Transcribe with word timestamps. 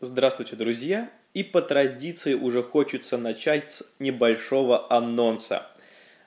Здравствуйте, 0.00 0.54
друзья! 0.54 1.10
И 1.34 1.42
по 1.42 1.60
традиции 1.60 2.34
уже 2.34 2.62
хочется 2.62 3.18
начать 3.18 3.72
с 3.72 3.96
небольшого 3.98 4.88
анонса. 4.92 5.66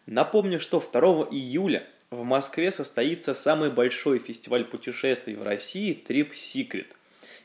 Напомню, 0.05 0.59
что 0.59 0.81
2 0.81 1.29
июля 1.31 1.87
в 2.09 2.25
Москве 2.25 2.69
состоится 2.71 3.33
самый 3.33 3.71
большой 3.71 4.19
фестиваль 4.19 4.65
путешествий 4.65 5.35
в 5.35 5.43
России 5.43 6.03
Trip 6.05 6.33
Secret. 6.33 6.87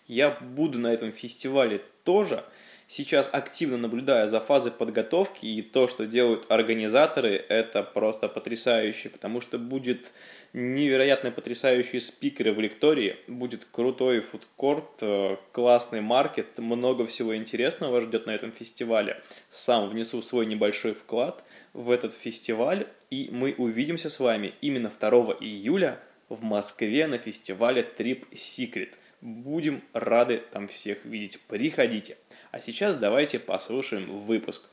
Я 0.08 0.30
буду 0.30 0.80
на 0.80 0.92
этом 0.92 1.12
фестивале 1.12 1.80
тоже. 2.02 2.42
Сейчас 2.88 3.30
активно 3.32 3.76
наблюдая 3.76 4.26
за 4.26 4.40
фазой 4.40 4.72
подготовки 4.72 5.46
и 5.46 5.62
то, 5.62 5.86
что 5.86 6.06
делают 6.06 6.46
организаторы, 6.48 7.36
это 7.36 7.84
просто 7.84 8.26
потрясающе, 8.26 9.10
потому 9.10 9.40
что 9.40 9.58
будет 9.58 10.12
невероятно 10.56 11.30
потрясающие 11.30 12.00
спикеры 12.00 12.54
в 12.54 12.60
лектории, 12.60 13.16
будет 13.28 13.66
крутой 13.70 14.20
фудкорт, 14.20 15.02
э, 15.02 15.36
классный 15.52 16.00
маркет, 16.00 16.56
много 16.56 17.04
всего 17.04 17.36
интересного 17.36 17.92
вас 17.92 18.04
ждет 18.04 18.24
на 18.24 18.30
этом 18.30 18.52
фестивале. 18.52 19.20
Сам 19.50 19.90
внесу 19.90 20.22
свой 20.22 20.46
небольшой 20.46 20.94
вклад 20.94 21.44
в 21.74 21.90
этот 21.90 22.14
фестиваль, 22.14 22.86
и 23.10 23.28
мы 23.30 23.54
увидимся 23.58 24.08
с 24.08 24.18
вами 24.18 24.54
именно 24.62 24.88
2 24.88 25.36
июля 25.40 26.00
в 26.30 26.42
Москве 26.42 27.06
на 27.06 27.18
фестивале 27.18 27.86
Trip 27.98 28.24
Secret. 28.32 28.94
Будем 29.20 29.82
рады 29.92 30.42
там 30.52 30.68
всех 30.68 31.04
видеть. 31.04 31.38
Приходите. 31.48 32.16
А 32.50 32.60
сейчас 32.60 32.96
давайте 32.96 33.38
послушаем 33.38 34.20
выпуск. 34.20 34.70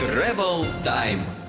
Travel 0.00 0.66
Time. 0.84 1.43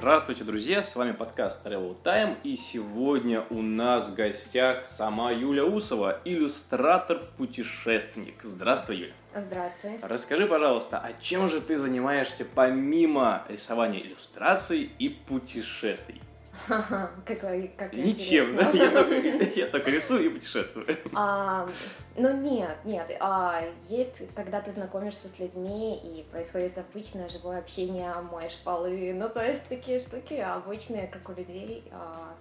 Здравствуйте, 0.00 0.44
друзья! 0.44 0.82
С 0.82 0.96
вами 0.96 1.12
подкаст 1.12 1.66
Travel 1.66 1.94
Time, 2.02 2.38
и 2.42 2.56
сегодня 2.56 3.44
у 3.50 3.60
нас 3.60 4.08
в 4.08 4.14
гостях 4.14 4.86
сама 4.86 5.30
Юля 5.30 5.66
Усова, 5.66 6.22
иллюстратор-путешественник. 6.24 8.42
Здравствуй, 8.42 8.96
Юля! 8.96 9.12
Здравствуй. 9.36 9.98
Расскажи, 10.00 10.46
пожалуйста, 10.46 11.02
а 11.04 11.12
чем 11.20 11.50
же 11.50 11.60
ты 11.60 11.76
занимаешься 11.76 12.46
помимо 12.46 13.44
рисования 13.50 14.00
иллюстраций 14.00 14.90
и 14.98 15.10
путешествий? 15.10 16.22
Как, 17.26 17.40
как 17.76 17.92
Ничем, 17.92 18.56
да? 18.56 18.70
Я 18.70 19.66
только, 19.68 19.90
рисую 19.90 20.26
и 20.26 20.28
путешествую. 20.28 20.86
А, 21.14 21.68
ну 22.16 22.36
нет, 22.36 22.76
нет. 22.84 23.10
А, 23.20 23.62
есть, 23.88 24.22
когда 24.34 24.60
ты 24.60 24.70
знакомишься 24.70 25.28
с 25.28 25.38
людьми 25.38 25.96
и 25.96 26.24
происходит 26.30 26.78
обычное 26.78 27.28
живое 27.28 27.58
общение, 27.58 28.12
моешь 28.30 28.58
полы, 28.64 29.12
ну 29.14 29.28
то 29.28 29.44
есть 29.44 29.64
такие 29.68 29.98
штуки 29.98 30.34
обычные, 30.34 31.06
как 31.06 31.28
у 31.28 31.32
людей. 31.32 31.84
А, 31.92 32.34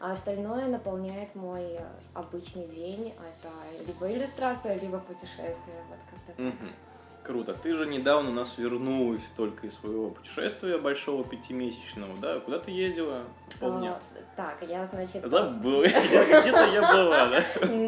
а 0.00 0.12
остальное 0.12 0.66
наполняет 0.66 1.34
мой 1.34 1.78
обычный 2.14 2.66
день. 2.68 3.08
Это 3.18 3.52
либо 3.86 4.10
иллюстрация, 4.10 4.78
либо 4.78 4.98
путешествие. 4.98 5.76
Вот 5.90 5.98
как-то 6.10 6.42
так. 6.42 6.89
Круто. 7.22 7.54
Ты 7.54 7.76
же 7.76 7.86
недавно 7.86 8.30
у 8.30 8.32
нас 8.32 8.56
вернулась 8.56 9.22
только 9.36 9.66
из 9.66 9.78
своего 9.78 10.10
путешествия 10.10 10.78
большого 10.78 11.22
пятимесячного, 11.24 12.16
да? 12.16 12.40
Куда 12.40 12.58
ты 12.58 12.70
ездила? 12.70 13.24
Помню. 13.58 13.90
А, 13.92 14.00
так, 14.36 14.56
я, 14.68 14.86
значит... 14.86 15.24
Забыл. 15.26 15.82
Где-то 15.84 16.66
я 16.72 16.80
была, 16.80 17.26
да? 17.26 17.42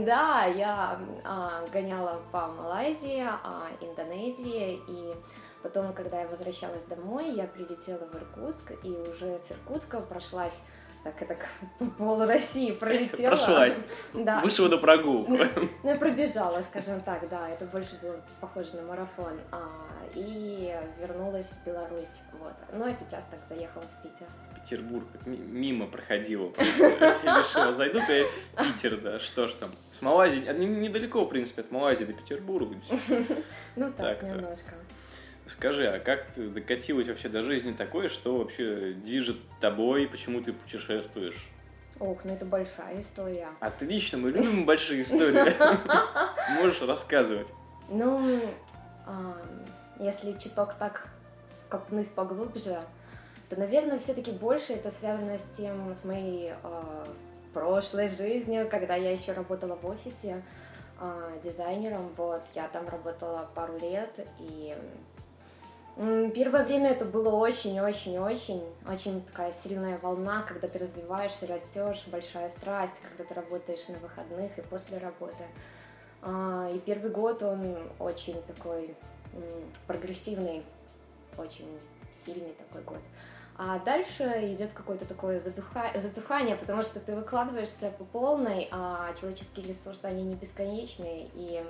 Да, 0.05 0.45
я 0.45 1.01
а, 1.25 1.65
гоняла 1.73 2.21
по 2.31 2.49
Малайзии, 2.49 3.27
а, 3.27 3.69
Индонезии, 3.81 4.81
и 4.87 5.15
потом, 5.63 5.95
когда 5.95 6.21
я 6.21 6.29
возвращалась 6.29 6.85
домой, 6.85 7.31
я 7.31 7.45
прилетела 7.45 8.07
в 8.07 8.15
Иркутск, 8.15 8.73
и 8.85 8.91
уже 9.11 9.39
с 9.39 9.51
Иркутска 9.51 10.01
прошлась 10.01 10.61
так 11.05 11.21
и 11.23 11.25
так 11.25 11.47
по 11.79 11.85
полу 11.87 12.27
России 12.27 12.73
пролетела. 12.73 13.31
Прошлась. 13.31 13.77
Да. 14.15 14.41
Вышла 14.41 14.69
на 14.69 14.79
прогулку. 14.79 15.33
Ну, 15.83 15.89
я 15.91 15.97
пробежала, 15.97 16.61
скажем 16.63 17.01
так, 17.01 17.29
да, 17.29 17.49
это 17.49 17.65
больше 17.65 17.97
было 18.03 18.21
похоже 18.41 18.77
на 18.77 18.83
марафон. 18.83 19.41
А, 19.51 19.61
и 20.15 20.75
вернулась 21.01 21.51
в 21.51 21.67
Беларусь, 21.67 22.21
вот. 22.41 22.53
Ну, 22.73 22.85
а 22.87 22.93
сейчас 22.93 23.25
так 23.27 23.41
заехала 23.49 23.83
в 23.83 24.03
Питер. 24.03 24.27
Петербург 24.63 25.05
мимо 25.27 25.87
проходила. 25.87 26.53
решила, 26.57 27.73
зайду-ка 27.73 28.13
я 28.13 28.25
в 28.25 28.63
Питер, 28.73 29.01
да, 29.01 29.19
что 29.19 29.49
ж 29.49 29.55
там. 29.55 29.71
С 29.91 30.03
Малайзии, 30.03 30.47
а, 30.47 30.53
не- 30.53 30.67
недалеко, 30.67 31.25
в 31.25 31.29
принципе, 31.29 31.63
от 31.63 31.71
Малайзии 31.73 32.05
до 32.05 32.13
Петербурга. 32.13 32.77
Ну, 33.77 33.93
так, 33.93 34.23
немножко. 34.23 34.73
Скажи, 35.53 35.87
а 35.87 36.01
как 36.01 36.27
ты 36.35 36.49
докатилась 36.49 37.09
вообще 37.09 37.29
до 37.29 37.43
жизни 37.43 37.73
такой, 37.73 38.09
что 38.09 38.39
вообще 38.39 38.95
движет 38.95 39.37
тобой, 39.61 40.09
почему 40.09 40.43
ты 40.43 40.53
путешествуешь? 40.53 41.37
Ох, 42.01 42.25
ну 42.25 42.33
это 42.33 42.47
большая 42.47 42.99
история. 42.99 43.49
Отлично, 43.61 44.19
мы 44.19 44.31
любим 44.31 44.65
большие 44.65 45.03
истории. 45.03 45.53
Можешь 46.63 46.81
рассказывать. 46.81 47.49
Ну, 47.91 48.41
если 50.01 50.33
чуток 50.39 50.75
так 50.75 51.09
копнуть 51.69 52.11
поглубже, 52.11 52.81
то, 53.51 53.57
наверное, 53.57 53.99
все-таки 53.99 54.33
больше 54.33 54.73
это 54.73 54.91
связано 54.91 55.39
с 55.39 55.45
тем, 55.45 55.93
с 55.93 56.05
моей 56.05 56.55
а, 56.63 57.07
прошлой 57.53 58.09
жизнью, 58.09 58.69
когда 58.71 58.97
я 58.97 59.11
еще 59.11 59.33
работала 59.33 59.77
в 59.77 59.87
офисе 59.87 60.43
а, 60.99 61.39
дизайнером. 61.43 62.11
Вот, 62.17 62.43
я 62.55 62.69
там 62.69 62.89
работала 62.89 63.51
пару 63.55 63.79
лет, 63.79 64.27
и 64.39 64.75
первое 65.97 66.65
время 66.65 66.91
это 66.91 67.05
было 67.05 67.31
очень-очень-очень, 67.37 68.63
очень 68.91 69.23
такая 69.25 69.53
сильная 69.53 69.99
волна, 69.99 70.43
когда 70.43 70.69
ты 70.69 70.79
развиваешься, 70.79 71.47
растешь, 71.47 72.05
большая 72.07 72.49
страсть, 72.49 72.95
когда 73.03 73.25
ты 73.25 73.35
работаешь 73.35 73.87
на 73.89 73.99
выходных 73.99 74.59
и 74.59 74.63
после 74.63 74.99
работы. 74.99 75.45
А, 76.23 76.71
И 76.75 76.79
первый 76.79 77.11
год 77.11 77.43
он 77.43 77.77
очень 77.99 78.41
такой 78.43 78.95
прогрессивный, 79.87 80.63
очень 81.37 81.79
сильный 82.11 82.55
такой 82.55 82.83
год. 82.83 83.01
А 83.57 83.79
дальше 83.79 84.25
идет 84.55 84.73
какое-то 84.73 85.07
такое 85.07 85.39
задуха- 85.39 85.99
затухание, 85.99 86.57
потому 86.57 86.83
что 86.83 87.01
ты 87.01 87.15
выкладываешься 87.15 87.91
по 87.91 88.05
полной, 88.05 88.69
а 88.71 89.13
человеческие 89.21 89.67
ресурсы, 89.67 90.07
они 90.07 90.23
не 90.23 90.35
бесконечные, 90.35 91.29
и 91.35 91.63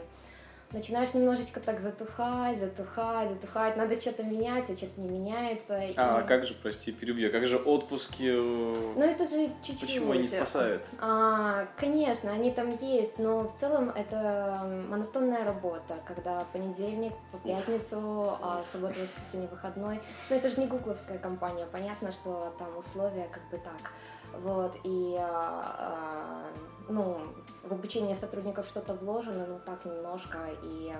начинаешь 0.72 1.14
немножечко 1.14 1.60
так 1.60 1.80
затухать, 1.80 2.58
затухать, 2.58 3.28
затухать, 3.28 3.76
надо 3.76 4.00
что-то 4.00 4.22
менять, 4.22 4.70
а 4.70 4.76
что-то 4.76 5.00
не 5.00 5.08
меняется. 5.08 5.78
и- 5.80 5.94
А 5.96 6.22
как 6.22 6.46
же, 6.46 6.54
прости, 6.54 6.92
перебью, 6.92 7.30
как 7.30 7.46
же 7.46 7.56
отпуски, 7.58 8.24
э, 8.24 8.92
Ну 8.96 9.02
это 9.04 9.24
же 9.24 9.46
чуть-чуть. 9.62 9.80
почему 9.80 10.12
они 10.12 10.26
спасают? 10.28 10.82
А, 11.00 11.66
конечно, 11.76 12.32
они 12.32 12.50
там 12.50 12.76
есть, 12.80 13.18
но 13.18 13.42
в 13.46 13.52
целом 13.54 13.90
это 13.90 14.62
монотонная 14.88 15.44
работа, 15.44 15.96
когда 16.06 16.44
понедельник 16.52 17.12
по 17.30 17.38
пятницу, 17.38 18.36
а 18.40 18.62
суббота, 18.64 19.00
воскресенье, 19.00 19.48
выходной. 19.48 20.00
Но 20.30 20.36
это 20.36 20.48
же 20.48 20.58
не 20.60 20.66
гугловская 20.66 21.18
компания, 21.18 21.66
понятно, 21.70 22.12
что 22.12 22.54
там 22.58 22.76
условия 22.76 23.28
как 23.30 23.42
бы 23.50 23.58
так. 23.58 23.92
Вот, 24.38 24.76
и, 24.84 25.16
а, 25.20 25.76
а, 25.78 26.46
ну, 26.88 27.20
в 27.62 27.72
обучение 27.72 28.14
сотрудников 28.14 28.66
что-то 28.66 28.94
вложено, 28.94 29.46
но 29.46 29.58
так 29.58 29.84
немножко, 29.84 30.38
и, 30.62 30.92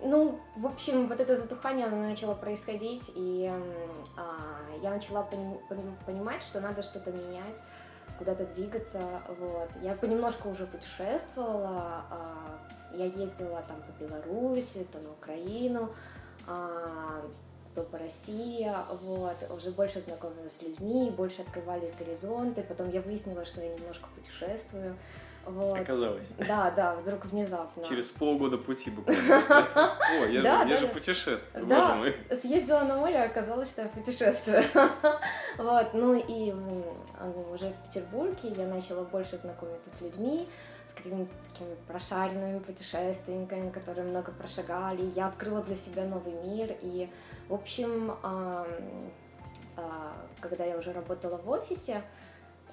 ну, 0.00 0.40
в 0.56 0.66
общем, 0.66 1.08
вот 1.08 1.20
это 1.20 1.34
затухание, 1.34 1.86
оно 1.86 1.96
начало 1.96 2.34
происходить, 2.34 3.10
и 3.14 3.50
а, 4.16 4.60
я 4.82 4.90
начала 4.90 5.22
поним- 5.22 5.58
понимать, 6.06 6.42
что 6.42 6.60
надо 6.60 6.82
что-то 6.82 7.10
менять, 7.10 7.56
куда-то 8.18 8.46
двигаться, 8.46 9.00
вот. 9.38 9.70
Я 9.82 9.94
понемножку 9.94 10.50
уже 10.50 10.66
путешествовала, 10.66 12.04
а, 12.10 12.58
я 12.94 13.06
ездила 13.06 13.62
там 13.62 13.82
по 13.82 13.92
Беларуси, 14.02 14.86
то 14.92 14.98
на 14.98 15.10
Украину, 15.10 15.90
а, 16.46 17.22
то 17.78 17.84
по 17.84 17.98
России, 17.98 18.70
вот, 19.02 19.36
уже 19.50 19.70
больше 19.70 20.00
знакомилась 20.00 20.56
с 20.56 20.62
людьми, 20.62 21.12
больше 21.16 21.42
открывались 21.42 21.92
горизонты, 21.92 22.62
потом 22.62 22.90
я 22.90 23.00
выяснила, 23.00 23.44
что 23.44 23.62
я 23.62 23.72
немножко 23.72 24.08
путешествую, 24.16 24.96
вот. 25.46 25.78
Оказалось. 25.78 26.26
Да, 26.38 26.72
да, 26.72 26.96
вдруг 26.96 27.26
внезапно. 27.26 27.84
Через 27.84 28.06
полгода 28.06 28.58
пути 28.58 28.90
буквально. 28.90 29.36
О, 30.20 30.26
я 30.26 30.42
Да, 30.42 30.64
же, 30.64 30.68
я 30.70 30.74
да, 30.74 30.80
же 30.80 30.88
путешествую, 30.88 31.66
Да. 31.66 31.86
боже 31.86 31.94
мой. 31.94 32.36
Съездила 32.36 32.80
на 32.80 32.96
море, 32.96 33.20
а 33.22 33.26
оказалось, 33.26 33.70
что 33.70 33.82
я 33.82 33.88
путешествую. 33.88 34.60
Вот, 35.58 35.94
ну 35.94 36.14
и 36.14 36.52
уже 37.52 37.70
в 37.70 37.82
Петербурге 37.84 38.52
я 38.56 38.66
начала 38.66 39.04
больше 39.04 39.36
знакомиться 39.36 39.90
с 39.90 40.00
людьми, 40.00 40.48
с 40.88 40.92
какими-то 40.92 41.30
такими 41.52 41.74
прошаренными 41.86 42.58
путешественниками, 42.60 43.70
которые 43.70 44.06
много 44.06 44.32
прошагали. 44.32 45.12
Я 45.14 45.28
открыла 45.28 45.62
для 45.62 45.76
себя 45.76 46.04
новый 46.04 46.32
мир. 46.32 46.76
И, 46.80 47.10
в 47.48 47.54
общем, 47.54 48.16
а, 48.22 48.66
когда 50.40 50.64
я 50.64 50.76
уже 50.76 50.92
работала 50.92 51.36
в 51.36 51.48
офисе, 51.48 52.02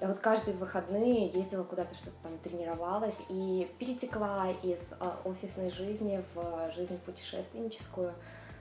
я 0.00 0.08
вот 0.08 0.18
каждые 0.18 0.56
выходные 0.56 1.28
ездила 1.28 1.64
куда-то, 1.64 1.94
что-то 1.94 2.16
там 2.22 2.38
тренировалась 2.38 3.24
и 3.28 3.70
перетекла 3.78 4.50
из 4.62 4.92
а, 5.00 5.20
офисной 5.24 5.70
жизни 5.70 6.22
в 6.34 6.72
жизнь 6.74 6.98
путешественническую. 6.98 8.12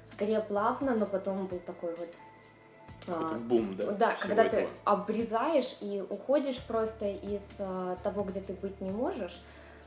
скорее 0.06 0.40
плавно, 0.40 0.96
но 0.96 1.06
потом 1.06 1.48
был 1.48 1.60
такой 1.60 1.96
вот 1.96 2.10
а, 3.08 3.38
бум, 3.40 3.76
да? 3.76 3.92
Да, 3.92 4.16
когда 4.20 4.46
этого. 4.46 4.62
ты 4.62 4.68
обрезаешь 4.84 5.76
и 5.82 6.04
уходишь 6.10 6.60
просто 6.60 7.08
из 7.08 7.48
а, 7.60 7.98
того, 8.04 8.24
где 8.24 8.40
ты 8.40 8.54
быть 8.54 8.82
не 8.82 8.92
можешь, 8.92 9.42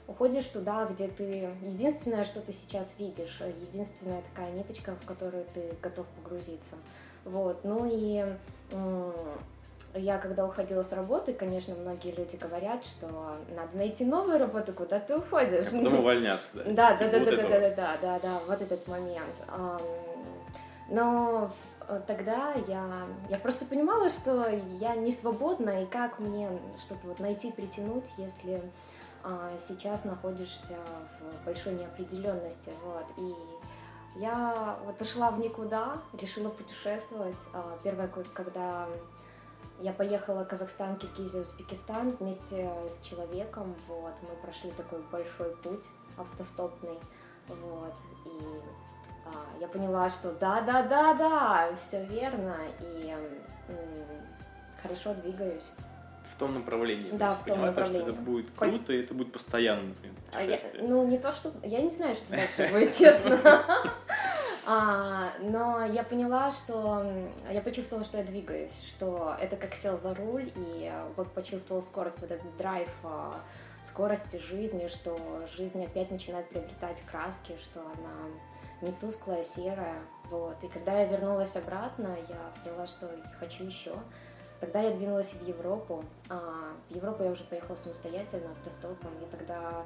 уходишь 0.07 0.47
туда, 0.47 0.87
где 0.87 1.09
ты... 1.09 1.51
Единственное, 1.63 2.25
что 2.25 2.41
ты 2.41 2.53
сейчас 2.53 2.95
видишь, 2.99 3.41
единственная 3.61 4.23
такая 4.23 4.53
ниточка, 4.53 4.97
в 5.01 5.07
которую 5.07 5.45
ты 5.55 5.75
готов 5.83 6.07
погрузиться. 6.17 6.77
Вот, 7.25 7.65
ну 7.65 7.87
и 7.91 8.25
я 9.95 10.19
когда 10.19 10.47
уходила 10.47 10.83
с 10.83 10.93
работы, 10.93 11.33
конечно, 11.33 11.75
многие 11.75 12.13
люди 12.13 12.37
говорят, 12.37 12.85
что 12.85 13.07
надо 13.55 13.77
найти 13.77 14.05
новую 14.05 14.39
работу, 14.39 14.73
куда 14.73 14.99
ты 14.99 15.17
уходишь. 15.17 15.69
А 15.73 15.79
потом 15.79 16.01
увольняться, 16.01 16.49
да? 16.55 16.65
Да, 16.65 16.97
да, 16.97 17.09
да, 17.09 17.19
да, 17.19 17.31
да, 17.31 17.49
да, 17.49 17.71
да, 17.71 17.97
да, 18.01 18.19
да, 18.21 18.41
вот 18.47 18.63
этот 18.63 18.87
момент. 18.87 19.35
Но 20.91 21.51
тогда 22.07 22.55
я, 22.67 23.07
я 23.31 23.39
просто 23.39 23.65
понимала, 23.65 24.11
что 24.11 24.49
я 24.79 24.95
не 24.95 25.11
свободна, 25.11 25.83
и 25.83 25.87
как 25.87 26.19
мне 26.19 26.51
что-то 26.81 27.07
вот 27.07 27.19
найти, 27.19 27.51
притянуть, 27.51 28.13
если 28.19 28.63
а, 29.25 29.57
сейчас 29.59 30.05
находишься 30.05 30.77
в 31.21 31.45
большой 31.45 31.75
неопределенности, 31.75 32.73
вот, 32.85 33.07
и 33.17 33.35
я 34.17 34.79
вот 34.85 35.01
ушла 35.01 35.31
в 35.31 35.39
никуда, 35.39 36.03
решила 36.13 36.51
путешествовать. 36.51 37.39
А, 37.53 37.79
первое, 37.83 38.09
когда 38.35 38.89
я 39.81 39.93
поехала 39.93 40.45
в 40.45 40.49
Казахстан, 40.49 40.97
Киргизию, 40.97 41.43
Узбекистан 41.43 42.17
вместе 42.19 42.71
с 42.89 43.01
человеком, 43.01 43.75
вот, 43.87 44.13
мы 44.23 44.37
прошли 44.43 44.71
такой 44.73 45.01
большой 45.13 45.57
путь 45.57 45.89
автостопный, 46.17 46.99
вот, 47.49 47.95
и 48.27 48.61
я 49.61 49.69
поняла, 49.69 50.09
что 50.09 50.33
да-да-да-да, 50.33 51.71
все 51.79 52.05
верно, 52.05 52.57
и 52.81 53.15
хорошо 54.83 55.15
двигаюсь. 55.15 55.71
В 56.31 56.37
том 56.39 56.55
направлении. 56.55 57.11
Да, 57.13 57.35
в 57.35 57.45
том 57.45 57.63
направлении. 57.63 58.03
Что 58.03 58.11
это 58.13 58.21
будет 58.21 58.51
круто, 58.57 58.93
и 58.93 59.03
это 59.03 59.15
будет 59.15 59.33
постоянно, 59.33 59.83
например, 59.83 60.15
а 60.33 60.43
я, 60.43 60.61
Ну, 60.81 61.07
не 61.07 61.19
то, 61.19 61.33
что... 61.33 61.53
Я 61.65 61.81
не 61.81 61.91
знаю, 61.91 62.15
что 62.15 62.31
дальше 62.31 62.69
будет, 62.73 62.95
честно. 62.95 63.39
А, 64.71 65.33
но 65.41 65.85
я 65.87 66.03
поняла, 66.05 66.53
что 66.53 67.11
я 67.51 67.63
почувствовала, 67.63 68.05
что 68.05 68.19
я 68.19 68.25
двигаюсь, 68.25 68.85
что 68.87 69.35
это 69.41 69.57
как 69.57 69.75
сел 69.75 69.97
за 69.97 70.15
руль 70.15 70.51
и 70.55 70.93
вот 71.17 71.33
почувствовала 71.33 71.81
скорость, 71.81 72.21
вот 72.21 72.31
этот 72.31 72.55
драйв 72.59 72.91
а, 73.03 73.41
скорости 73.83 74.37
жизни, 74.37 74.89
что 74.89 75.19
жизнь 75.57 75.83
опять 75.83 76.11
начинает 76.11 76.51
приобретать 76.51 77.03
краски, 77.11 77.57
что 77.63 77.81
она 77.81 78.29
не 78.83 78.93
тусклая, 78.93 79.43
серая, 79.43 80.01
вот. 80.31 80.57
И 80.63 80.69
когда 80.69 81.01
я 81.01 81.07
вернулась 81.07 81.57
обратно, 81.57 82.17
я 82.29 82.63
поняла, 82.63 82.87
что 82.87 83.11
хочу 83.39 83.65
еще. 83.65 83.93
Тогда 84.61 84.81
я 84.81 84.93
двинулась 84.93 85.35
в 85.35 85.47
Европу. 85.47 86.05
А, 86.29 86.73
в 86.89 86.95
Европу 86.95 87.23
я 87.23 87.31
уже 87.31 87.45
поехала 87.45 87.77
самостоятельно, 87.77 88.51
автостопом. 88.51 89.13
Я 89.21 89.27
тогда 89.29 89.85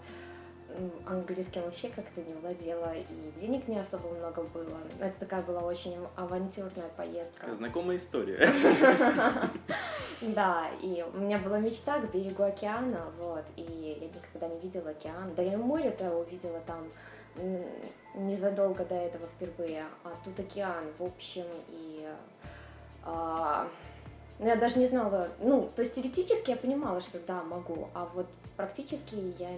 английским 1.07 1.63
вообще 1.63 1.89
как-то 1.89 2.23
не 2.23 2.35
владела, 2.35 2.95
и 2.95 3.41
денег 3.41 3.69
не 3.69 3.79
особо 3.79 4.09
много 4.09 4.43
было. 4.43 4.79
Это 5.01 5.21
такая 5.21 5.43
была 5.43 5.61
очень 5.61 5.97
авантюрная 6.17 6.89
поездка. 6.97 7.53
Знакомая 7.55 7.97
история. 7.97 8.51
Да, 10.23 10.71
и 10.81 11.05
у 11.13 11.19
меня 11.19 11.39
была 11.39 11.59
мечта 11.59 12.01
к 12.01 12.13
берегу 12.13 12.45
океана, 12.45 13.07
вот, 13.19 13.45
и 13.57 13.63
я 14.01 14.09
никогда 14.09 14.47
не 14.49 14.61
видела 14.61 14.91
океан. 14.91 15.35
Да 15.35 15.43
я 15.43 15.59
море-то 15.59 16.17
увидела 16.17 16.61
там 16.61 16.87
незадолго 18.15 18.85
до 18.85 18.95
этого 18.95 19.27
впервые, 19.27 19.85
а 20.05 20.13
тут 20.25 20.39
океан, 20.39 20.85
в 20.99 21.05
общем, 21.05 21.47
и 21.69 22.09
а, 23.05 23.69
ну, 24.39 24.47
я 24.47 24.57
даже 24.57 24.79
не 24.79 24.87
знала, 24.87 25.29
ну, 25.41 25.71
то 25.75 25.83
есть 25.83 25.95
теоретически 25.95 26.51
я 26.51 26.57
понимала, 26.57 27.01
что 27.01 27.19
да, 27.21 27.43
могу, 27.43 27.89
а 27.95 28.09
вот 28.15 28.27
практически 28.57 29.15
я 29.39 29.51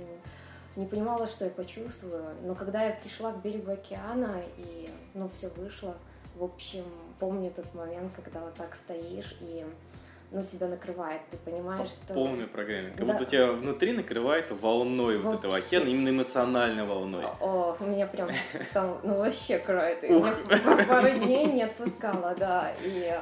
не 0.76 0.86
понимала, 0.86 1.26
что 1.26 1.44
я 1.44 1.50
почувствую. 1.50 2.34
Но 2.42 2.54
когда 2.54 2.82
я 2.82 2.94
пришла 2.94 3.32
к 3.32 3.42
берегу 3.42 3.72
океана, 3.72 4.42
и, 4.56 4.90
ну, 5.14 5.28
все 5.28 5.48
вышло, 5.50 5.96
в 6.36 6.42
общем, 6.42 6.84
помню 7.20 7.50
тот 7.50 7.72
момент, 7.74 8.12
когда 8.14 8.40
вот 8.40 8.54
так 8.54 8.74
стоишь, 8.74 9.36
и 9.40 9.64
ну, 10.34 10.44
тебя 10.44 10.66
накрывает, 10.66 11.20
ты 11.30 11.36
понимаешь, 11.36 11.90
что... 11.90 12.12
В 12.12 12.16
полной 12.16 12.48
программе. 12.48 12.90
Как 12.90 13.06
да. 13.06 13.12
будто 13.12 13.24
тебя 13.24 13.52
внутри 13.52 13.92
накрывает 13.92 14.50
волной 14.50 15.16
вообще. 15.18 15.28
вот 15.28 15.38
этого 15.38 15.56
океана, 15.56 15.88
именно 15.88 16.08
эмоциональной 16.08 16.84
волной. 16.84 17.24
О, 17.40 17.76
у 17.78 17.84
меня 17.84 18.08
прям 18.08 18.30
там, 18.72 18.98
ну, 19.04 19.18
вообще 19.18 19.58
кроет. 19.60 20.00
Пару 20.88 21.10
дней 21.20 21.46
не 21.46 21.62
отпускала, 21.62 22.34
да, 22.34 22.72
и... 22.82 23.16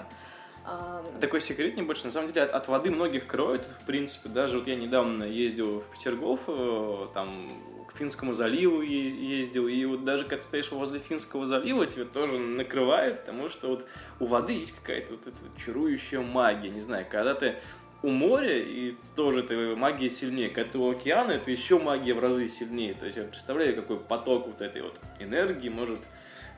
Такой 1.20 1.40
секрет 1.40 1.76
небольшой. 1.76 2.06
На 2.06 2.12
самом 2.12 2.28
деле 2.28 2.42
от, 2.42 2.50
от 2.52 2.68
воды 2.68 2.90
многих 2.90 3.26
кроет, 3.26 3.66
в 3.66 3.84
принципе. 3.84 4.28
Даже 4.28 4.58
вот 4.58 4.68
я 4.68 4.76
недавно 4.76 5.24
ездил 5.24 5.80
в 5.80 5.86
Петергоф, 5.92 6.40
э, 6.46 7.08
там 7.12 7.50
к 7.94 7.98
Финскому 7.98 8.32
заливу 8.32 8.80
ездил, 8.80 9.68
и 9.68 9.84
вот 9.84 10.04
даже 10.04 10.24
когда 10.24 10.42
стоишь 10.42 10.70
возле 10.70 10.98
Финского 10.98 11.46
залива, 11.46 11.86
тебя 11.86 12.04
тоже 12.04 12.38
накрывает, 12.38 13.20
потому 13.20 13.48
что 13.48 13.68
вот 13.68 13.86
у 14.20 14.26
воды 14.26 14.54
есть 14.54 14.74
какая-то 14.74 15.12
вот 15.12 15.26
эта 15.26 15.64
чарующая 15.64 16.20
магия, 16.20 16.70
не 16.70 16.80
знаю, 16.80 17.06
когда 17.10 17.34
ты 17.34 17.56
у 18.02 18.08
моря, 18.08 18.58
и 18.58 18.96
тоже 19.14 19.40
эта 19.40 19.76
магия 19.76 20.08
сильнее. 20.08 20.50
Когда 20.50 20.72
ты 20.72 20.78
у 20.78 20.90
океана, 20.90 21.32
это 21.32 21.50
еще 21.50 21.78
магия 21.78 22.14
в 22.14 22.20
разы 22.20 22.48
сильнее. 22.48 22.94
То 22.94 23.06
есть 23.06 23.16
я 23.16 23.24
представляю, 23.24 23.76
какой 23.76 23.98
поток 23.98 24.48
вот 24.48 24.60
этой 24.60 24.82
вот 24.82 24.98
энергии 25.20 25.68
может 25.68 26.00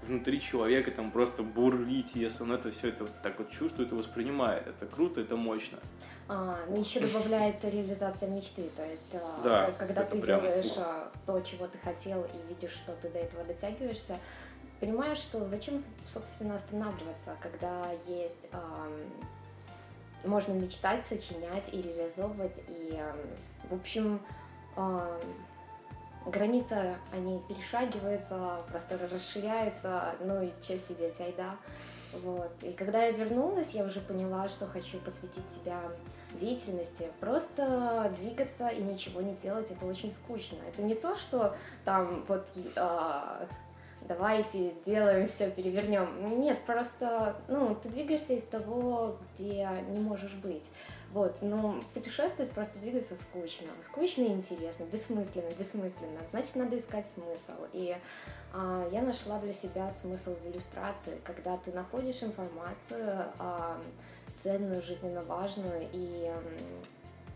внутри 0.06 0.40
человека 0.40 0.90
там 0.90 1.10
просто 1.10 1.42
бурлить, 1.42 2.14
если 2.14 2.42
он 2.42 2.52
это 2.52 2.70
все 2.70 2.88
это 2.88 3.06
так 3.22 3.38
вот 3.38 3.50
чувствует 3.50 3.92
и 3.92 3.94
воспринимает. 3.94 4.66
Это 4.66 4.86
круто, 4.86 5.20
это 5.20 5.36
мощно. 5.36 5.78
А, 6.28 6.58
ну 6.68 6.78
еще 6.78 7.00
добавляется 7.00 7.68
реализация 7.68 8.28
мечты, 8.28 8.70
то 8.76 8.84
есть 8.84 9.14
а, 9.14 9.40
да, 9.42 9.70
когда 9.72 10.04
ты 10.04 10.20
прям... 10.20 10.42
делаешь 10.42 10.72
а, 10.76 11.10
то, 11.26 11.40
чего 11.40 11.66
ты 11.66 11.78
хотел 11.78 12.22
и 12.22 12.48
видишь, 12.48 12.72
что 12.72 12.92
ты 12.94 13.08
до 13.08 13.18
этого 13.18 13.44
дотягиваешься, 13.44 14.18
понимаешь, 14.80 15.18
что 15.18 15.44
зачем, 15.44 15.82
собственно, 16.06 16.54
останавливаться, 16.54 17.36
когда 17.40 17.86
есть 18.06 18.48
можно 20.24 20.54
мечтать, 20.54 21.04
сочинять 21.04 21.68
и 21.72 21.82
реализовывать, 21.82 22.62
и, 22.68 22.98
в 23.68 23.74
общем, 23.74 24.20
граница, 26.26 26.96
они 27.12 27.40
перешагиваются, 27.48 28.60
простор 28.68 29.00
расширяется, 29.12 30.14
ну 30.20 30.42
и 30.42 30.50
что 30.60 30.78
сидеть, 30.78 31.20
айда. 31.20 31.56
Вот. 32.12 32.52
И 32.62 32.72
когда 32.72 33.02
я 33.04 33.12
вернулась, 33.12 33.74
я 33.74 33.84
уже 33.84 34.00
поняла, 34.00 34.48
что 34.48 34.66
хочу 34.66 34.98
посвятить 34.98 35.50
себя 35.50 35.80
деятельности. 36.34 37.10
Просто 37.20 38.12
двигаться 38.16 38.68
и 38.68 38.82
ничего 38.82 39.20
не 39.20 39.34
делать, 39.34 39.70
это 39.70 39.86
очень 39.86 40.10
скучно. 40.10 40.58
Это 40.68 40.82
не 40.82 40.94
то, 40.94 41.16
что 41.16 41.56
там 41.84 42.24
вот 42.28 42.46
а, 42.76 43.46
давайте 44.08 44.70
сделаем 44.70 45.26
все, 45.28 45.50
перевернем. 45.50 46.40
Нет, 46.40 46.58
просто 46.66 47.36
ну, 47.48 47.74
ты 47.74 47.88
двигаешься 47.88 48.34
из 48.34 48.44
того, 48.44 49.18
где 49.34 49.68
не 49.88 49.98
можешь 49.98 50.34
быть. 50.34 50.64
Вот, 51.12 51.40
но 51.42 51.80
путешествовать 51.94 52.50
просто 52.52 52.80
двигаться 52.80 53.14
скучно. 53.14 53.68
Скучно 53.82 54.22
и 54.22 54.32
интересно, 54.32 54.82
бессмысленно, 54.84 55.48
бессмысленно. 55.56 56.20
Значит, 56.30 56.56
надо 56.56 56.76
искать 56.76 57.06
смысл. 57.06 57.66
И 57.72 57.96
а, 58.52 58.88
я 58.90 59.00
нашла 59.00 59.38
для 59.38 59.52
себя 59.52 59.90
смысл 59.92 60.34
в 60.34 60.50
иллюстрации, 60.50 61.20
когда 61.22 61.56
ты 61.56 61.70
находишь 61.70 62.24
информацию 62.24 63.26
а, 63.38 63.80
ценную, 64.32 64.82
жизненно 64.82 65.22
важную, 65.22 65.88
и 65.92 66.32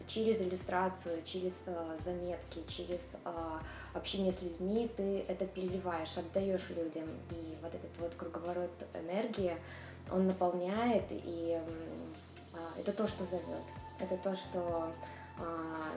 через 0.09 0.41
иллюстрацию, 0.41 1.23
через 1.25 1.65
а, 1.67 1.97
заметки, 1.97 2.63
через 2.67 3.11
а, 3.25 3.61
общение 3.95 4.33
с 4.33 4.43
людьми 4.43 4.91
ты 4.97 5.25
это 5.29 5.47
переливаешь, 5.47 6.17
отдаешь 6.17 6.69
людям. 6.71 7.09
И 7.31 7.57
вот 7.63 7.75
этот 7.75 7.91
вот 7.99 8.15
круговорот 8.15 8.71
энергии, 8.95 9.55
он 10.11 10.27
наполняет 10.27 11.05
и 11.11 11.61
а, 12.55 12.81
это 12.81 12.93
то, 12.93 13.07
что 13.07 13.25
зовет. 13.25 13.65
Это 14.01 14.17
то, 14.17 14.35
что 14.35 14.93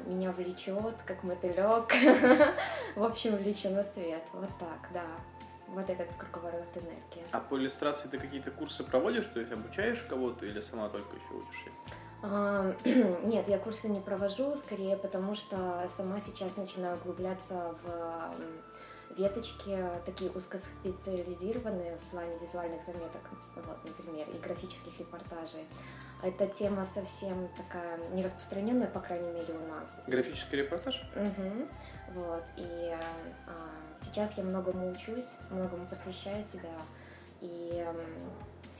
меня 0.05 0.31
влечет, 0.31 0.95
как 1.03 1.23
мотылек. 1.23 1.91
В 2.95 3.03
общем, 3.03 3.35
влечу 3.37 3.69
на 3.69 3.81
свет. 3.81 4.21
Вот 4.33 4.49
так, 4.59 4.89
да. 4.93 5.05
Вот 5.67 5.89
этот 5.89 6.13
круговорот 6.15 6.67
энергии. 6.75 7.25
А 7.31 7.39
по 7.39 7.57
иллюстрации 7.57 8.07
ты 8.07 8.19
какие-то 8.19 8.51
курсы 8.51 8.83
проводишь, 8.83 9.25
то 9.33 9.39
есть 9.39 9.51
обучаешь 9.51 10.05
кого-то 10.07 10.45
или 10.45 10.61
сама 10.61 10.89
только 10.89 11.15
еще 11.15 11.33
учишь 11.33 11.65
их? 11.65 11.71
А, 11.87 12.00
нет, 13.23 13.47
я 13.47 13.57
курсы 13.57 13.89
не 13.89 13.99
провожу, 13.99 14.55
скорее 14.55 14.95
потому 14.95 15.35
что 15.35 15.85
сама 15.87 16.19
сейчас 16.19 16.57
начинаю 16.57 16.97
углубляться 16.97 17.75
в 17.83 18.33
веточки 19.17 19.77
такие 20.05 20.31
узкоспециализированные 20.31 21.97
в 21.97 22.11
плане 22.11 22.37
визуальных 22.39 22.81
заметок, 22.81 23.21
вот, 23.55 23.83
например, 23.83 24.27
и 24.29 24.37
графических 24.37 24.99
репортажей. 24.99 25.65
Эта 26.23 26.45
тема 26.47 26.85
совсем 26.85 27.49
такая 27.57 27.97
не 28.11 28.23
распространенная, 28.23 28.87
по 28.87 28.99
крайней 28.99 29.31
мере, 29.31 29.53
у 29.55 29.67
нас. 29.67 29.99
Графический 30.05 30.59
репортаж? 30.59 31.01
Угу. 31.15 31.67
Вот. 32.13 32.43
И 32.57 32.95
а, 33.47 33.97
сейчас 33.97 34.37
я 34.37 34.43
многому 34.43 34.91
учусь, 34.91 35.31
многому 35.49 35.87
посвящаю 35.87 36.43
себя. 36.43 36.69
И 37.41 37.83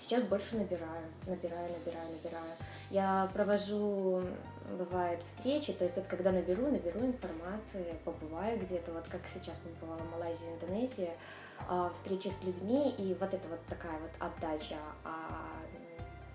сейчас 0.02 0.24
больше 0.24 0.56
набираю, 0.56 1.06
набираю, 1.28 1.70
набираю, 1.72 2.12
набираю. 2.12 2.52
Я 2.90 3.30
провожу, 3.34 4.24
бывает, 4.78 5.22
встречи, 5.24 5.74
то 5.74 5.84
есть 5.84 5.96
вот 5.98 6.08
когда 6.08 6.32
наберу, 6.32 6.70
наберу 6.72 7.02
информации, 7.02 7.96
побываю 8.04 8.60
где-то, 8.60 8.92
вот 8.92 9.08
как 9.10 9.22
сейчас 9.28 9.58
побывала 9.58 10.00
в 10.00 10.12
Малайзии, 10.12 10.48
Индонезии, 10.48 11.12
а, 11.70 11.90
встречи 11.94 12.30
с 12.30 12.44
людьми, 12.44 12.94
и 12.98 13.16
вот 13.20 13.34
это 13.34 13.48
вот 13.48 13.60
такая 13.70 13.98
вот 14.00 14.12
отдача. 14.20 14.78
А... 15.04 15.48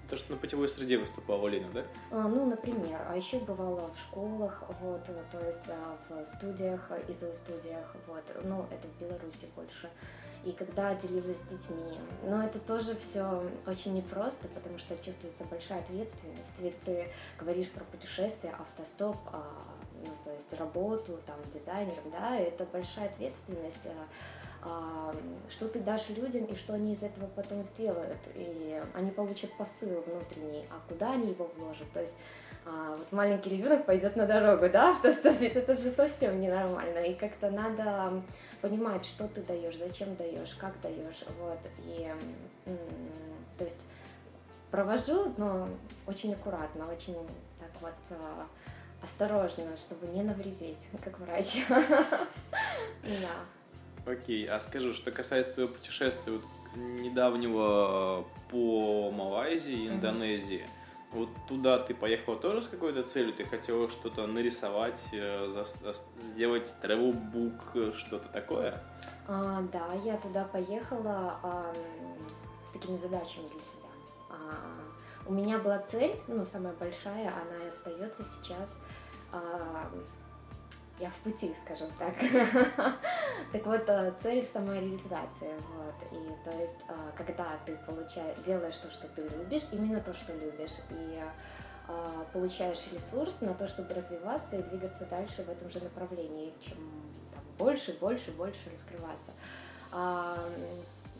То, 0.08 0.16
что 0.16 0.32
на 0.32 0.38
путевой 0.38 0.68
среде 0.68 0.98
выступала 0.98 1.48
Лена, 1.48 1.68
да? 1.72 1.84
А, 2.12 2.28
ну, 2.28 2.46
например. 2.46 3.00
А 3.08 3.16
еще 3.16 3.40
бывала 3.40 3.92
в 3.92 3.98
школах, 3.98 4.62
вот, 4.80 5.04
то 5.04 5.44
есть 5.44 5.68
а, 5.68 5.98
в 6.08 6.24
студиях, 6.24 6.90
изо-студиях, 7.08 7.94
вот. 8.06 8.22
Ну, 8.44 8.66
это 8.70 8.86
в 8.86 9.00
Беларуси 9.00 9.48
больше 9.56 9.90
и 10.44 10.52
когда 10.52 10.94
делилась 10.94 11.38
с 11.38 11.42
детьми. 11.42 11.98
Но 12.24 12.42
это 12.42 12.58
тоже 12.58 12.96
все 12.96 13.42
очень 13.66 13.94
непросто, 13.94 14.48
потому 14.48 14.78
что 14.78 14.96
чувствуется 14.98 15.44
большая 15.44 15.80
ответственность. 15.80 16.58
Ведь 16.58 16.80
ты 16.82 17.08
говоришь 17.38 17.70
про 17.70 17.84
путешествия, 17.84 18.50
автостоп, 18.50 19.16
а, 19.26 19.44
ну, 20.04 20.12
то 20.24 20.32
есть 20.32 20.52
работу, 20.54 21.18
там, 21.26 21.36
дизайнером, 21.50 22.10
да, 22.10 22.36
это 22.36 22.64
большая 22.64 23.08
ответственность 23.08 23.86
а, 23.86 24.06
а, 24.62 25.14
что 25.48 25.68
ты 25.68 25.80
дашь 25.80 26.08
людям 26.08 26.44
и 26.46 26.56
что 26.56 26.74
они 26.74 26.92
из 26.92 27.02
этого 27.02 27.26
потом 27.28 27.62
сделают. 27.62 28.18
И 28.34 28.82
они 28.94 29.10
получат 29.10 29.56
посыл 29.56 30.02
внутренний, 30.06 30.66
а 30.70 30.80
куда 30.88 31.12
они 31.12 31.30
его 31.30 31.50
вложат. 31.56 31.90
То 31.92 32.00
есть 32.00 32.12
а, 32.66 32.96
вот 32.96 33.12
маленький 33.12 33.50
ребенок 33.50 33.86
пойдет 33.86 34.16
на 34.16 34.26
дорогу, 34.26 34.68
да, 34.68 34.90
автостопить, 34.90 35.54
это 35.54 35.74
же 35.74 35.90
совсем 35.90 36.40
ненормально. 36.40 36.98
И 36.98 37.14
как-то 37.14 37.50
надо 37.50 38.22
понимать, 38.60 39.04
что 39.04 39.28
ты 39.28 39.42
даешь, 39.42 39.76
зачем 39.76 40.16
даешь, 40.16 40.54
как 40.54 40.80
даешь, 40.80 41.24
вот. 41.40 41.58
И, 41.84 42.12
то 43.56 43.64
есть 43.64 43.86
провожу, 44.70 45.32
но 45.36 45.68
очень 46.06 46.34
аккуратно, 46.34 46.88
очень 46.88 47.16
так 47.60 47.70
вот 47.80 47.94
а, 48.10 48.46
осторожно, 49.04 49.76
чтобы 49.76 50.08
не 50.08 50.22
навредить, 50.22 50.88
как 51.02 51.18
врач. 51.20 51.58
Да. 53.02 54.10
Окей, 54.12 54.48
а 54.48 54.58
скажу, 54.60 54.92
что 54.92 55.10
касается 55.10 55.52
твоего 55.52 55.72
путешествия 55.72 56.40
недавнего 56.76 58.24
по 58.50 59.10
Малайзии, 59.10 59.88
Индонезии, 59.88 60.64
вот 61.12 61.28
туда 61.48 61.78
ты 61.78 61.94
поехала 61.94 62.36
тоже 62.36 62.62
с 62.62 62.66
какой-то 62.66 63.02
целью? 63.02 63.32
Ты 63.32 63.44
хотела 63.44 63.88
что-то 63.88 64.26
нарисовать, 64.26 65.08
э, 65.12 65.64
сделать 66.20 66.72
travel 66.82 67.12
book, 67.32 67.94
что-то 67.96 68.28
такое? 68.28 68.82
А, 69.28 69.62
да, 69.72 69.92
я 70.04 70.16
туда 70.16 70.44
поехала 70.44 71.38
а, 71.42 71.72
с 72.64 72.72
такими 72.72 72.96
задачами 72.96 73.46
для 73.46 73.60
себя. 73.60 73.88
А, 74.30 75.26
у 75.26 75.32
меня 75.32 75.58
была 75.58 75.78
цель, 75.78 76.16
ну, 76.28 76.44
самая 76.44 76.74
большая, 76.74 77.32
она 77.42 77.64
и 77.64 77.66
остается 77.66 78.24
сейчас. 78.24 78.80
А, 79.32 79.90
я 80.98 81.10
в 81.10 81.14
пути, 81.16 81.54
скажем 81.64 81.88
так. 81.98 82.14
так 83.52 83.66
вот, 83.66 83.88
э, 83.88 84.14
цель 84.22 84.42
самореализации, 84.42 85.52
вот, 85.74 86.12
и 86.12 86.44
то 86.44 86.50
есть, 86.58 86.84
э, 86.88 86.92
когда 87.16 87.58
ты 87.66 87.76
получаешь, 87.86 88.36
делаешь 88.44 88.76
то, 88.76 88.90
что 88.90 89.06
ты 89.08 89.22
любишь, 89.28 89.68
именно 89.72 90.00
то, 90.00 90.14
что 90.14 90.32
любишь, 90.32 90.78
и 90.90 91.20
э, 91.88 92.24
получаешь 92.32 92.82
ресурс 92.92 93.42
на 93.42 93.54
то, 93.54 93.68
чтобы 93.68 93.94
развиваться 93.94 94.56
и 94.56 94.62
двигаться 94.62 95.04
дальше 95.06 95.42
в 95.42 95.50
этом 95.50 95.70
же 95.70 95.80
направлении, 95.80 96.54
чем 96.60 96.78
там, 97.34 97.44
больше, 97.58 97.92
больше, 98.00 98.32
больше 98.32 98.60
раскрываться. 98.70 99.32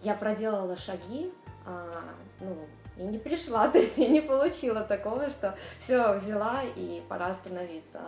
Я 0.03 0.15
проделала 0.15 0.77
шаги, 0.77 1.33
а, 1.65 2.03
ну, 2.41 2.67
и 2.97 3.03
не 3.03 3.19
пришла, 3.19 3.69
то 3.73 3.79
есть 3.79 3.99
я 3.99 4.09
не 4.09 4.21
получила 4.21 4.83
такого, 4.83 5.31
что 5.31 5.57
все, 5.79 6.15
взяла 6.15 6.63
и 6.63 7.03
пора 7.09 7.29
остановиться. 7.29 8.01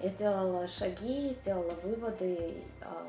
А, 0.00 0.02
я 0.02 0.08
сделала 0.08 0.68
шаги, 0.68 1.30
сделала 1.30 1.74
выводы, 1.82 2.62
а, 2.80 3.06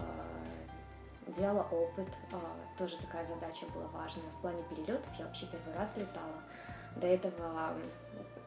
взяла 1.27 1.63
опыт. 1.71 2.07
А, 2.31 2.39
тоже 2.77 2.97
такая 2.97 3.23
задача 3.23 3.65
была 3.73 3.87
важная. 3.93 4.29
В 4.37 4.41
плане 4.41 4.63
перелетов 4.69 5.11
я 5.17 5.25
вообще 5.25 5.45
первый 5.47 5.77
раз 5.77 5.95
летала. 5.97 6.41
До 6.97 7.07
этого 7.07 7.73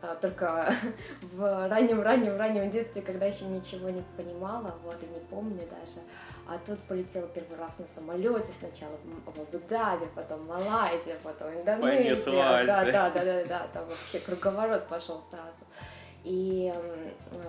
а, 0.03 0.15
только 0.17 0.71
в 1.23 1.69
раннем-раннем-раннем 1.69 2.71
детстве, 2.71 3.01
когда 3.01 3.27
еще 3.27 3.47
ничего 3.47 3.89
не 3.89 4.03
понимала, 4.17 4.75
вот, 4.83 5.03
и 5.03 5.07
не 5.07 5.21
помню 5.21 5.67
даже. 5.67 6.01
А 6.47 6.59
тут 6.59 6.79
полетела 6.81 7.27
первый 7.29 7.57
раз 7.59 7.79
на 7.79 7.87
самолете 7.87 8.53
сначала 8.53 8.97
в 9.03 9.29
Абу-Даби, 9.29 10.09
потом 10.15 10.47
Малайзия, 10.47 11.17
потом 11.23 11.55
Индонезия. 11.55 12.67
Да, 12.67 12.85
да, 12.85 13.11
да, 13.11 13.25
да, 13.25 13.45
да, 13.45 13.67
там 13.73 13.89
вообще 13.89 14.19
круговорот 14.19 14.87
пошел 14.89 15.23
сразу 15.23 15.65
и 16.25 16.73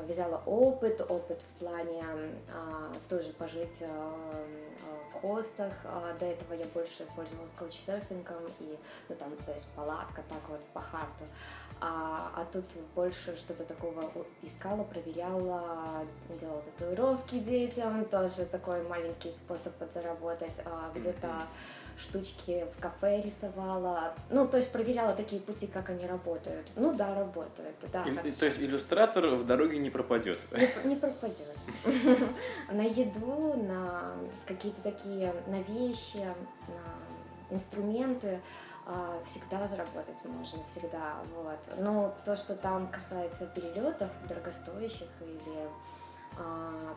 взяла 0.07 0.41
опыт, 0.45 1.01
опыт 1.01 1.41
в 1.41 1.59
плане 1.59 2.03
а, 2.53 2.91
тоже 3.09 3.31
пожить 3.33 3.81
а, 3.81 3.87
а, 3.87 5.09
в 5.09 5.21
хостах. 5.21 5.71
А, 5.85 6.13
до 6.19 6.25
этого 6.25 6.53
я 6.53 6.65
больше 6.73 7.05
пользовалась 7.15 7.51
коучсерфингом 7.51 8.43
и, 8.59 8.77
ну 9.09 9.15
там, 9.15 9.35
то 9.45 9.53
есть 9.53 9.67
палатка 9.75 10.23
так 10.29 10.49
вот 10.49 10.59
по 10.73 10.81
харту. 10.81 11.23
А, 11.79 12.31
а 12.35 12.45
тут 12.51 12.65
больше 12.95 13.35
что-то 13.37 13.63
такого 13.63 14.11
искала, 14.41 14.83
проверяла, 14.83 16.05
делала 16.39 16.61
татуировки 16.61 17.39
детям, 17.39 18.05
тоже 18.05 18.45
такой 18.45 18.83
маленький 18.83 19.31
способ 19.31 19.73
подзаработать, 19.75 20.61
а, 20.65 20.91
где-то 20.93 21.27
mm-hmm 21.27 21.84
штучки 21.97 22.65
в 22.75 22.81
кафе 22.81 23.21
рисовала. 23.21 24.13
Ну, 24.29 24.47
то 24.47 24.57
есть 24.57 24.71
проверяла 24.71 25.13
такие 25.13 25.41
пути, 25.41 25.67
как 25.67 25.89
они 25.89 26.05
работают. 26.05 26.69
Ну 26.75 26.93
да, 26.93 27.15
работают, 27.15 27.75
да. 27.91 28.03
И, 28.03 28.31
то 28.31 28.45
есть 28.45 28.59
иллюстратор 28.59 29.27
в 29.35 29.45
дороге 29.45 29.77
не 29.77 29.89
пропадет? 29.89 30.39
Не, 30.51 30.89
не 30.89 30.95
пропадет. 30.95 31.55
На 32.71 32.83
еду, 32.83 33.55
на 33.55 34.15
какие-то 34.45 34.81
такие, 34.81 35.33
на 35.47 35.61
вещи, 35.61 36.17
на 36.67 37.55
инструменты 37.55 38.39
а, 38.85 39.19
всегда 39.25 39.65
заработать 39.65 40.23
можно, 40.25 40.63
всегда, 40.65 41.15
вот. 41.35 41.59
Но 41.79 42.15
то, 42.23 42.35
что 42.35 42.55
там 42.55 42.87
касается 42.87 43.47
перелетов 43.47 44.09
дорогостоящих 44.27 45.07
или 45.21 45.69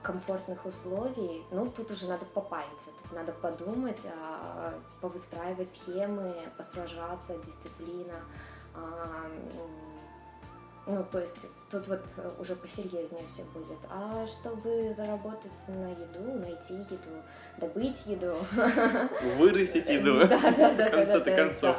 комфортных 0.02 0.64
условий, 0.64 1.44
ну, 1.50 1.70
тут 1.70 1.90
уже 1.90 2.08
надо 2.08 2.24
попариться, 2.26 2.90
тут 3.02 3.12
надо 3.12 3.32
подумать, 3.32 4.00
а, 4.06 4.74
повыстраивать 5.00 5.68
схемы, 5.68 6.34
посражаться, 6.56 7.36
дисциплина. 7.38 8.14
А, 8.74 9.30
ну, 10.86 11.04
то 11.04 11.20
есть 11.20 11.44
тут 11.70 11.86
вот 11.88 12.00
уже 12.38 12.56
посерьезнее 12.56 13.26
все 13.28 13.44
будет. 13.52 13.78
А 13.90 14.26
чтобы 14.26 14.90
заработать 14.90 15.68
на 15.68 15.90
еду, 15.90 16.38
найти 16.38 16.74
еду, 16.74 17.22
добыть 17.58 18.06
еду. 18.06 18.38
Вырастить 19.36 19.88
еду. 19.88 20.20
Да, 20.28 20.50
да, 20.50 20.74
да. 20.74 20.88
В 20.88 20.90
конце-то 20.90 21.34
концов. 21.34 21.76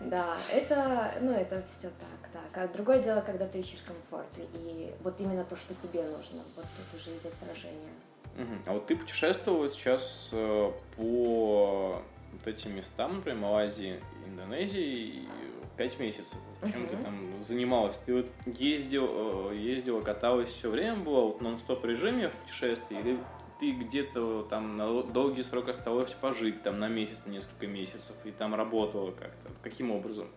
Да, 0.00 0.36
это, 0.48 1.14
ну, 1.20 1.32
это 1.32 1.64
все 1.76 1.88
так. 1.88 2.21
А 2.54 2.68
другое 2.68 3.02
дело, 3.02 3.20
когда 3.20 3.46
ты 3.46 3.60
ищешь 3.60 3.82
комфорт, 3.86 4.28
и 4.38 4.92
вот 5.02 5.20
именно 5.20 5.44
то, 5.44 5.56
что 5.56 5.74
тебе 5.74 6.02
нужно, 6.02 6.42
вот 6.54 6.66
тут 6.76 7.00
уже 7.00 7.16
идет 7.16 7.32
сражение. 7.32 7.92
Угу. 8.36 8.54
А 8.66 8.72
вот 8.74 8.86
ты 8.86 8.96
путешествовала 8.96 9.70
сейчас 9.70 10.28
э, 10.32 10.72
по 10.96 12.02
вот 12.32 12.46
этим 12.46 12.76
местам, 12.76 13.16
например, 13.16 13.40
Малайзии, 13.40 14.00
Индонезии, 14.26 15.28
пять 15.76 15.98
месяцев. 15.98 16.38
Чем 16.60 16.82
uh 16.82 16.88
ты 16.90 16.96
там 17.02 17.42
занималась? 17.42 17.96
Ты 18.04 18.14
вот 18.14 18.26
ездил, 18.46 19.50
э, 19.50 19.56
ездила, 19.56 20.00
каталась 20.00 20.50
все 20.50 20.70
время, 20.70 20.96
была 20.96 21.22
вот 21.22 21.40
нон-стоп 21.40 21.84
режиме 21.84 22.28
в 22.28 22.36
путешествии, 22.36 22.98
или 22.98 23.18
ты 23.60 23.72
где-то 23.72 24.44
там 24.50 24.76
на 24.76 25.02
долгий 25.02 25.42
срок 25.42 25.68
осталась 25.68 26.10
пожить, 26.12 26.62
там 26.62 26.78
на 26.78 26.88
месяц, 26.88 27.26
на 27.26 27.30
несколько 27.30 27.66
месяцев, 27.66 28.16
и 28.24 28.30
там 28.30 28.54
работала 28.54 29.12
как-то? 29.12 29.50
Каким 29.62 29.90
образом? 29.90 30.28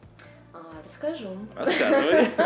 А, 0.56 0.82
расскажу. 0.84 1.38
Рассказывай. 1.56 2.28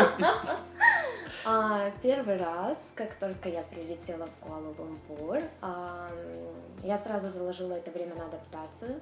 А, 1.46 1.90
первый 2.02 2.36
раз, 2.36 2.92
как 2.96 3.16
только 3.16 3.48
я 3.48 3.62
прилетела 3.64 4.28
в 4.28 4.46
Куала-Лумпур, 4.46 5.42
а, 5.62 6.12
я 6.84 6.98
сразу 6.98 7.30
заложила 7.30 7.74
это 7.74 7.92
время 7.92 8.16
на 8.16 8.26
адаптацию. 8.26 9.00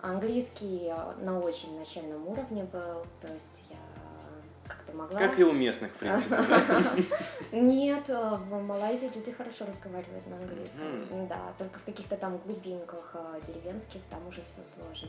Английский 0.00 0.92
на 1.22 1.40
очень 1.40 1.78
начальном 1.78 2.28
уровне 2.28 2.64
был, 2.64 3.06
то 3.22 3.32
есть 3.32 3.64
я 3.70 3.78
как-то 4.68 4.92
могла... 4.94 5.18
Как 5.18 5.38
и 5.38 5.44
у 5.44 5.52
местных, 5.52 5.90
в 5.92 5.94
принципе, 5.94 6.36
Нет, 7.52 8.08
в 8.08 8.60
Малайзии 8.60 9.10
люди 9.14 9.32
хорошо 9.32 9.64
разговаривают 9.64 10.26
на 10.26 10.36
английском. 10.36 11.26
Да, 11.26 11.40
только 11.56 11.78
в 11.78 11.84
каких-то 11.84 12.16
там 12.16 12.36
глубинках 12.38 13.16
деревенских 13.46 14.02
там 14.10 14.26
уже 14.28 14.44
все 14.46 14.62
сложно. 14.62 15.08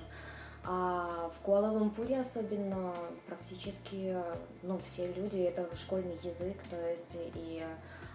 А 0.66 1.32
в 1.36 1.46
Куала-Лумпуре 1.46 2.20
особенно 2.20 2.94
практически 3.28 4.16
ну, 4.62 4.80
все 4.86 5.12
люди 5.14 5.40
это 5.40 5.68
школьный 5.76 6.20
язык, 6.24 6.58
то 6.70 6.76
есть 6.90 7.16
и 7.36 7.64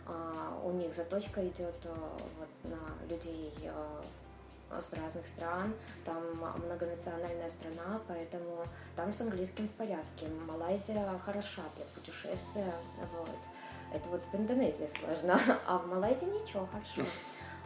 а, 0.06 0.60
у 0.62 0.72
них 0.72 0.94
заточка 0.94 1.46
идет 1.46 1.74
а, 1.86 2.18
вот, 2.38 2.70
на 2.70 3.08
людей 3.08 3.52
а, 3.66 4.80
с 4.80 4.92
разных 4.94 5.26
стран, 5.26 5.72
там 6.04 6.22
многонациональная 6.64 7.48
страна, 7.48 8.00
поэтому 8.08 8.66
там 8.96 9.12
с 9.12 9.20
английским 9.20 9.68
в 9.68 9.72
порядке. 9.72 10.28
Малайзия 10.46 11.18
хороша 11.24 11.62
для 11.76 11.84
путешествия, 11.94 12.74
вот. 13.16 13.30
Это 13.94 14.08
вот 14.08 14.24
в 14.24 14.34
Индонезии 14.34 14.88
сложно, 14.98 15.38
а 15.66 15.78
в 15.78 15.86
Малайзии 15.86 16.24
ничего, 16.24 16.66
хорошо. 16.66 17.08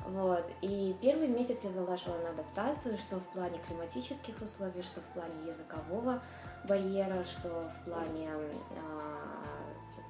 Вот. 0.06 0.44
И 0.62 0.96
первый 1.02 1.28
месяц 1.28 1.64
я 1.64 1.70
залаживала 1.70 2.18
на 2.18 2.30
адаптацию, 2.30 2.98
что 2.98 3.16
в 3.16 3.24
плане 3.32 3.60
климатических 3.66 4.40
условий, 4.40 4.82
что 4.82 5.00
в 5.00 5.04
плане 5.14 5.46
языкового 5.46 6.22
барьера, 6.64 7.24
что 7.24 7.70
в 7.70 7.84
плане 7.84 8.30
а, 8.76 9.38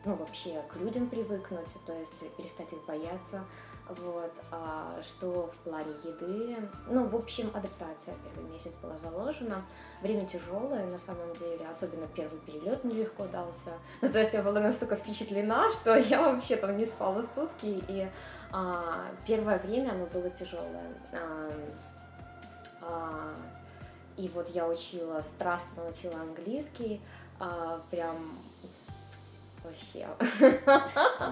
ну, 0.04 0.14
вообще 0.14 0.62
к 0.72 0.76
людям 0.76 1.08
привыкнуть, 1.08 1.74
то 1.84 1.96
есть 1.96 2.24
перестать 2.36 2.72
их 2.72 2.84
бояться, 2.86 3.44
вот, 3.88 4.32
а 4.50 5.00
что 5.02 5.50
в 5.52 5.56
плане 5.58 5.92
еды, 6.04 6.56
ну, 6.88 7.06
в 7.06 7.16
общем, 7.16 7.50
адаптация 7.54 8.14
первый 8.22 8.50
месяц 8.50 8.74
была 8.76 8.98
заложена, 8.98 9.64
время 10.02 10.26
тяжелое, 10.26 10.86
на 10.86 10.98
самом 10.98 11.34
деле, 11.34 11.66
особенно 11.66 12.06
первый 12.06 12.38
перелет 12.40 12.84
нелегко 12.84 13.26
дался, 13.26 13.72
ну, 14.02 14.10
то 14.10 14.18
есть 14.18 14.34
я 14.34 14.42
была 14.42 14.60
настолько 14.60 14.96
впечатлена, 14.96 15.70
что 15.72 15.96
я 15.96 16.22
вообще 16.22 16.56
там 16.56 16.76
не 16.76 16.84
спала 16.84 17.22
сутки, 17.22 17.82
и 17.88 18.08
а, 18.52 19.06
первое 19.26 19.58
время 19.58 19.92
оно 19.92 20.06
было 20.06 20.28
тяжелое, 20.30 20.94
а, 21.12 21.50
а, 22.82 23.34
и 24.16 24.28
вот 24.28 24.48
я 24.48 24.68
учила, 24.68 25.22
страстно 25.24 25.88
учила 25.88 26.20
английский, 26.20 27.00
а, 27.40 27.80
прям 27.90 28.38
вообще. 29.68 30.06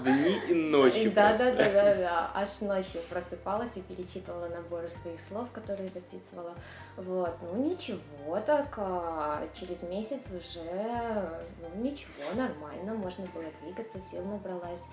Дни 0.04 0.40
и 0.48 0.54
ночи 0.54 1.10
Да, 1.10 1.36
да, 1.36 1.52
да, 1.52 1.72
да, 1.72 1.94
да. 1.94 2.30
Аж 2.34 2.60
ночью 2.60 3.00
просыпалась 3.08 3.76
и 3.76 3.82
перечитывала 3.82 4.48
наборы 4.48 4.88
своих 4.88 5.20
слов, 5.20 5.50
которые 5.52 5.88
записывала. 5.88 6.54
Вот, 6.96 7.34
ну 7.42 7.64
ничего 7.68 8.40
так, 8.40 8.74
а 8.78 9.48
через 9.54 9.82
месяц 9.82 10.30
уже, 10.30 11.44
ну 11.60 11.82
ничего, 11.82 12.32
нормально, 12.34 12.94
можно 12.94 13.26
было 13.34 13.44
двигаться, 13.62 13.98
сил 13.98 14.24
набралась, 14.24 14.86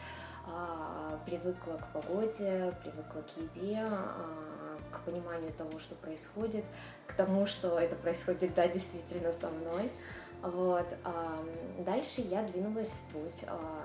а, 0.51 1.19
привыкла 1.25 1.77
к 1.77 1.87
погоде, 1.93 2.73
привыкла 2.83 3.21
к 3.21 3.37
еде, 3.37 3.79
а, 3.81 4.77
к 4.91 4.99
пониманию 5.01 5.51
того, 5.53 5.79
что 5.79 5.95
происходит, 5.95 6.65
к 7.07 7.13
тому, 7.13 7.45
что 7.45 7.79
это 7.79 7.95
происходит, 7.95 8.53
да, 8.53 8.67
действительно 8.67 9.31
со 9.31 9.49
мной. 9.49 9.91
Вот. 10.43 10.85
Дальше 11.79 12.21
я 12.21 12.43
двинулась 12.43 12.91
в 12.91 13.13
путь. 13.13 13.43
А, 13.47 13.83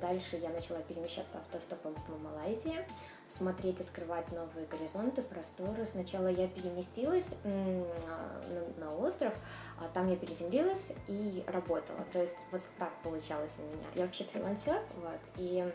дальше 0.00 0.36
я 0.36 0.50
начала 0.50 0.80
перемещаться 0.80 1.38
автостопом 1.38 1.94
по 1.94 2.12
Малайзии, 2.18 2.84
смотреть, 3.26 3.80
открывать 3.80 4.30
новые 4.32 4.66
горизонты, 4.66 5.22
просторы. 5.22 5.86
Сначала 5.86 6.26
я 6.28 6.48
переместилась 6.48 7.36
на 7.44 8.94
остров, 8.98 9.32
а 9.78 9.88
там 9.94 10.08
я 10.08 10.16
переземлилась 10.16 10.92
и 11.06 11.44
работала. 11.46 12.04
То 12.12 12.20
есть 12.20 12.38
вот 12.50 12.60
так 12.78 12.92
получалось 13.02 13.58
у 13.58 13.62
меня. 13.62 13.86
Я 13.94 14.02
вообще 14.02 14.24
фрилансер, 14.24 14.82
вот, 14.96 15.20
и 15.36 15.72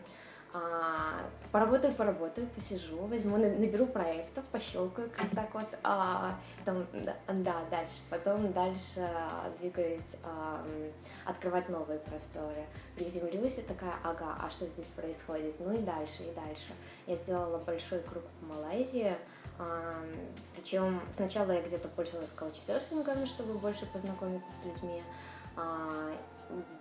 а, 0.56 1.28
поработаю, 1.52 1.96
поработаю, 1.96 2.48
посижу, 2.48 3.08
возьму, 3.08 3.38
наберу 3.38 3.88
проектов, 3.88 4.46
пощелкаю 4.52 5.10
как 5.10 5.28
так 5.32 5.52
вот, 5.56 5.68
а, 5.82 6.38
потом, 6.60 6.86
да, 7.28 7.56
дальше, 7.72 8.02
потом 8.12 8.54
дальше 8.54 9.10
двигаюсь 9.60 10.18
а, 10.24 10.64
открывать 11.26 11.70
новые 11.70 12.00
просторы, 12.00 12.68
приземлюсь 12.96 13.58
и 13.58 13.62
такая, 13.64 13.96
ага, 14.04 14.38
а 14.40 14.50
что 14.52 14.68
здесь 14.68 14.86
происходит, 14.86 15.60
ну 15.60 15.74
и 15.74 15.80
дальше, 15.80 16.22
и 16.22 16.32
дальше. 16.36 16.74
Я 17.08 17.16
сделала 17.16 17.58
большой 17.58 18.02
круг 18.02 18.24
по 18.40 18.46
Малайзии, 18.54 19.18
а, 19.58 20.06
причем 20.56 21.02
сначала 21.10 21.52
я 21.52 21.64
где-то 21.64 21.88
пользовалась 21.88 22.32
каучсерфингом, 22.32 23.26
чтобы 23.26 23.56
больше 23.56 23.88
познакомиться 23.88 24.52
с 24.54 24.66
людьми, 24.66 25.02
а, 25.56 26.12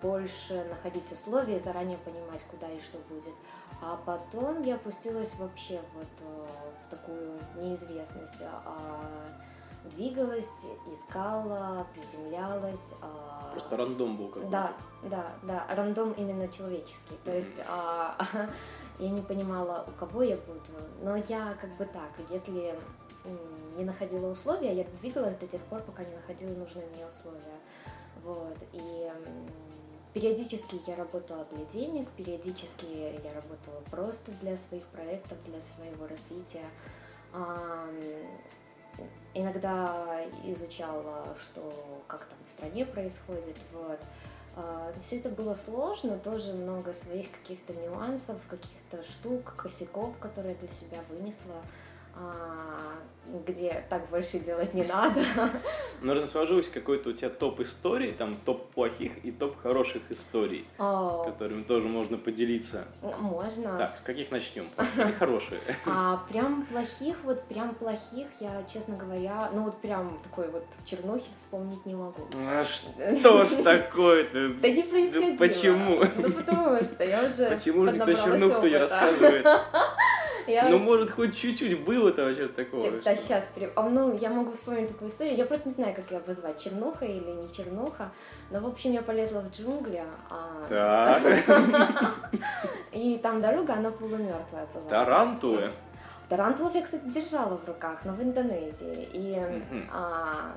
больше 0.00 0.64
находить 0.64 1.10
условия, 1.12 1.58
заранее 1.58 1.98
понимать, 1.98 2.44
куда 2.50 2.68
и 2.68 2.80
что 2.80 2.98
будет. 3.08 3.34
А 3.80 3.96
потом 4.04 4.62
я 4.62 4.76
опустилась 4.76 5.34
вообще 5.36 5.80
вот 5.94 6.08
э, 6.20 6.46
в 6.86 6.90
такую 6.90 7.38
неизвестность. 7.56 8.40
А 8.40 9.02
двигалась, 9.84 10.66
искала, 10.90 11.86
приземлялась. 11.94 12.94
А 13.02 13.50
Просто 13.52 13.76
рандом 13.76 14.16
был 14.16 14.28
какой-то. 14.28 14.50
Да, 14.50 14.72
да, 15.02 15.32
да, 15.42 15.66
рандом 15.74 16.12
именно 16.12 16.48
человеческий. 16.48 17.16
То 17.24 17.34
есть 17.34 17.58
а, 17.66 18.16
я 18.98 19.10
не 19.10 19.22
понимала, 19.22 19.84
у 19.88 19.90
кого 19.98 20.22
я 20.22 20.36
буду. 20.36 20.60
Но 21.02 21.16
я 21.16 21.54
как 21.60 21.76
бы 21.76 21.84
так, 21.84 22.10
если 22.30 22.74
не 23.76 23.84
находила 23.84 24.28
условия, 24.28 24.74
я 24.74 24.84
двигалась 25.00 25.36
до 25.36 25.46
тех 25.46 25.60
пор, 25.62 25.82
пока 25.82 26.04
не 26.04 26.14
находила 26.14 26.50
нужные 26.54 26.86
мне 26.94 27.06
условия. 27.06 27.58
Вот. 28.24 28.56
И 28.72 29.10
периодически 30.12 30.80
я 30.86 30.96
работала 30.96 31.46
для 31.52 31.64
денег, 31.64 32.08
периодически 32.10 32.84
я 32.84 33.32
работала 33.34 33.80
просто 33.90 34.32
для 34.40 34.56
своих 34.56 34.84
проектов, 34.86 35.38
для 35.42 35.60
своего 35.60 36.06
развития. 36.06 36.68
Иногда 39.34 40.20
изучала, 40.44 41.34
что 41.40 42.02
как 42.06 42.26
там 42.26 42.38
в 42.44 42.50
стране 42.50 42.84
происходит, 42.84 43.56
вот. 43.72 43.98
А, 44.54 44.92
Все 45.00 45.16
это 45.16 45.30
было 45.30 45.54
сложно, 45.54 46.18
тоже 46.18 46.52
много 46.52 46.92
своих 46.92 47.30
каких-то 47.30 47.72
нюансов, 47.72 48.36
каких-то 48.48 49.02
штук, 49.02 49.54
косяков, 49.56 50.18
которые 50.18 50.52
я 50.52 50.58
для 50.60 50.68
себя 50.68 50.98
вынесла. 51.08 51.62
А, 52.14 52.92
где 53.46 53.84
так 53.88 54.08
больше 54.10 54.38
делать 54.38 54.74
не 54.74 54.82
надо. 54.82 55.20
Наверное, 56.02 56.26
сложилось 56.26 56.68
какой-то 56.68 57.10
у 57.10 57.12
тебя 57.12 57.30
топ 57.30 57.60
историй, 57.60 58.12
там 58.12 58.34
топ 58.44 58.70
плохих 58.72 59.24
и 59.24 59.30
топ 59.30 59.60
хороших 59.62 60.02
историй, 60.10 60.66
О. 60.78 61.24
которыми 61.24 61.62
тоже 61.62 61.88
можно 61.88 62.18
поделиться. 62.18 62.84
Можно. 63.20 63.78
Так, 63.78 63.96
с 63.96 64.00
каких 64.00 64.30
начнем? 64.30 64.66
Плохие 64.76 65.12
хорошие? 65.18 65.60
А, 65.86 66.22
прям 66.28 66.66
плохих, 66.66 67.16
вот 67.22 67.42
прям 67.44 67.74
плохих, 67.74 68.26
я, 68.40 68.64
честно 68.72 68.96
говоря, 68.96 69.50
ну 69.54 69.64
вот 69.64 69.80
прям 69.80 70.18
такой 70.22 70.50
вот 70.50 70.64
чернухи 70.84 71.30
вспомнить 71.34 71.84
не 71.86 71.94
могу. 71.94 72.28
А 72.46 72.64
что 72.64 73.44
ж 73.44 73.62
такое-то? 73.62 74.48
Да 74.60 74.68
не 74.68 74.82
происходило. 74.82 75.36
Почему? 75.36 76.04
Ну 76.16 76.30
потому 76.32 76.84
что 76.84 77.04
я 77.04 77.24
уже 77.24 77.56
Почему 77.56 77.86
же 77.86 77.96
никто 77.96 78.12
чернуху 78.12 78.66
не 78.66 78.76
рассказывает? 78.76 79.46
Я... 80.46 80.68
Ну, 80.68 80.78
может, 80.78 81.10
хоть 81.10 81.36
чуть-чуть 81.36 81.84
было-то 81.84 82.24
вообще 82.24 82.48
такого. 82.48 82.82
Типа, 82.82 82.96
да, 83.04 83.14
сейчас, 83.14 83.50
а, 83.74 83.88
ну, 83.88 84.16
я 84.16 84.30
могу 84.30 84.52
вспомнить 84.52 84.88
такую 84.88 85.10
историю, 85.10 85.36
я 85.36 85.44
просто 85.44 85.68
не 85.68 85.74
знаю, 85.74 85.94
как 85.94 86.10
ее 86.10 86.18
обозвать, 86.18 86.62
чернуха 86.62 87.04
или 87.04 87.30
не 87.30 87.52
чернуха, 87.52 88.10
но, 88.50 88.60
в 88.60 88.66
общем, 88.66 88.92
я 88.92 89.02
полезла 89.02 89.40
в 89.40 89.50
джунгли, 89.50 90.02
а... 90.30 90.66
Так. 90.68 91.22
И 92.92 93.18
там 93.18 93.40
дорога, 93.40 93.74
она 93.74 93.90
полумертвая 93.90 94.66
была. 94.74 94.88
Тарантулы? 94.88 95.70
Тарантулов 96.28 96.74
я, 96.74 96.82
кстати, 96.82 97.04
держала 97.04 97.58
в 97.58 97.68
руках, 97.68 98.04
но 98.04 98.12
в 98.12 98.22
Индонезии. 98.22 99.08
И 99.12 99.38
а, 99.92 100.52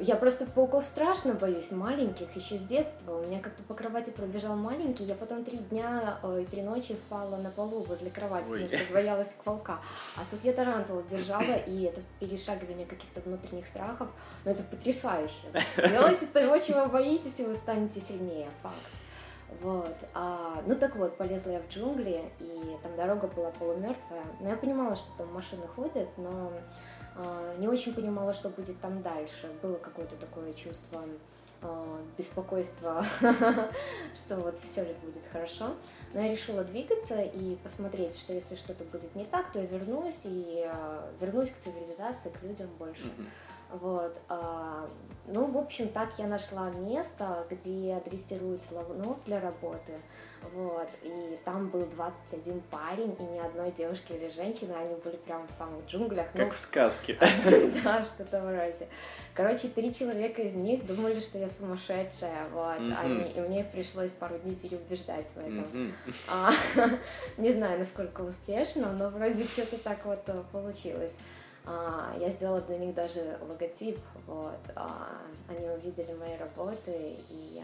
я 0.00 0.16
просто 0.16 0.46
пауков 0.46 0.86
страшно 0.86 1.34
боюсь, 1.34 1.70
маленьких, 1.70 2.34
еще 2.36 2.56
с 2.56 2.62
детства. 2.62 3.18
У 3.18 3.24
меня 3.24 3.40
как-то 3.40 3.62
по 3.62 3.74
кровати 3.74 4.10
пробежал 4.10 4.56
маленький, 4.56 5.04
я 5.04 5.14
потом 5.14 5.44
три 5.44 5.58
дня 5.58 6.18
и 6.40 6.44
три 6.44 6.62
ночи 6.62 6.92
спала 6.92 7.36
на 7.36 7.50
полу 7.50 7.82
возле 7.82 8.10
кровати, 8.10 8.48
Ой. 8.50 8.62
потому 8.64 8.84
что 8.84 8.92
боялась 8.92 9.34
паука. 9.44 9.80
А 10.16 10.20
тут 10.30 10.44
я 10.44 10.52
тарантула 10.52 11.02
держала, 11.02 11.56
и 11.56 11.82
это 11.82 12.02
перешагивание 12.20 12.86
каких-то 12.86 13.20
внутренних 13.20 13.66
страхов, 13.66 14.08
ну 14.44 14.50
это 14.50 14.62
потрясающе. 14.62 15.34
Делайте 15.76 16.26
того, 16.26 16.58
чего 16.58 16.86
боитесь, 16.86 17.40
и 17.40 17.44
вы 17.44 17.54
станете 17.54 18.00
сильнее, 18.00 18.48
факт. 18.62 18.74
Вот. 19.60 19.96
А, 20.14 20.62
ну 20.66 20.74
так 20.76 20.96
вот, 20.96 21.16
полезла 21.16 21.52
я 21.52 21.60
в 21.60 21.68
джунгли, 21.68 22.30
и 22.40 22.76
там 22.82 22.94
дорога 22.96 23.26
была 23.28 23.50
полумертвая. 23.50 24.24
Но 24.40 24.50
я 24.50 24.56
понимала, 24.56 24.94
что 24.94 25.10
там 25.16 25.32
машины 25.32 25.66
ходят, 25.66 26.08
но 26.16 26.52
а, 27.16 27.56
не 27.58 27.66
очень 27.66 27.94
понимала, 27.94 28.34
что 28.34 28.48
будет 28.50 28.80
там 28.80 29.02
дальше. 29.02 29.50
Было 29.62 29.76
какое-то 29.76 30.16
такое 30.16 30.52
чувство 30.52 31.02
а, 31.60 32.00
беспокойства, 32.16 33.04
что 34.14 34.36
вот 34.36 34.58
все 34.58 34.84
ли 34.84 34.94
будет 35.02 35.24
хорошо. 35.32 35.74
Но 36.14 36.20
я 36.20 36.30
решила 36.30 36.62
двигаться 36.62 37.20
и 37.20 37.56
посмотреть, 37.56 38.16
что 38.16 38.32
если 38.32 38.54
что-то 38.54 38.84
будет 38.84 39.14
не 39.16 39.24
так, 39.24 39.50
то 39.50 39.58
я 39.58 39.66
вернусь 39.66 40.22
и 40.24 40.64
а, 40.66 41.10
вернусь 41.20 41.50
к 41.50 41.58
цивилизации, 41.58 42.30
к 42.30 42.42
людям 42.42 42.68
больше. 42.78 43.10
Вот. 43.70 44.18
Ну, 45.30 45.44
в 45.46 45.58
общем, 45.58 45.88
так 45.88 46.18
я 46.18 46.26
нашла 46.26 46.70
место, 46.70 47.46
где 47.50 48.00
дрессируют 48.06 48.62
слонов 48.62 49.22
для 49.26 49.40
работы. 49.40 49.92
Вот, 50.54 50.88
и 51.02 51.38
там 51.44 51.68
был 51.68 51.84
21 51.84 52.62
парень, 52.70 53.14
и 53.18 53.22
ни 53.22 53.38
одной 53.38 53.72
девушки 53.72 54.12
или 54.12 54.30
женщины, 54.30 54.72
они 54.72 54.94
были 54.94 55.16
прям 55.16 55.46
в 55.48 55.52
самых 55.52 55.84
джунглях. 55.86 56.26
Как 56.32 56.46
ну, 56.46 56.50
в 56.52 56.58
сказке. 56.58 57.18
Да, 57.84 58.02
что-то 58.02 58.40
вроде. 58.40 58.88
Короче, 59.34 59.68
три 59.68 59.92
человека 59.92 60.42
из 60.42 60.54
них 60.54 60.86
думали, 60.86 61.20
что 61.20 61.38
я 61.38 61.48
сумасшедшая, 61.48 62.48
вот, 62.52 62.78
они, 62.78 63.30
и 63.30 63.40
мне 63.40 63.64
пришлось 63.64 64.12
пару 64.12 64.38
дней 64.38 64.54
переубеждать 64.54 65.26
в 65.34 65.38
этом. 65.38 65.92
А, 66.28 66.50
не 67.36 67.52
знаю, 67.52 67.78
насколько 67.78 68.22
успешно, 68.22 68.92
но 68.98 69.10
вроде 69.10 69.44
что-то 69.48 69.76
так 69.76 70.06
вот 70.06 70.22
э, 70.28 70.36
получилось. 70.52 71.18
А, 71.68 72.14
я 72.18 72.30
сделала 72.30 72.62
для 72.62 72.78
них 72.78 72.94
даже 72.94 73.38
логотип, 73.46 73.98
вот. 74.26 74.58
А, 74.74 75.18
они 75.48 75.68
увидели 75.68 76.14
мои 76.14 76.36
работы, 76.38 77.18
и 77.28 77.62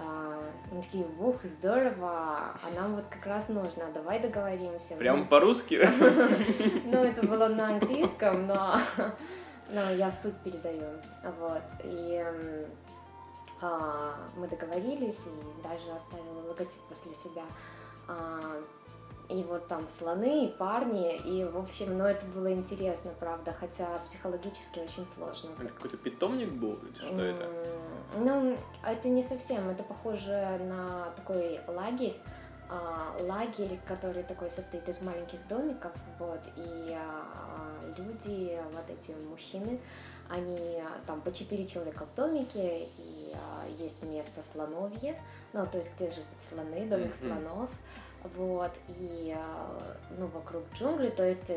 а, 0.00 0.42
они 0.72 0.82
такие, 0.82 1.06
ух, 1.20 1.36
здорово, 1.44 2.10
а 2.10 2.70
нам 2.74 2.96
вот 2.96 3.04
как 3.08 3.24
раз 3.26 3.48
нужно, 3.48 3.84
давай 3.94 4.18
договоримся. 4.18 4.96
Прям 4.96 5.20
ну, 5.20 5.26
по-русски? 5.26 5.88
Ну, 6.84 7.04
это 7.04 7.24
было 7.24 7.46
на 7.46 7.68
английском, 7.76 8.48
но, 8.48 8.76
я 9.70 10.10
суть 10.10 10.36
передаю, 10.42 11.00
вот. 11.38 11.62
И 11.84 12.24
мы 14.36 14.48
договорились, 14.48 15.26
и 15.26 15.62
даже 15.62 15.92
оставила 15.94 16.48
логотип 16.48 16.80
после 16.88 17.14
себя. 17.14 17.44
И 19.28 19.42
вот 19.42 19.66
там 19.66 19.88
слоны, 19.88 20.46
и 20.46 20.48
парни, 20.52 21.16
и, 21.16 21.42
в 21.44 21.56
общем, 21.56 21.98
ну, 21.98 22.04
это 22.04 22.24
было 22.26 22.52
интересно, 22.52 23.10
правда, 23.18 23.52
хотя 23.58 23.98
психологически 24.04 24.78
очень 24.78 25.04
сложно. 25.04 25.50
Это 25.58 25.72
какой-то 25.72 25.96
питомник 25.96 26.52
был, 26.52 26.74
или 26.74 26.94
что 26.94 27.22
это? 27.22 27.50
Ну, 28.16 28.56
это 28.84 29.08
не 29.08 29.22
совсем, 29.22 29.68
это 29.68 29.82
похоже 29.82 30.60
на 30.68 31.10
такой 31.16 31.60
лагерь, 31.66 32.16
а, 32.68 33.16
лагерь, 33.20 33.80
который 33.86 34.22
такой 34.22 34.48
состоит 34.48 34.88
из 34.88 35.00
маленьких 35.00 35.46
домиков, 35.48 35.92
вот, 36.18 36.40
и 36.56 36.96
а, 36.96 37.92
люди, 37.96 38.58
вот 38.72 38.88
эти 38.88 39.12
мужчины, 39.28 39.80
они 40.28 40.82
там 41.06 41.20
по 41.20 41.32
четыре 41.32 41.66
человека 41.66 42.06
в 42.06 42.14
домике, 42.16 42.88
и 42.96 43.34
а, 43.34 43.66
есть 43.78 44.02
место 44.02 44.42
слоновье, 44.42 45.20
ну, 45.52 45.66
то 45.66 45.78
есть 45.78 45.94
где 45.96 46.10
живут 46.10 46.26
слоны, 46.48 46.86
домик 46.86 47.10
mm-hmm. 47.10 47.28
слонов, 47.28 47.70
вот, 48.34 48.72
и, 48.88 49.34
а, 49.36 49.96
ну, 50.18 50.26
вокруг 50.26 50.62
джунглей, 50.74 51.10
то 51.10 51.26
есть 51.26 51.48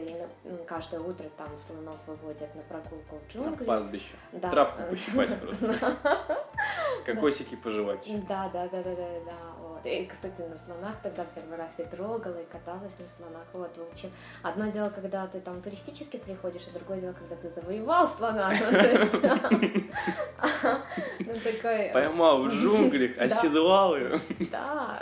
на, 0.43 0.57
каждое 0.65 0.99
утро 0.99 1.25
там 1.37 1.57
слонов 1.57 1.97
выводят 2.07 2.53
на 2.55 2.61
прогулку 2.63 3.17
в 3.17 3.33
джунгли. 3.33 3.65
На 3.65 3.65
пастбище. 3.65 4.15
Да. 4.33 4.49
Травку 4.49 4.83
пощипать 4.89 5.39
просто. 5.39 5.75
Кокосики 7.05 7.55
пожевать. 7.55 8.07
Да, 8.27 8.49
да, 8.49 8.67
да, 8.67 8.83
да, 8.83 8.95
да, 8.95 9.19
да, 9.25 9.58
вот. 9.83 9.91
И, 9.91 10.05
кстати, 10.05 10.41
на 10.41 10.57
слонах 10.57 10.95
тогда 11.01 11.25
первый 11.35 11.57
раз 11.57 11.79
и 11.79 11.83
трогала, 11.83 12.37
и 12.37 12.45
каталась 12.45 12.97
на 12.99 13.07
слонах, 13.07 13.45
вот, 13.53 13.75
в 13.77 13.91
общем. 13.91 14.11
Одно 14.43 14.69
дело, 14.71 14.89
когда 14.89 15.27
ты 15.27 15.39
там 15.39 15.61
туристически 15.61 16.17
приходишь, 16.17 16.63
а 16.67 16.77
другое 16.77 16.99
дело, 16.99 17.13
когда 17.13 17.35
ты 17.35 17.49
завоевал 17.49 18.07
слона, 18.07 18.51
ну, 18.59 18.71
то 18.71 18.87
есть... 18.87 19.23
Ну, 21.19 21.39
такой... 21.39 21.89
Поймал 21.93 22.43
в 22.43 22.47
джунглях, 22.53 23.17
оседлал 23.17 23.95
ее. 23.95 24.21
Да. 24.51 25.01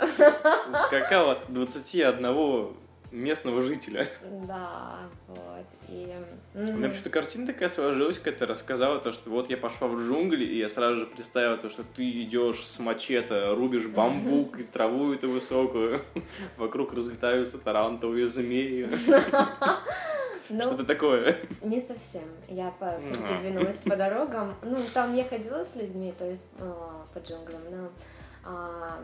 Ускакал 0.72 1.30
от 1.30 1.38
21 1.48 2.76
местного 3.10 3.62
жителя. 3.62 4.08
Да, 4.46 4.98
вот. 5.28 5.66
И... 5.88 6.14
У 6.54 6.58
меня 6.58 6.88
почему-то 6.88 7.10
картина 7.10 7.46
такая 7.46 7.68
сложилась, 7.68 8.18
когда 8.18 8.40
ты 8.40 8.46
рассказала 8.46 9.00
то, 9.00 9.12
что 9.12 9.30
вот 9.30 9.48
я 9.48 9.56
пошла 9.56 9.88
в 9.88 9.98
джунгли, 9.98 10.44
и 10.44 10.58
я 10.58 10.68
сразу 10.68 10.98
же 10.98 11.06
представила 11.06 11.56
то, 11.56 11.68
что 11.70 11.82
ты 11.82 12.22
идешь 12.22 12.66
с 12.66 12.78
мачете, 12.78 13.52
рубишь 13.54 13.86
бамбук 13.94 14.60
и 14.60 14.64
траву 14.64 15.12
эту 15.12 15.30
высокую, 15.30 16.02
вокруг 16.56 16.92
разлетаются 16.92 17.58
тарантовые 17.58 18.26
змеи. 18.26 18.88
Ну, 20.50 20.62
Что-то 20.62 20.84
такое. 20.84 21.40
Не 21.60 21.78
совсем. 21.78 22.22
Я 22.48 22.70
по, 22.70 22.98
все-таки 23.02 23.34
двинулась 23.42 23.80
по 23.80 23.96
дорогам. 23.96 24.54
Ну, 24.62 24.78
там 24.94 25.12
я 25.12 25.24
ходила 25.24 25.62
с 25.62 25.76
людьми, 25.76 26.10
то 26.16 26.26
есть 26.26 26.46
о, 26.58 27.04
по 27.12 27.18
джунглям, 27.18 27.60
но 27.70 27.90
а, 28.46 28.98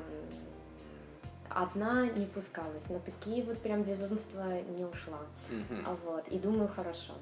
одна 1.55 2.07
не 2.07 2.27
пускалась. 2.27 2.88
На 2.90 3.01
такие 3.01 3.45
вот 3.45 3.59
прям 3.61 3.83
безумства 3.83 4.62
не 4.62 4.85
ушла. 4.85 5.21
Mm-hmm. 5.51 5.99
Вот. 6.05 6.29
И 6.29 6.38
думаю, 6.38 6.69
хорошо. 6.69 7.12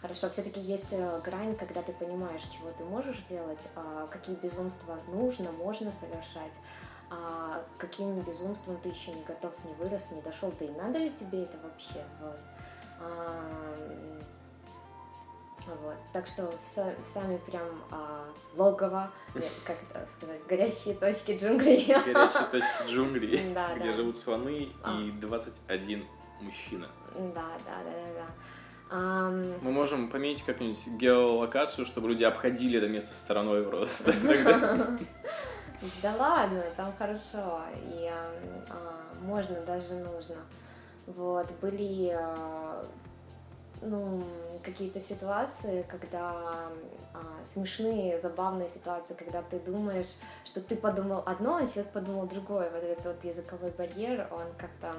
Хорошо, 0.00 0.28
все-таки 0.28 0.60
есть 0.60 0.92
э, 0.92 1.20
грань, 1.24 1.56
когда 1.56 1.80
ты 1.82 1.94
понимаешь, 1.94 2.42
чего 2.42 2.70
ты 2.72 2.84
можешь 2.84 3.22
делать, 3.28 3.62
а 3.74 4.06
какие 4.08 4.36
безумства 4.36 4.98
нужно, 5.08 5.50
можно 5.50 5.90
совершать, 5.90 6.52
а 7.10 7.64
каким 7.78 8.20
безумством 8.20 8.76
ты 8.82 8.90
еще 8.90 9.14
не 9.14 9.24
готов, 9.24 9.52
не 9.64 9.72
вырос, 9.74 10.10
не 10.10 10.20
дошел, 10.20 10.52
да 10.58 10.66
и 10.66 10.70
надо 10.72 10.98
ли 10.98 11.10
тебе 11.10 11.44
это 11.44 11.56
вообще? 11.62 12.04
Вот. 12.20 12.38
Вот. 15.66 15.96
Так 16.12 16.26
что 16.26 16.46
в, 16.46 16.64
в 16.64 17.08
сами 17.08 17.38
прям 17.38 17.66
а, 17.90 18.24
логово, 18.56 19.10
как 19.64 19.76
это 19.90 20.06
сказать, 20.16 20.46
горящие 20.46 20.94
точки 20.94 21.38
джунглей. 21.38 21.86
Горящие 21.86 22.46
точки 22.52 22.90
джунглей, 22.90 23.54
да, 23.54 23.74
где 23.74 23.90
да. 23.90 23.96
живут 23.96 24.16
слоны 24.16 24.72
а. 24.82 25.00
и 25.00 25.10
21 25.12 26.04
мужчина. 26.40 26.88
Да, 27.14 27.46
да, 27.64 27.82
да, 27.84 27.92
да, 27.92 28.14
да. 28.14 28.26
Um... 28.90 29.58
Мы 29.62 29.72
можем 29.72 30.10
поменять 30.10 30.42
как-нибудь 30.42 30.86
геолокацию, 30.98 31.86
чтобы 31.86 32.10
люди 32.10 32.22
обходили 32.22 32.78
это 32.78 32.88
место 32.88 33.14
стороной 33.14 33.64
просто. 33.64 34.14
Да 36.00 36.14
ладно, 36.16 36.62
там 36.78 36.94
хорошо, 36.96 37.60
и 37.74 38.08
а, 38.70 39.04
можно, 39.20 39.60
даже 39.66 39.92
нужно. 39.92 40.36
Вот, 41.06 41.52
были 41.60 42.10
а, 42.16 42.86
ну, 43.84 44.22
какие-то 44.62 45.00
ситуации, 45.00 45.84
когда 45.88 46.70
а, 47.12 47.44
смешные, 47.44 48.18
забавные 48.18 48.68
ситуации, 48.68 49.14
когда 49.14 49.42
ты 49.42 49.58
думаешь, 49.58 50.16
что 50.44 50.60
ты 50.60 50.76
подумал 50.76 51.22
одно, 51.26 51.56
а 51.56 51.66
человек 51.66 51.92
подумал 51.92 52.26
другое. 52.26 52.70
Вот 52.70 52.82
этот 52.82 53.04
вот 53.04 53.24
языковой 53.24 53.70
барьер, 53.70 54.26
он 54.30 54.46
как-то 54.58 54.94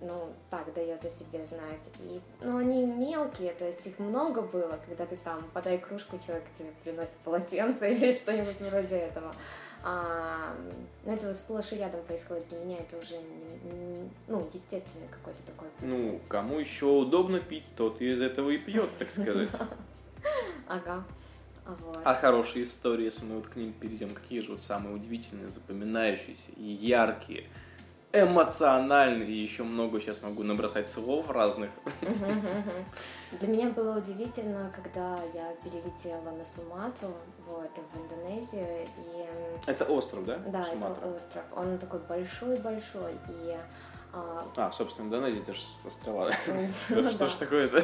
ну, 0.00 0.32
так 0.50 0.72
дает 0.74 1.04
о 1.04 1.10
себе 1.10 1.44
знать. 1.44 1.90
И, 2.00 2.20
ну, 2.40 2.58
они 2.58 2.84
мелкие, 2.84 3.52
то 3.52 3.66
есть 3.66 3.86
их 3.86 3.98
много 3.98 4.42
было, 4.42 4.78
когда 4.86 5.06
ты 5.06 5.16
там 5.16 5.48
подай 5.52 5.78
кружку, 5.78 6.18
человек 6.18 6.44
тебе 6.56 6.70
приносит 6.84 7.16
полотенце 7.18 7.90
или 7.92 8.10
что-нибудь 8.10 8.60
вроде 8.60 8.96
этого. 8.96 9.34
А, 9.82 10.54
но 11.04 11.12
это 11.12 11.32
сплошь 11.32 11.72
и 11.72 11.76
рядом 11.76 12.02
происходит. 12.02 12.48
Для 12.48 12.58
меня 12.58 12.78
это 12.78 12.96
уже 12.96 13.20
ну, 14.26 14.48
естественный 14.52 15.08
какой-то 15.08 15.42
такой 15.44 15.68
ну, 15.80 15.96
процесс. 15.96 16.22
Ну, 16.22 16.28
кому 16.28 16.58
еще 16.58 16.86
удобно 16.86 17.40
пить, 17.40 17.64
тот 17.76 18.00
из 18.00 18.20
этого 18.20 18.50
и 18.50 18.58
пьет, 18.58 18.90
так 18.98 19.10
сказать. 19.10 19.50
Ага. 20.66 21.04
Вот. 21.64 22.00
А 22.04 22.14
хорошие 22.14 22.64
истории, 22.64 23.04
если 23.04 23.24
мы 23.24 23.36
вот 23.36 23.46
к 23.46 23.56
ним 23.56 23.72
перейдем, 23.72 24.10
какие 24.10 24.40
же 24.40 24.52
вот 24.52 24.62
самые 24.62 24.94
удивительные, 24.94 25.50
запоминающиеся 25.50 26.50
и 26.56 26.64
яркие, 26.64 27.44
эмоциональные, 28.12 29.28
и 29.28 29.42
еще 29.42 29.64
много 29.64 30.00
сейчас 30.00 30.22
могу 30.22 30.42
набросать 30.42 30.88
слов 30.88 31.30
разных. 31.30 31.70
Для 33.38 33.48
меня 33.48 33.68
было 33.70 33.98
удивительно, 33.98 34.72
когда 34.74 35.18
я 35.34 35.54
перелетела 35.62 36.30
на 36.30 36.44
Суматру, 36.44 37.14
вот, 37.48 37.70
в 37.70 37.96
Индонезию, 37.96 38.84
и... 38.84 39.26
Это 39.66 39.84
остров, 39.84 40.24
да? 40.24 40.38
Да, 40.46 40.64
Суматра. 40.64 41.06
это 41.06 41.16
остров. 41.16 41.42
Он 41.56 41.78
такой 41.78 42.00
большой-большой, 42.00 43.12
и 43.28 43.56
а, 44.12 44.46
а, 44.56 44.72
собственно, 44.72 45.06
Индонезия 45.06 45.42
это 45.42 45.54
же 45.54 45.60
острова. 45.84 46.32
Что 47.12 47.26
ж 47.26 47.34
такое-то? 47.34 47.82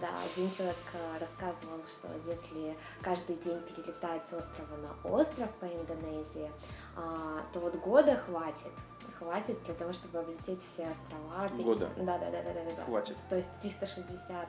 Да, 0.00 0.08
один 0.32 0.50
человек 0.50 0.76
э, 0.94 1.18
рассказывал, 1.18 1.78
что 1.84 2.08
если 2.26 2.76
каждый 3.02 3.36
день 3.36 3.60
перелетать 3.60 4.26
с 4.26 4.32
острова 4.32 4.76
на 4.76 5.10
остров 5.10 5.50
по 5.60 5.66
Индонезии, 5.66 6.50
а, 6.96 7.42
то 7.52 7.60
вот 7.60 7.76
года 7.76 8.16
хватит 8.16 8.72
хватит 9.18 9.62
для 9.64 9.74
того, 9.74 9.92
чтобы 9.92 10.18
облететь 10.18 10.62
все 10.62 10.86
острова. 10.90 11.48
Года? 11.62 11.88
Да, 11.96 12.18
да, 12.18 12.30
да, 12.30 12.42
да, 12.42 12.52
да. 12.76 12.84
Хватит. 12.84 13.16
То 13.30 13.36
есть 13.36 13.48
365 13.62 14.48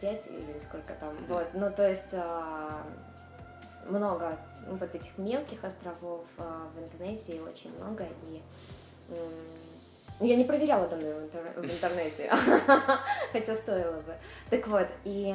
5 0.00 0.26
или 0.26 0.58
сколько 0.58 0.94
там. 0.94 1.10
Mm-hmm. 1.10 1.26
Вот, 1.28 1.48
ну 1.54 1.70
то 1.70 1.88
есть 1.88 2.12
а, 2.12 2.82
много 3.88 4.38
вот 4.68 4.94
этих 4.94 5.16
мелких 5.18 5.64
островов 5.64 6.24
а, 6.38 6.68
в 6.74 6.78
Индонезии 6.78 7.40
очень 7.40 7.74
много 7.76 8.04
и 8.28 8.42
ну, 10.20 10.26
я 10.26 10.36
не 10.36 10.44
проверяла 10.44 10.86
там 10.86 10.98
в 11.00 11.64
интернете, 11.64 12.30
хотя 13.32 13.54
стоило 13.54 14.02
бы. 14.02 14.14
Так 14.50 14.68
вот, 14.68 14.86
и... 15.04 15.34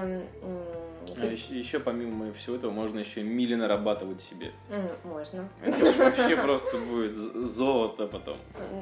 А 1.17 1.25
еще, 1.25 1.59
еще 1.59 1.79
помимо 1.79 2.31
всего 2.33 2.55
этого 2.55 2.69
можно 2.69 2.99
еще 2.99 3.23
мили 3.23 3.55
нарабатывать 3.55 4.21
себе. 4.21 4.51
Можно. 5.03 5.49
Это 5.63 5.91
вообще 5.91 6.37
просто 6.37 6.77
будет 6.77 7.15
золото 7.15 8.05
потом. 8.05 8.37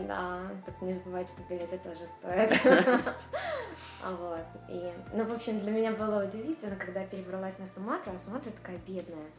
Да, 0.06 0.42
так 0.66 0.82
не 0.82 0.94
забывать, 0.94 1.30
что 1.30 1.42
билеты 1.50 1.78
тоже 1.78 2.06
стоят. 2.20 2.52
А 4.04 4.12
вот. 4.16 4.46
И, 4.70 4.92
ну, 5.14 5.24
в 5.24 5.34
общем, 5.34 5.62
для 5.62 5.72
меня 5.72 5.94
было 5.94 6.26
удивительно, 6.26 6.76
когда 6.76 7.02
я 7.02 7.08
перебралась 7.08 7.58
на 7.58 7.66
Суматру, 7.66 8.12
а 8.14 8.20
Суматра 8.20 8.52
такая 8.52 8.78
бедная. 8.86 9.30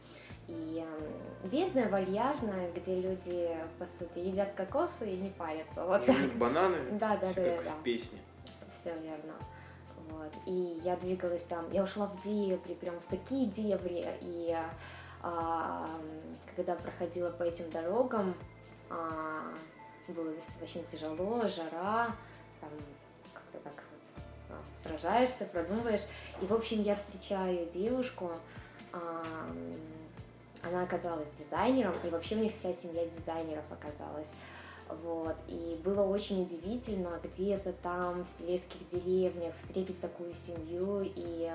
И 0.47 0.83
э, 0.83 1.47
бедная, 1.47 1.87
вальяжная, 1.89 2.71
где 2.71 2.99
люди, 2.99 3.55
по 3.77 3.85
сути, 3.85 4.19
едят 4.19 4.53
кокосы 4.55 5.11
и 5.11 5.17
не 5.17 5.29
парятся. 5.29 5.85
Вот. 5.85 6.07
И 6.09 6.27
бананы. 6.35 6.77
Да, 6.99 7.15
да, 7.17 7.31
да, 7.33 7.43
да, 7.43 7.61
да. 7.63 7.71
Песни. 7.83 8.19
Все 8.71 8.91
верно. 8.99 9.33
Вот. 10.09 10.31
И 10.47 10.79
я 10.83 10.95
двигалась 10.95 11.43
там, 11.43 11.71
я 11.71 11.83
ушла 11.83 12.07
в 12.07 12.21
дебри, 12.21 12.73
прям 12.73 12.99
в 12.99 13.05
такие 13.05 13.47
дебри. 13.47 14.05
И 14.21 14.55
а, 15.21 15.87
когда 16.55 16.75
проходила 16.75 17.29
по 17.29 17.43
этим 17.43 17.69
дорогам, 17.69 18.33
а, 18.89 19.53
было 20.07 20.31
достаточно 20.33 20.83
тяжело, 20.83 21.41
жара, 21.47 22.15
там 22.61 22.69
как-то 23.33 23.59
так 23.59 23.83
сражаешься, 24.85 25.45
продумываешь. 25.45 26.05
И, 26.41 26.45
в 26.45 26.53
общем, 26.53 26.81
я 26.81 26.95
встречаю 26.95 27.67
девушку, 27.69 28.31
она 30.63 30.83
оказалась 30.83 31.29
дизайнером, 31.37 31.93
и 32.03 32.09
вообще 32.09 32.35
у 32.35 32.39
них 32.39 32.53
вся 32.53 32.73
семья 32.73 33.05
дизайнеров 33.05 33.65
оказалась. 33.71 34.31
Вот. 34.87 35.35
И 35.47 35.79
было 35.83 36.03
очень 36.03 36.43
удивительно 36.43 37.19
где-то 37.23 37.73
там 37.73 38.23
в 38.23 38.29
сельских 38.29 38.87
деревнях 38.89 39.55
встретить 39.55 39.99
такую 39.99 40.33
семью. 40.33 41.01
И 41.03 41.51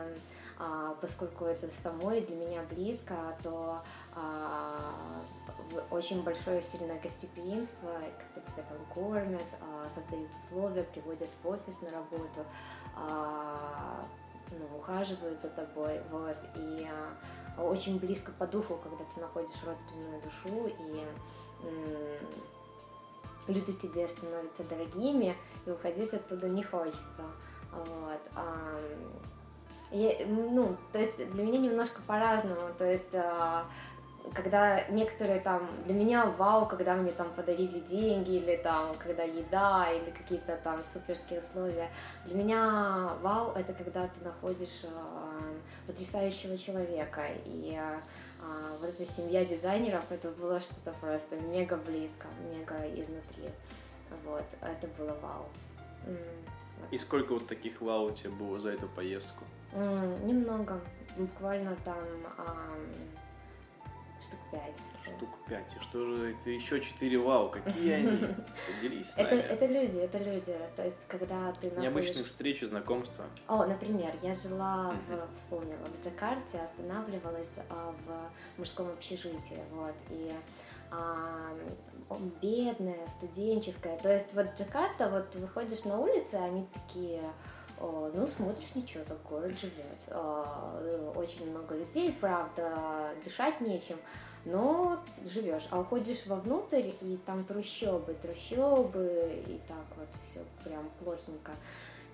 а, 0.58 0.96
поскольку 1.00 1.44
это 1.44 1.68
самой 1.68 2.22
для 2.22 2.36
меня 2.36 2.62
близко, 2.70 3.14
то 3.42 3.82
а, 4.14 5.22
очень 5.90 6.22
большое 6.22 6.62
сильное 6.62 7.00
гостеприимство, 7.00 7.90
когда 8.18 8.40
тебя 8.40 8.62
там 8.62 8.78
кормят, 8.92 9.44
а, 9.61 9.88
создают 9.88 10.30
условия, 10.30 10.85
приводят 10.85 11.28
в 11.42 11.48
офис 11.48 11.83
на 11.83 11.90
работу, 11.90 12.44
а, 12.96 14.06
ну, 14.50 14.78
ухаживают 14.78 15.40
за 15.40 15.48
тобой. 15.48 16.00
Вот. 16.11 16.37
И 16.56 16.88
а, 17.56 17.62
очень 17.62 17.98
близко 17.98 18.33
по 18.33 18.46
духу, 18.46 18.78
когда 18.83 19.04
ты 19.04 19.20
находишь 19.20 19.62
родственную 19.64 20.22
душу 20.22 20.66
и 20.66 21.06
люди 23.48 23.72
тебе 23.72 24.06
становятся 24.06 24.64
дорогими, 24.64 25.37
и 25.66 25.70
уходить 25.70 26.12
оттуда 26.14 26.48
не 26.48 26.62
хочется. 26.62 27.24
Вот. 27.72 28.20
Я, 29.90 30.14
ну, 30.26 30.76
то 30.92 31.00
есть 31.00 31.16
для 31.33 31.44
меня 31.44 31.59
немножко 31.59 32.00
по-разному. 32.06 32.72
То 32.78 32.85
есть 32.85 33.14
когда 34.35 34.85
некоторые 34.88 35.40
там, 35.40 35.68
для 35.87 35.94
меня 35.94 36.26
вау, 36.26 36.66
когда 36.66 36.94
мне 36.94 37.12
там 37.12 37.30
подарили 37.30 37.80
деньги, 37.80 38.37
или 38.37 38.56
там, 38.56 38.94
когда 38.94 39.22
еда, 39.24 39.88
или 39.90 40.11
какие-то 40.11 40.56
там 40.62 40.85
суперские 40.85 41.38
условия. 41.38 41.90
Для 42.26 42.37
меня 42.37 43.14
вау, 43.22 43.52
это 43.52 43.72
когда 43.72 44.06
ты 44.09 44.22
находишь 44.24 44.85
э, 44.85 45.59
потрясающего 45.87 46.56
человека, 46.56 47.22
и 47.44 47.76
э, 47.76 48.00
вот 48.80 48.88
эта 48.88 49.04
семья 49.04 49.44
дизайнеров, 49.44 50.11
это 50.11 50.30
было 50.30 50.61
что-то 50.61 50.92
просто 51.00 51.37
мега 51.37 51.76
близко, 51.76 52.26
мега 52.52 52.76
изнутри. 53.00 53.50
Вот, 54.24 54.44
это 54.61 54.87
было 54.98 55.16
вау. 55.20 55.46
И 56.90 56.98
сколько 56.98 57.35
вот 57.35 57.46
таких 57.46 57.80
вау 57.80 58.06
у 58.06 58.11
тебя 58.11 58.30
было 58.30 58.59
за 58.59 58.70
эту 58.70 58.88
поездку? 58.88 59.44
Немного, 59.72 60.80
буквально 61.16 61.76
там 61.85 61.96
штук 64.22 64.40
пять. 64.50 64.76
Штук 65.02 65.30
пять. 65.48 65.76
И 65.76 65.83
что 65.83 66.04
же 66.04 66.33
это 66.33 66.50
еще 66.50 66.80
четыре 66.80 67.18
вау? 67.18 67.50
Какие 67.50 67.92
они? 67.94 68.35
Поделись 68.66 69.11
с 69.11 69.16
нами. 69.16 69.28
Это, 69.28 69.37
это 69.37 69.66
люди, 69.66 69.98
это 69.98 70.18
люди. 70.18 70.56
То 70.76 70.85
есть, 70.85 71.06
когда 71.09 71.52
ты 71.52 71.66
находишь... 71.66 71.83
Необычные 71.83 72.24
встречи, 72.24 72.64
знакомства. 72.64 73.24
О, 73.48 73.64
например, 73.66 74.12
я 74.22 74.35
жила 74.35 74.94
в, 75.09 75.35
вспомнила, 75.35 75.87
в 75.87 76.04
Джакарте, 76.04 76.59
останавливалась 76.59 77.61
а, 77.68 77.94
в 78.06 78.59
мужском 78.59 78.88
общежитии, 78.88 79.62
вот, 79.72 79.94
и 80.11 80.33
а, 80.90 81.52
бедная, 82.42 83.06
студенческая. 83.06 83.96
То 83.98 84.12
есть 84.12 84.35
вот 84.35 84.59
Джакарта, 84.59 85.09
вот 85.09 85.35
выходишь 85.37 85.85
на 85.85 85.98
улицы, 85.98 86.35
они 86.35 86.66
такие 86.72 87.22
ну, 87.80 88.26
смотришь, 88.26 88.74
ничего, 88.74 89.04
так 89.04 89.18
город 89.28 89.58
живет. 89.58 89.98
А, 90.08 91.12
очень 91.16 91.50
много 91.50 91.76
людей, 91.76 92.16
правда, 92.20 93.10
дышать 93.24 93.60
нечем, 93.60 93.96
но 94.44 95.00
живешь. 95.24 95.66
А 95.70 95.80
уходишь 95.80 96.26
вовнутрь, 96.26 96.90
и 97.00 97.18
там 97.24 97.44
трущобы, 97.44 98.14
трущобы, 98.14 99.42
и 99.46 99.60
так 99.66 99.84
вот 99.96 100.08
все 100.24 100.40
прям 100.64 100.90
плохенько. 101.02 101.52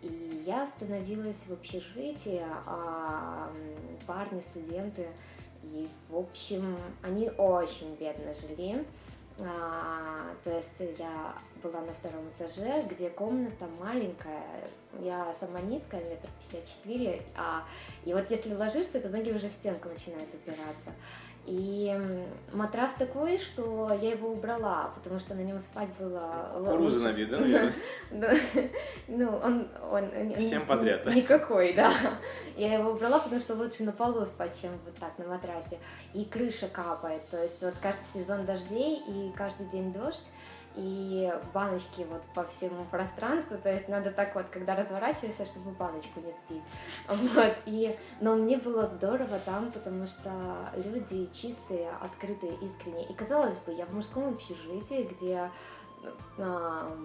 И 0.02 0.42
я 0.46 0.64
остановилась 0.64 1.46
в 1.46 1.52
общежитии, 1.52 2.42
а 2.66 3.50
парни, 4.06 4.40
студенты, 4.40 5.08
и, 5.62 5.88
в 6.08 6.16
общем, 6.16 6.76
они 7.02 7.30
очень 7.30 7.96
бедно 7.96 8.32
жили. 8.34 8.86
А, 9.40 10.34
то 10.44 10.50
есть 10.50 10.80
я 10.98 11.34
была 11.62 11.80
на 11.80 11.92
втором 11.92 12.28
этаже, 12.36 12.82
где 12.88 13.10
комната 13.10 13.66
маленькая, 13.78 14.68
я 15.00 15.32
сама 15.32 15.60
низкая, 15.60 16.02
метр 16.04 16.28
пятьдесят 16.38 16.66
четыре, 16.66 17.22
а, 17.36 17.64
и 18.04 18.12
вот 18.12 18.30
если 18.30 18.54
ложишься, 18.54 19.00
то 19.00 19.08
ноги 19.08 19.30
уже 19.30 19.48
в 19.48 19.52
стенку 19.52 19.88
начинают 19.88 20.32
упираться. 20.34 20.90
И 21.46 21.96
матрас 22.52 22.94
такой, 22.94 23.38
что 23.38 23.96
я 24.02 24.10
его 24.10 24.30
убрала, 24.30 24.90
потому 24.96 25.20
что 25.20 25.34
на 25.34 25.42
нем 25.42 25.60
спать 25.60 25.88
было 25.96 26.50
лучше. 26.56 26.96
на 26.96 27.12
вид, 27.12 27.30
да, 28.10 28.34
Ну, 29.06 29.36
он... 29.36 29.68
он 29.92 30.08
Всем 30.38 30.66
подряд, 30.66 31.06
Никакой, 31.06 31.72
да. 31.72 31.92
Я 32.56 32.74
его 32.74 32.90
убрала, 32.90 33.20
потому 33.20 33.40
что 33.40 33.54
лучше 33.54 33.84
на 33.84 33.92
полу 33.92 34.24
спать, 34.24 34.60
чем 34.60 34.72
вот 34.84 34.96
так 34.96 35.16
на 35.18 35.26
матрасе. 35.28 35.78
И 36.14 36.24
крыша 36.24 36.66
капает, 36.66 37.28
то 37.28 37.40
есть 37.40 37.62
вот 37.62 37.74
каждый 37.80 38.06
сезон 38.06 38.44
дождей 38.44 39.00
и 39.06 39.32
каждый 39.36 39.68
день 39.68 39.92
дождь, 39.92 40.26
и 40.76 41.32
баночки 41.54 42.06
вот 42.10 42.22
по 42.34 42.44
всему 42.44 42.84
пространству, 42.84 43.56
то 43.58 43.72
есть 43.72 43.88
надо 43.88 44.10
так 44.10 44.34
вот, 44.34 44.46
когда 44.50 44.76
разворачиваешься, 44.76 45.44
чтобы 45.44 45.70
баночку 45.72 46.20
не 46.20 46.30
спить. 46.30 46.64
Вот, 47.08 47.56
и, 47.66 47.96
но 48.20 48.36
мне 48.36 48.58
было 48.58 48.84
здорово 48.84 49.38
там, 49.40 49.72
потому 49.72 50.06
что 50.06 50.30
люди 50.76 51.28
чистые, 51.32 51.90
открытые, 52.00 52.54
искренние. 52.56 53.06
И 53.06 53.14
казалось 53.14 53.58
бы, 53.58 53.72
я 53.72 53.86
в 53.86 53.92
мужском 53.94 54.28
общежитии, 54.28 55.08
где 55.10 55.50
а, 56.38 56.96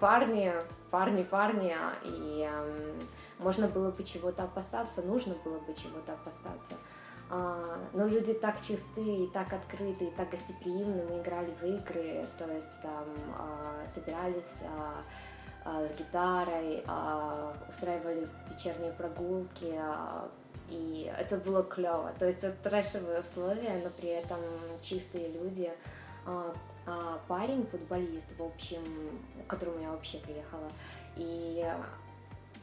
парни, 0.00 0.52
парни, 0.90 1.22
парни, 1.22 1.74
и 2.04 2.48
а, 2.48 2.96
можно 3.38 3.68
было 3.68 3.90
бы 3.90 4.04
чего-то 4.04 4.44
опасаться, 4.44 5.02
нужно 5.02 5.34
было 5.44 5.58
бы 5.58 5.74
чего-то 5.74 6.14
опасаться. 6.14 6.76
А, 7.28 7.78
но 7.92 8.06
люди 8.06 8.34
так 8.34 8.60
чистые 8.60 9.24
и 9.24 9.30
так 9.30 9.52
открытые, 9.52 10.10
и 10.10 10.14
так 10.14 10.30
гостеприимны, 10.30 11.04
мы 11.04 11.20
играли 11.20 11.52
в 11.60 11.64
игры, 11.64 12.26
то 12.38 12.48
есть 12.52 12.70
там 12.82 13.04
а, 13.36 13.86
собирались 13.86 14.54
а, 14.64 15.84
с 15.84 15.90
гитарой, 15.98 16.84
устраивали 17.68 18.28
вечерние 18.48 18.92
прогулки, 18.92 19.74
и 20.68 21.12
это 21.18 21.38
было 21.38 21.64
клево. 21.64 22.12
То 22.20 22.26
есть 22.26 22.44
вот 22.44 22.56
трэшевые 22.62 23.18
условия, 23.18 23.80
но 23.82 23.90
при 23.90 24.10
этом 24.10 24.38
чистые 24.80 25.26
люди. 25.32 25.72
Парень, 27.28 27.66
футболист, 27.66 28.38
в 28.38 28.42
общем, 28.42 28.82
к 29.46 29.50
которому 29.50 29.80
я 29.80 29.90
вообще 29.90 30.18
приехала, 30.18 30.70
и 31.16 31.64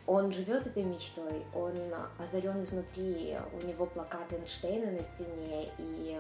он 0.05 0.31
живет 0.31 0.67
этой 0.67 0.83
мечтой, 0.83 1.45
он 1.53 1.73
озарен 2.19 2.61
изнутри, 2.61 3.37
у 3.53 3.65
него 3.65 3.85
плакаты 3.85 4.35
Эйнштейна 4.35 4.91
на 4.91 5.03
стене, 5.03 5.69
и 5.77 6.19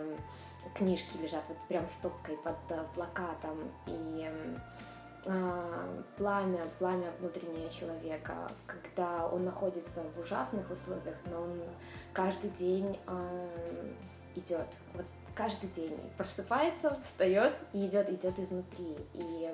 книжки 0.75 1.17
лежат 1.17 1.43
вот 1.49 1.57
прям 1.67 1.87
стопкой 1.87 2.37
под 2.37 2.55
э, 2.69 2.83
плакатом, 2.95 3.71
и 3.85 4.29
э, 5.25 6.03
пламя, 6.17 6.61
пламя 6.79 7.11
внутреннего 7.19 7.69
человека, 7.69 8.49
когда 8.65 9.27
он 9.27 9.43
находится 9.43 10.03
в 10.15 10.21
ужасных 10.21 10.69
условиях, 10.71 11.17
но 11.29 11.41
он 11.41 11.61
каждый 12.13 12.51
день 12.51 12.97
э, 13.05 13.93
идет, 14.35 14.67
вот 14.93 15.05
каждый 15.35 15.69
день 15.69 15.97
просыпается, 16.17 16.97
встает 17.01 17.53
и 17.73 17.85
идет, 17.85 18.09
идет 18.09 18.39
изнутри, 18.39 18.97
и 19.13 19.51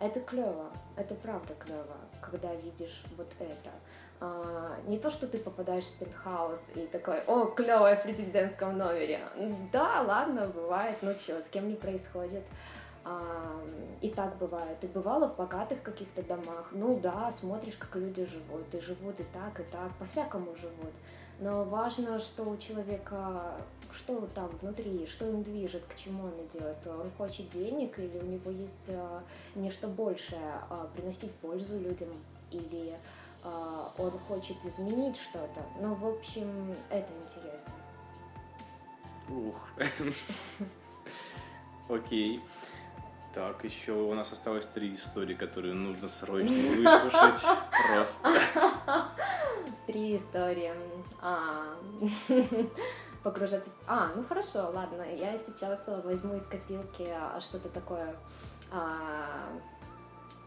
это 0.00 0.20
клево, 0.20 0.70
это 0.96 1.14
правда 1.14 1.54
клево, 1.54 1.96
когда 2.20 2.54
видишь 2.54 3.04
вот 3.16 3.28
это. 3.38 3.70
А, 4.22 4.76
не 4.86 4.98
то, 4.98 5.10
что 5.10 5.26
ты 5.26 5.38
попадаешь 5.38 5.84
в 5.84 5.98
пентхаус 5.98 6.60
и 6.74 6.86
такой, 6.86 7.20
о, 7.26 7.46
клевое 7.46 7.96
в 7.96 8.02
президентском 8.02 8.76
номере. 8.76 9.20
Да, 9.72 10.02
ладно, 10.02 10.46
бывает, 10.46 10.98
ну 11.02 11.14
что, 11.18 11.40
с 11.40 11.48
кем 11.48 11.68
не 11.68 11.74
происходит. 11.74 12.44
А, 13.02 13.60
и 14.02 14.10
так 14.10 14.36
бывает. 14.36 14.82
И 14.82 14.86
бывало 14.86 15.28
в 15.28 15.36
богатых 15.36 15.82
каких-то 15.82 16.22
домах. 16.22 16.68
Ну 16.72 16.98
да, 17.00 17.30
смотришь, 17.30 17.76
как 17.76 17.96
люди 17.96 18.26
живут. 18.26 18.74
И 18.74 18.80
живут 18.80 19.20
и 19.20 19.24
так, 19.24 19.58
и 19.58 19.62
так, 19.64 19.90
по-всякому 19.98 20.54
живут. 20.56 20.92
Но 21.38 21.64
важно, 21.64 22.18
что 22.18 22.44
у 22.44 22.58
человека 22.58 23.56
что 23.92 24.28
там 24.34 24.48
внутри, 24.60 25.06
что 25.06 25.28
им 25.28 25.42
движет, 25.42 25.82
к 25.84 25.96
чему 25.96 26.24
он 26.24 26.46
идет. 26.46 26.86
Он 26.86 27.10
хочет 27.16 27.50
денег 27.50 27.98
или 27.98 28.18
у 28.18 28.26
него 28.26 28.50
есть 28.50 28.86
э, 28.88 29.20
нечто 29.54 29.88
большее, 29.88 30.60
а, 30.68 30.88
приносить 30.94 31.32
пользу 31.36 31.78
людям, 31.78 32.08
или 32.50 32.98
а, 33.42 33.92
он 33.98 34.10
хочет 34.28 34.64
изменить 34.64 35.16
что-то. 35.16 35.62
Ну, 35.80 35.94
в 35.94 36.06
общем, 36.06 36.74
это 36.90 37.08
интересно. 37.24 37.72
Ух. 39.28 39.54
Окей. 41.88 42.40
Так, 43.34 43.64
еще 43.64 43.92
у 43.92 44.12
нас 44.14 44.32
осталось 44.32 44.66
три 44.66 44.94
истории, 44.94 45.34
которые 45.34 45.74
нужно 45.74 46.08
срочно 46.08 46.50
выслушать. 46.50 47.44
Просто. 47.88 48.32
Три 49.86 50.16
истории. 50.16 50.72
А, 53.20 53.24
погружаться. 53.24 53.70
А, 53.86 54.12
ну 54.14 54.24
хорошо, 54.24 54.70
ладно, 54.72 55.02
я 55.02 55.38
сейчас 55.38 55.88
возьму 56.04 56.36
из 56.36 56.46
копилки 56.46 57.08
а, 57.08 57.40
что-то 57.40 57.68
такое 57.68 58.14
а, 58.70 59.48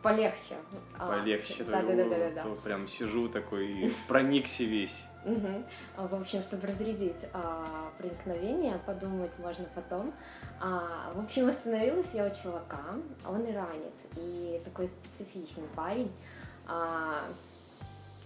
полегче. 0.02 0.56
А, 0.98 1.20
полегче, 1.20 1.64
да, 1.64 1.82
да, 1.82 1.96
да, 1.96 2.04
да, 2.06 2.32
да. 2.32 2.44
То 2.44 2.56
прям 2.64 2.88
сижу 2.88 3.30
такой, 3.30 3.94
проникся 4.08 4.64
весь. 4.64 5.06
Угу. 5.26 6.10
В 6.10 6.16
общем, 6.16 6.44
чтобы 6.44 6.68
разрядить 6.68 7.26
а, 7.34 7.92
проникновение, 7.98 8.78
подумать 8.86 9.38
можно 9.40 9.66
потом. 9.74 10.14
А, 10.60 11.14
в 11.16 11.24
общем, 11.24 11.48
остановилась 11.48 12.14
я 12.14 12.26
у 12.26 12.30
чувака, 12.30 12.84
он 13.26 13.50
иранец 13.50 14.06
и 14.18 14.62
такой 14.66 14.88
специфичный 14.88 15.68
парень. 15.76 16.12
А, 16.68 17.24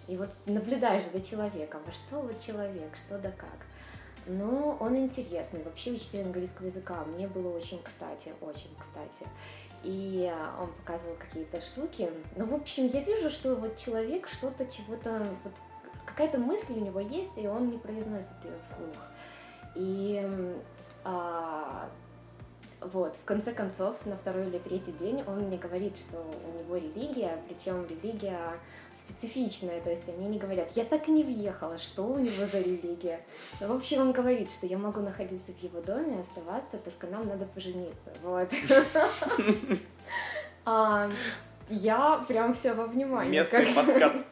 и 0.08 0.18
вот 0.18 0.30
наблюдаешь 0.46 1.06
за 1.06 1.22
человеком, 1.22 1.82
а 1.86 1.92
что 1.92 2.22
вот 2.22 2.40
человек, 2.40 2.96
что 2.96 3.20
да 3.20 3.30
как. 3.32 3.67
Ну, 4.28 4.76
он 4.80 4.98
интересный, 4.98 5.64
вообще 5.64 5.92
учитель 5.92 6.24
английского 6.24 6.66
языка, 6.66 7.04
мне 7.06 7.28
было 7.28 7.56
очень 7.56 7.82
кстати, 7.82 8.34
очень 8.42 8.70
кстати. 8.78 9.30
И 9.84 10.32
он 10.60 10.68
показывал 10.74 11.16
какие-то 11.16 11.62
штуки. 11.62 12.10
Ну, 12.36 12.46
в 12.46 12.54
общем, 12.54 12.88
я 12.88 13.02
вижу, 13.02 13.30
что 13.30 13.56
вот 13.56 13.78
человек 13.78 14.28
что-то, 14.28 14.66
чего-то, 14.66 15.26
вот 15.44 15.54
какая-то 16.06 16.40
мысль 16.40 16.74
у 16.74 16.80
него 16.80 17.00
есть, 17.00 17.38
и 17.38 17.48
он 17.48 17.70
не 17.70 17.78
произносит 17.78 18.44
ее 18.44 18.58
вслух. 18.66 18.98
И 19.76 20.60
а, 21.04 21.90
вот, 22.80 23.16
в 23.16 23.26
конце 23.26 23.54
концов, 23.54 23.96
на 24.06 24.16
второй 24.16 24.48
или 24.48 24.60
третий 24.60 24.92
день 24.92 25.24
он 25.26 25.46
мне 25.46 25.58
говорит, 25.58 25.98
что 25.98 26.18
у 26.20 26.58
него 26.60 26.78
религия, 26.78 27.40
причем 27.48 27.86
религия 27.88 28.38
специфичная, 28.94 29.82
то 29.82 29.90
есть 29.90 30.08
они 30.10 30.28
не 30.28 30.38
говорят, 30.38 30.70
я 30.76 30.86
так 30.86 31.08
и 31.08 31.12
не 31.12 31.24
въехала, 31.24 31.80
что 31.80 32.04
у 32.04 32.20
него 32.20 32.46
за 32.46 32.60
религия. 32.60 33.22
Но, 33.60 33.68
в 33.68 33.72
общем, 33.72 34.02
он 34.02 34.12
говорит, 34.12 34.52
что 34.52 34.68
я 34.68 34.78
могу 34.78 35.02
находиться 35.02 35.52
в 35.54 35.64
его 35.64 35.82
доме, 35.82 36.20
оставаться, 36.20 36.78
только 36.78 37.08
нам 37.08 37.28
надо 37.28 37.46
пожениться. 37.46 38.12
Вот. 38.24 38.50
А, 40.70 41.10
я 41.70 42.18
прям 42.28 42.54
все 42.54 42.74
во 42.74 42.88
внимании. 42.88 43.40
Местный 43.40 43.66
подкат. 43.66 44.18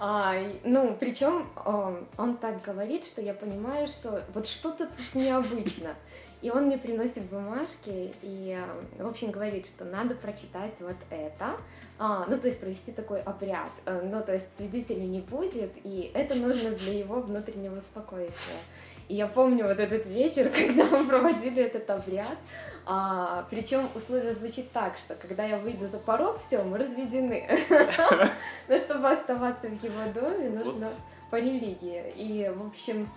А, 0.00 0.34
ну, 0.62 0.96
причем 1.00 1.48
он, 1.64 2.06
он 2.16 2.36
так 2.36 2.62
говорит, 2.62 3.04
что 3.04 3.20
я 3.20 3.34
понимаю, 3.34 3.88
что 3.88 4.22
вот 4.32 4.46
что-то 4.46 4.86
тут 4.86 5.14
необычно. 5.14 5.96
И 6.40 6.50
он 6.50 6.66
мне 6.66 6.78
приносит 6.78 7.24
бумажки 7.24 8.14
и, 8.22 8.56
в 8.98 9.06
общем, 9.06 9.32
говорит, 9.32 9.66
что 9.66 9.84
надо 9.84 10.14
прочитать 10.14 10.74
вот 10.80 10.96
это, 11.10 11.56
а, 11.98 12.26
ну, 12.28 12.38
то 12.38 12.46
есть 12.46 12.60
провести 12.60 12.92
такой 12.92 13.20
обряд, 13.22 13.72
э, 13.86 14.02
ну, 14.04 14.22
то 14.22 14.32
есть 14.34 14.56
свидетелей 14.56 15.06
не 15.06 15.20
будет, 15.20 15.72
и 15.82 16.12
это 16.14 16.36
нужно 16.36 16.70
для 16.70 16.92
его 16.92 17.20
внутреннего 17.20 17.80
спокойствия. 17.80 18.60
И 19.08 19.14
я 19.14 19.26
помню 19.26 19.66
вот 19.66 19.80
этот 19.80 20.06
вечер, 20.06 20.50
когда 20.54 20.84
мы 20.84 21.08
проводили 21.08 21.62
этот 21.62 21.88
обряд. 21.90 22.38
А, 22.86 23.46
причем 23.50 23.88
условие 23.94 24.32
звучит 24.32 24.70
так, 24.72 24.98
что 24.98 25.14
когда 25.14 25.44
я 25.44 25.58
выйду 25.58 25.86
за 25.86 25.98
порог, 25.98 26.38
все, 26.40 26.62
мы 26.62 26.78
разведены. 26.78 27.48
Но 28.68 28.78
чтобы 28.78 29.10
оставаться 29.10 29.66
в 29.66 29.82
его 29.82 30.12
доме, 30.14 30.50
нужно 30.50 30.90
по 31.30 31.36
религии. 31.36 32.12
И, 32.16 32.50
в 32.54 32.66
общем, 32.66 33.08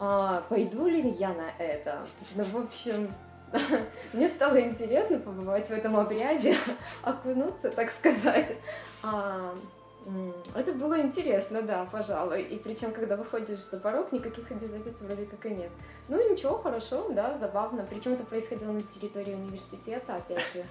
а, 0.00 0.42
пойду 0.48 0.86
ли 0.86 1.10
я 1.10 1.32
на 1.32 1.50
это? 1.58 2.06
Ну, 2.34 2.44
в 2.44 2.56
общем, 2.56 3.12
мне 4.12 4.28
стало 4.28 4.60
интересно 4.60 5.18
побывать 5.18 5.66
в 5.66 5.70
этом 5.70 5.96
обряде, 5.96 6.54
окунуться, 7.02 7.70
так 7.70 7.90
сказать. 7.90 8.56
А, 9.02 9.54
это 10.54 10.72
было 10.72 11.00
интересно, 11.00 11.62
да, 11.62 11.86
пожалуй. 11.90 12.42
И 12.42 12.58
причем, 12.58 12.92
когда 12.92 13.16
выходишь 13.16 13.60
за 13.60 13.78
порог, 13.78 14.12
никаких 14.12 14.50
обязательств 14.50 15.00
вроде 15.00 15.24
как 15.24 15.46
и 15.46 15.50
нет. 15.50 15.70
Ну 16.08 16.30
ничего, 16.30 16.58
хорошо, 16.58 17.08
да, 17.10 17.34
забавно. 17.34 17.86
Причем 17.88 18.12
это 18.12 18.24
происходило 18.24 18.72
на 18.72 18.82
территории 18.82 19.34
университета, 19.34 20.16
опять 20.16 20.52
же. 20.52 20.64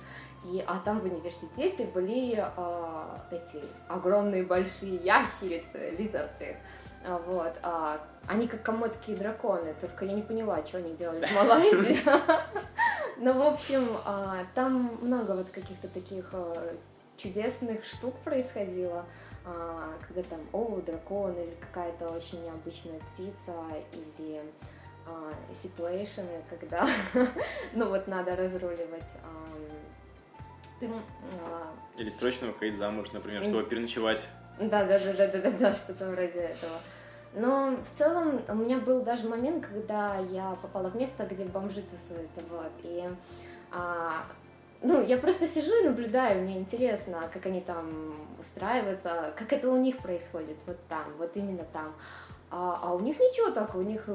И, 0.45 0.63
а 0.67 0.79
там 0.79 0.99
в 0.99 1.05
университете 1.05 1.85
были 1.85 2.35
а, 2.37 3.25
эти 3.31 3.59
огромные 3.87 4.43
большие 4.43 4.97
ящерицы, 4.97 5.95
лизарты. 5.97 6.57
А, 7.05 7.17
вот. 7.17 7.53
А, 7.61 7.99
они 8.27 8.47
как 8.47 8.63
комодские 8.63 9.17
драконы, 9.17 9.75
только 9.79 10.05
я 10.05 10.13
не 10.13 10.21
поняла, 10.21 10.65
что 10.65 10.77
они 10.77 10.95
делали 10.95 11.25
в 11.25 11.31
Малайзии. 11.33 11.99
Ну, 13.17 13.33
в 13.33 13.41
общем, 13.41 13.97
а, 14.05 14.45
там 14.55 14.97
много 15.01 15.33
вот 15.33 15.49
каких-то 15.49 15.87
таких 15.87 16.29
а, 16.33 16.75
чудесных 17.17 17.85
штук 17.85 18.15
происходило, 18.23 19.05
когда 20.07 20.23
там, 20.23 20.39
о, 20.51 20.81
дракон, 20.81 21.35
или 21.35 21.53
какая-то 21.59 22.09
очень 22.09 22.43
необычная 22.43 22.99
птица, 22.99 23.53
или 23.91 24.41
ситуэйшены, 25.53 26.43
когда, 26.49 26.87
ну 27.75 27.89
вот, 27.89 28.07
надо 28.07 28.35
разруливать. 28.35 29.11
Ты, 30.79 30.89
или 31.97 32.09
срочно 32.09 32.47
выходить 32.47 32.77
замуж, 32.77 33.11
например, 33.11 33.43
чтобы 33.43 33.63
переночевать. 33.63 34.27
Да, 34.59 34.85
да, 34.85 34.99
да, 34.99 35.13
да, 35.13 35.27
да, 35.27 35.39
да, 35.39 35.51
да, 35.51 35.73
что-то 35.73 36.09
вроде 36.09 36.39
этого. 36.39 36.79
Но 37.33 37.77
в 37.83 37.89
целом 37.89 38.39
у 38.47 38.55
меня 38.55 38.77
был 38.77 39.01
даже 39.01 39.27
момент, 39.27 39.65
когда 39.65 40.17
я 40.17 40.55
попала 40.61 40.89
в 40.89 40.95
место, 40.95 41.25
где 41.25 41.45
бомжи 41.45 41.81
тусуются, 41.81 42.41
вот, 42.49 42.71
и 42.83 43.09
а, 43.71 44.23
ну, 44.83 45.01
я 45.03 45.17
просто 45.17 45.47
сижу 45.47 45.73
и 45.81 45.87
наблюдаю, 45.87 46.43
мне 46.43 46.59
интересно, 46.59 47.29
как 47.33 47.47
они 47.47 47.61
там 47.61 48.13
устраиваются, 48.39 49.33
как 49.35 49.51
это 49.51 49.69
у 49.69 49.77
них 49.77 49.97
происходит, 49.97 50.57
вот 50.67 50.77
там, 50.89 51.05
вот 51.17 51.35
именно 51.35 51.63
там. 51.73 51.95
А, 52.51 52.79
а 52.83 52.93
у 52.93 52.99
них 52.99 53.19
ничего 53.19 53.49
так, 53.49 53.73
у 53.75 53.81
них... 53.81 54.07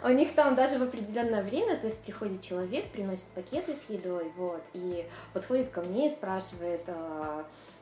У 0.00 0.10
них 0.10 0.32
там 0.36 0.54
даже 0.54 0.78
в 0.78 0.82
определенное 0.84 1.42
время, 1.42 1.76
то 1.76 1.86
есть 1.86 2.00
приходит 2.04 2.40
человек, 2.40 2.92
приносит 2.92 3.26
пакеты 3.34 3.74
с 3.74 3.90
едой, 3.90 4.30
вот, 4.36 4.62
и 4.72 5.04
подходит 5.32 5.70
ко 5.70 5.82
мне 5.82 6.06
и 6.06 6.10
спрашивает, 6.10 6.88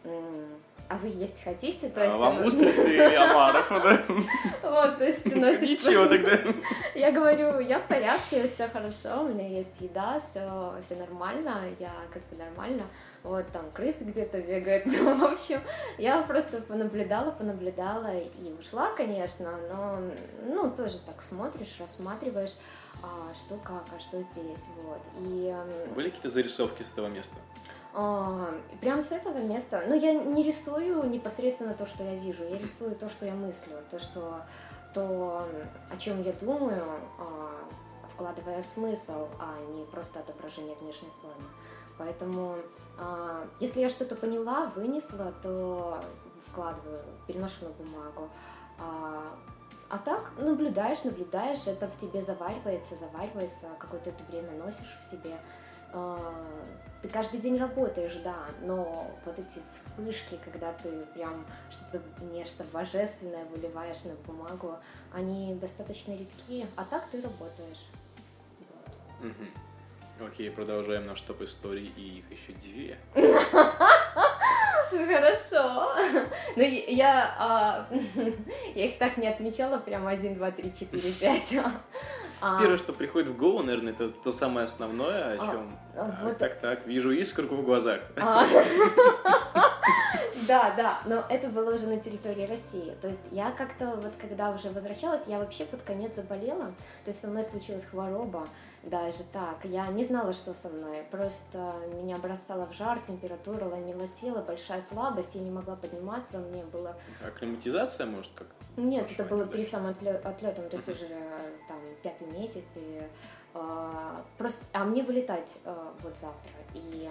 а, 0.07 0.47
а 0.89 0.99
вы 0.99 1.09
есть 1.09 1.43
хотите? 1.43 1.89
То 1.89 2.01
есть, 2.01 2.15
а 2.15 2.17
вам 2.17 2.45
устрицы 2.45 2.97
и 2.97 3.15
омаров, 3.15 3.69
да? 3.71 4.05
Вот, 4.63 4.99
то 4.99 5.05
есть 5.05 5.23
приносит... 5.23 5.63
Ничего 5.63 6.07
тогда. 6.09 6.39
Я 6.95 7.11
говорю, 7.11 7.59
я 7.59 7.81
в 7.81 7.89
порядке, 7.89 8.47
все 8.47 8.69
хорошо, 8.69 9.23
у 9.23 9.29
меня 9.29 9.49
есть 9.49 9.81
еда, 9.81 10.21
все, 10.21 10.75
все 10.83 10.95
нормально, 10.95 11.63
я 11.81 11.93
как 12.13 12.23
бы 12.29 12.37
нормально. 12.37 12.85
Вот 13.25 13.45
там 13.53 13.71
крысы 13.73 14.05
где-то 14.05 14.41
бегают. 14.41 14.87
Ну, 15.07 15.15
в 15.15 15.25
общем, 15.25 15.61
я 15.99 16.23
просто 16.23 16.61
понаблюдала, 16.61 17.33
понаблюдала 17.33 18.17
и 18.17 18.53
ушла, 18.59 18.93
конечно, 18.97 19.53
но, 19.69 19.99
ну, 20.47 20.71
тоже 20.71 20.99
так 21.01 21.23
смотришь, 21.23 21.77
рассматриваешь, 21.79 22.55
а, 23.03 23.35
что 23.35 23.57
как, 23.57 23.85
а 23.97 24.01
что 24.01 24.23
здесь, 24.23 24.67
вот. 24.83 25.01
И... 25.19 25.55
Были 25.95 26.11
какие-то 26.11 26.29
зарисовки 26.29 26.83
с 26.83 26.93
этого 26.93 27.09
места? 27.09 27.37
А, 27.99 28.55
прям 28.83 29.01
с 29.01 29.11
этого 29.11 29.39
места. 29.39 29.83
Но 29.89 29.95
я 29.95 30.13
не 30.13 30.43
рисую 30.43 31.09
непосредственно 31.09 31.73
то, 31.73 31.87
что 31.87 32.05
я 32.05 32.17
вижу, 32.17 32.45
я 32.45 32.59
рисую 32.59 32.95
то, 32.95 33.09
что 33.09 33.25
я 33.25 33.33
мыслю, 33.33 33.79
то, 33.91 33.99
что 33.99 34.43
то, 34.93 35.49
о 35.91 35.97
чем 35.97 36.21
я 36.21 36.35
думаю, 36.35 36.85
а, 37.19 37.65
вкладывая 38.13 38.61
смысл, 38.61 39.29
а 39.41 39.59
не 39.75 39.85
просто 39.87 40.21
отображение 40.21 40.77
внешней 40.77 41.09
формы. 41.23 41.49
Поэтому, 41.97 42.57
а, 42.99 43.49
если 43.61 43.81
я 43.81 43.89
что-то 43.89 44.15
поняла, 44.15 44.67
вынесла, 44.77 45.33
то 45.43 46.05
вкладываю, 46.51 47.03
переношу 47.27 47.65
на 47.65 47.71
бумагу. 47.71 48.29
А 48.79 49.99
так 50.05 50.33
наблюдаешь, 50.37 51.03
наблюдаешь, 51.05 51.67
это 51.67 51.89
в 51.89 51.97
тебе 51.97 52.21
заваривается, 52.21 52.95
заваривается, 52.95 53.69
какое-то 53.79 54.11
это 54.11 54.23
время 54.25 54.51
носишь 54.53 54.99
в 55.01 55.05
себе 55.05 55.39
каждый 57.17 57.41
день 57.41 57.57
работаешь, 57.57 58.17
да, 58.23 58.37
но 58.61 59.11
вот 59.25 59.39
эти 59.39 59.61
вспышки, 59.73 60.39
когда 60.45 60.75
ты 60.75 60.91
прям 61.15 61.47
что-то 61.71 62.03
нечто 62.27 62.63
божественное 62.65 63.47
выливаешь 63.47 64.05
на 64.05 64.15
бумагу, 64.27 64.77
они 65.15 65.55
достаточно 65.55 66.13
редкие, 66.13 66.67
а 66.77 66.85
так 66.85 67.09
ты 67.09 67.23
работаешь. 67.23 67.87
Вот. 68.59 69.31
Угу. 69.31 70.27
Окей, 70.27 70.51
продолжаем 70.51 71.07
наш 71.07 71.23
топ 71.23 71.41
историй, 71.41 71.91
и 71.97 72.19
их 72.19 72.31
еще 72.31 72.53
две. 72.53 72.99
Хорошо. 74.91 75.95
Но 76.55 76.63
я, 76.63 77.35
а, 77.39 77.89
я 78.75 78.85
их 78.85 78.99
так 78.99 79.17
не 79.17 79.29
отмечала, 79.29 79.79
прям 79.79 80.07
один, 80.07 80.35
два, 80.35 80.51
три, 80.51 80.71
четыре, 80.71 81.13
пять. 81.13 81.57
А... 82.41 82.61
Первое, 82.61 82.79
что 82.79 82.93
приходит 82.93 83.29
в 83.29 83.37
голову, 83.37 83.63
наверное, 83.63 83.93
это 83.93 84.11
то 84.11 84.33
самое 84.33 84.67
основное, 84.67 85.35
о 85.35 85.39
чем. 85.39 85.79
А, 85.95 86.11
так, 86.11 86.23
вот... 86.23 86.39
так, 86.39 86.61
так, 86.61 86.87
вижу 86.87 87.13
искорку 87.13 87.57
в 87.57 87.65
глазах. 87.65 88.01
А. 88.17 88.45
Да, 90.47 90.73
да, 90.77 91.01
но 91.07 91.25
это 91.29 91.49
было 91.49 91.75
уже 91.75 91.89
на 91.89 91.99
территории 91.99 92.47
России. 92.47 92.95
То 93.01 93.09
есть 93.09 93.29
я 93.33 93.51
как-то 93.51 93.97
вот 93.97 94.13
когда 94.21 94.51
уже 94.51 94.71
возвращалась, 94.71 95.27
я 95.27 95.39
вообще 95.39 95.65
под 95.65 95.83
конец 95.83 96.15
заболела. 96.15 96.67
То 97.05 97.09
есть 97.09 97.21
со 97.21 97.29
мной 97.29 97.43
случилась 97.43 97.85
хвороба, 97.85 98.47
даже 98.87 99.25
так. 99.33 99.65
Я 99.65 99.89
не 99.89 100.05
знала, 100.05 100.33
что 100.33 100.55
со 100.55 100.69
мной. 100.69 101.05
Просто 101.11 101.75
меня 101.95 102.17
бросало 102.19 102.67
в 102.67 102.73
жар, 102.73 103.01
температура 103.01 103.65
ломила 103.65 104.07
тело, 104.09 104.43
большая 104.43 104.81
слабость, 104.81 105.35
я 105.35 105.41
не 105.41 105.51
могла 105.51 105.77
подниматься, 105.77 106.39
мне 106.39 106.65
было... 106.65 106.97
Акклиматизация, 107.27 108.07
может, 108.07 108.31
как 108.35 108.47
Нет, 108.77 109.11
это 109.11 109.25
было 109.25 109.47
перед 109.47 109.69
самым 109.69 109.91
отлетом, 109.91 110.69
то 110.69 110.77
есть 110.77 110.89
уже 110.89 111.09
там 111.69 111.79
пятый 112.03 112.29
месяц, 112.29 112.77
и 112.77 113.03
э, 113.55 114.23
просто... 114.39 114.65
А 114.73 114.85
мне 114.85 115.03
вылетать 115.03 115.57
э, 115.65 115.75
вот 116.03 116.17
завтра, 116.17 116.53
и 116.75 117.11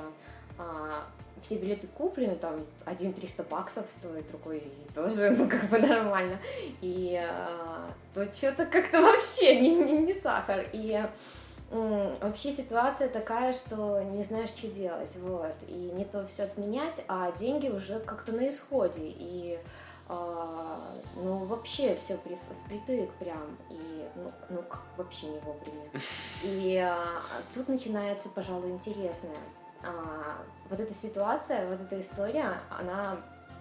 а, 0.57 1.03
все 1.41 1.57
билеты 1.57 1.88
куплены, 1.88 2.36
там 2.36 2.65
один 2.86 3.13
300 3.13 3.43
баксов 3.43 3.91
стоит, 3.91 4.28
другой 4.28 4.63
тоже, 4.93 5.30
ну, 5.38 5.49
как 5.49 5.65
бы 5.65 5.80
нормально. 5.80 6.39
И 6.82 7.21
а, 7.21 7.91
то 8.13 8.32
что-то 8.32 8.65
как-то 8.65 9.01
вообще 9.01 9.59
не, 9.59 9.76
не, 9.76 9.97
не 9.97 10.13
сахар. 10.13 10.65
И 10.71 11.03
вообще 11.72 12.51
ситуация 12.51 13.09
такая, 13.09 13.53
что 13.53 14.01
не 14.01 14.24
знаешь, 14.24 14.49
что 14.49 14.68
делать, 14.68 15.16
вот, 15.18 15.55
и 15.68 15.91
не 15.93 16.05
то 16.05 16.26
все 16.26 16.43
отменять, 16.43 17.03
а 17.07 17.32
деньги 17.32 17.70
уже 17.70 17.99
как-то 17.99 18.32
на 18.32 18.47
исходе, 18.47 19.01
и 19.03 19.59
а, 20.07 20.93
ну 21.16 21.45
вообще 21.45 21.95
все 21.95 22.18
при, 22.18 22.38
впритык 22.63 23.11
прям, 23.13 23.57
и 23.70 24.07
ну, 24.16 24.32
ну 24.49 24.63
вообще 24.97 25.28
не 25.28 25.39
вовремя. 25.39 25.89
И 26.43 26.78
а, 26.78 27.22
тут 27.53 27.68
начинается, 27.68 28.30
пожалуй, 28.30 28.70
интересное. 28.70 29.38
А, 29.84 30.38
вот 30.70 30.80
эта 30.80 30.93
ситуация, 30.93 31.68
вот 31.68 31.82
эта 31.82 31.99
история, 31.99 32.59
она 32.70 33.18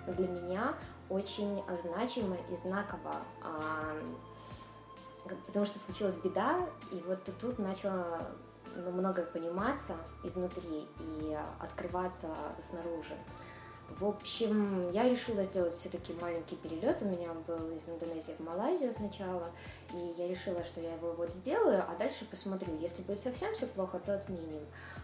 для 0.06 0.28
меня 0.28 0.74
очень 1.08 1.62
значима 1.76 2.36
и 2.50 2.56
знакова. 2.56 3.16
А, 3.42 3.96
потому 5.46 5.66
что 5.66 5.78
случилась 5.78 6.16
беда, 6.16 6.66
и 6.92 7.02
вот 7.06 7.18
тут 7.40 7.58
начало 7.58 8.26
ну, 8.76 8.90
многое 8.90 9.26
пониматься 9.26 9.94
изнутри 10.22 10.88
и 10.98 11.36
открываться 11.60 12.28
снаружи. 12.60 13.16
В 13.90 14.06
общем, 14.06 14.90
я 14.92 15.08
решила 15.08 15.44
сделать 15.44 15.74
все-таки 15.74 16.14
маленький 16.14 16.56
перелет. 16.56 17.02
У 17.02 17.04
меня 17.04 17.28
был 17.46 17.70
из 17.70 17.88
Индонезии 17.88 18.32
в 18.32 18.40
Малайзию 18.40 18.92
сначала, 18.92 19.50
и 19.92 20.14
я 20.16 20.26
решила, 20.26 20.64
что 20.64 20.80
я 20.80 20.94
его 20.94 21.12
вот 21.12 21.32
сделаю, 21.32 21.84
а 21.86 21.94
дальше 21.96 22.24
посмотрю. 22.24 22.76
Если 22.78 23.02
будет 23.02 23.20
совсем 23.20 23.52
все 23.54 23.66
плохо, 23.66 24.00
то 24.00 24.14
отменим. 24.14 24.62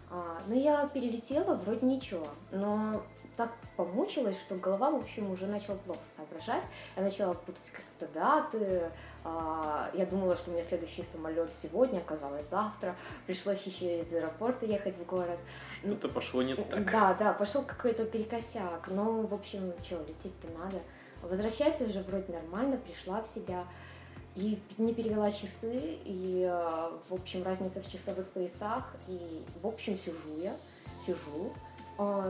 А, 0.09 0.41
ну, 0.47 0.55
я 0.55 0.87
перелетела, 0.87 1.53
вроде 1.55 1.85
ничего, 1.85 2.27
но 2.51 3.03
так 3.37 3.51
помучилась, 3.75 4.39
что 4.39 4.55
голова, 4.55 4.91
в 4.91 4.95
общем, 4.95 5.31
уже 5.31 5.47
начала 5.47 5.77
плохо 5.77 6.01
соображать. 6.05 6.63
Я 6.95 7.03
начала 7.03 7.33
путать 7.33 7.71
как-то 7.71 8.13
даты. 8.13 8.91
А, 9.23 9.89
я 9.93 10.05
думала, 10.05 10.35
что 10.35 10.51
у 10.51 10.53
меня 10.53 10.63
следующий 10.63 11.03
самолет 11.03 11.53
сегодня, 11.53 11.99
оказалось 11.99 12.49
завтра. 12.49 12.95
Пришлось 13.25 13.61
еще 13.63 13.99
из 13.99 14.13
аэропорта 14.13 14.65
ехать 14.65 14.97
в 14.97 15.05
город. 15.05 15.39
Ну, 15.83 15.95
то 15.95 16.09
пошло 16.09 16.41
не 16.41 16.55
так. 16.55 16.91
Да, 16.91 17.13
да, 17.13 17.33
пошел 17.33 17.63
какой-то 17.63 18.05
перекосяк. 18.05 18.87
Ну, 18.87 19.25
в 19.25 19.33
общем, 19.33 19.73
что, 19.81 20.03
лететь-то 20.07 20.47
надо. 20.57 20.81
Возвращаюсь 21.21 21.81
уже 21.81 22.01
вроде 22.01 22.33
нормально, 22.33 22.77
пришла 22.77 23.21
в 23.21 23.27
себя. 23.27 23.65
И 24.35 24.61
не 24.77 24.93
перевела 24.93 25.29
часы, 25.29 25.97
и, 26.05 26.47
а, 26.49 26.97
в 27.09 27.13
общем, 27.13 27.43
разница 27.43 27.81
в 27.81 27.91
часовых 27.91 28.29
поясах, 28.29 28.95
и, 29.07 29.43
в 29.61 29.67
общем, 29.67 29.97
сижу 29.97 30.39
я, 30.41 30.55
сижу, 31.01 31.51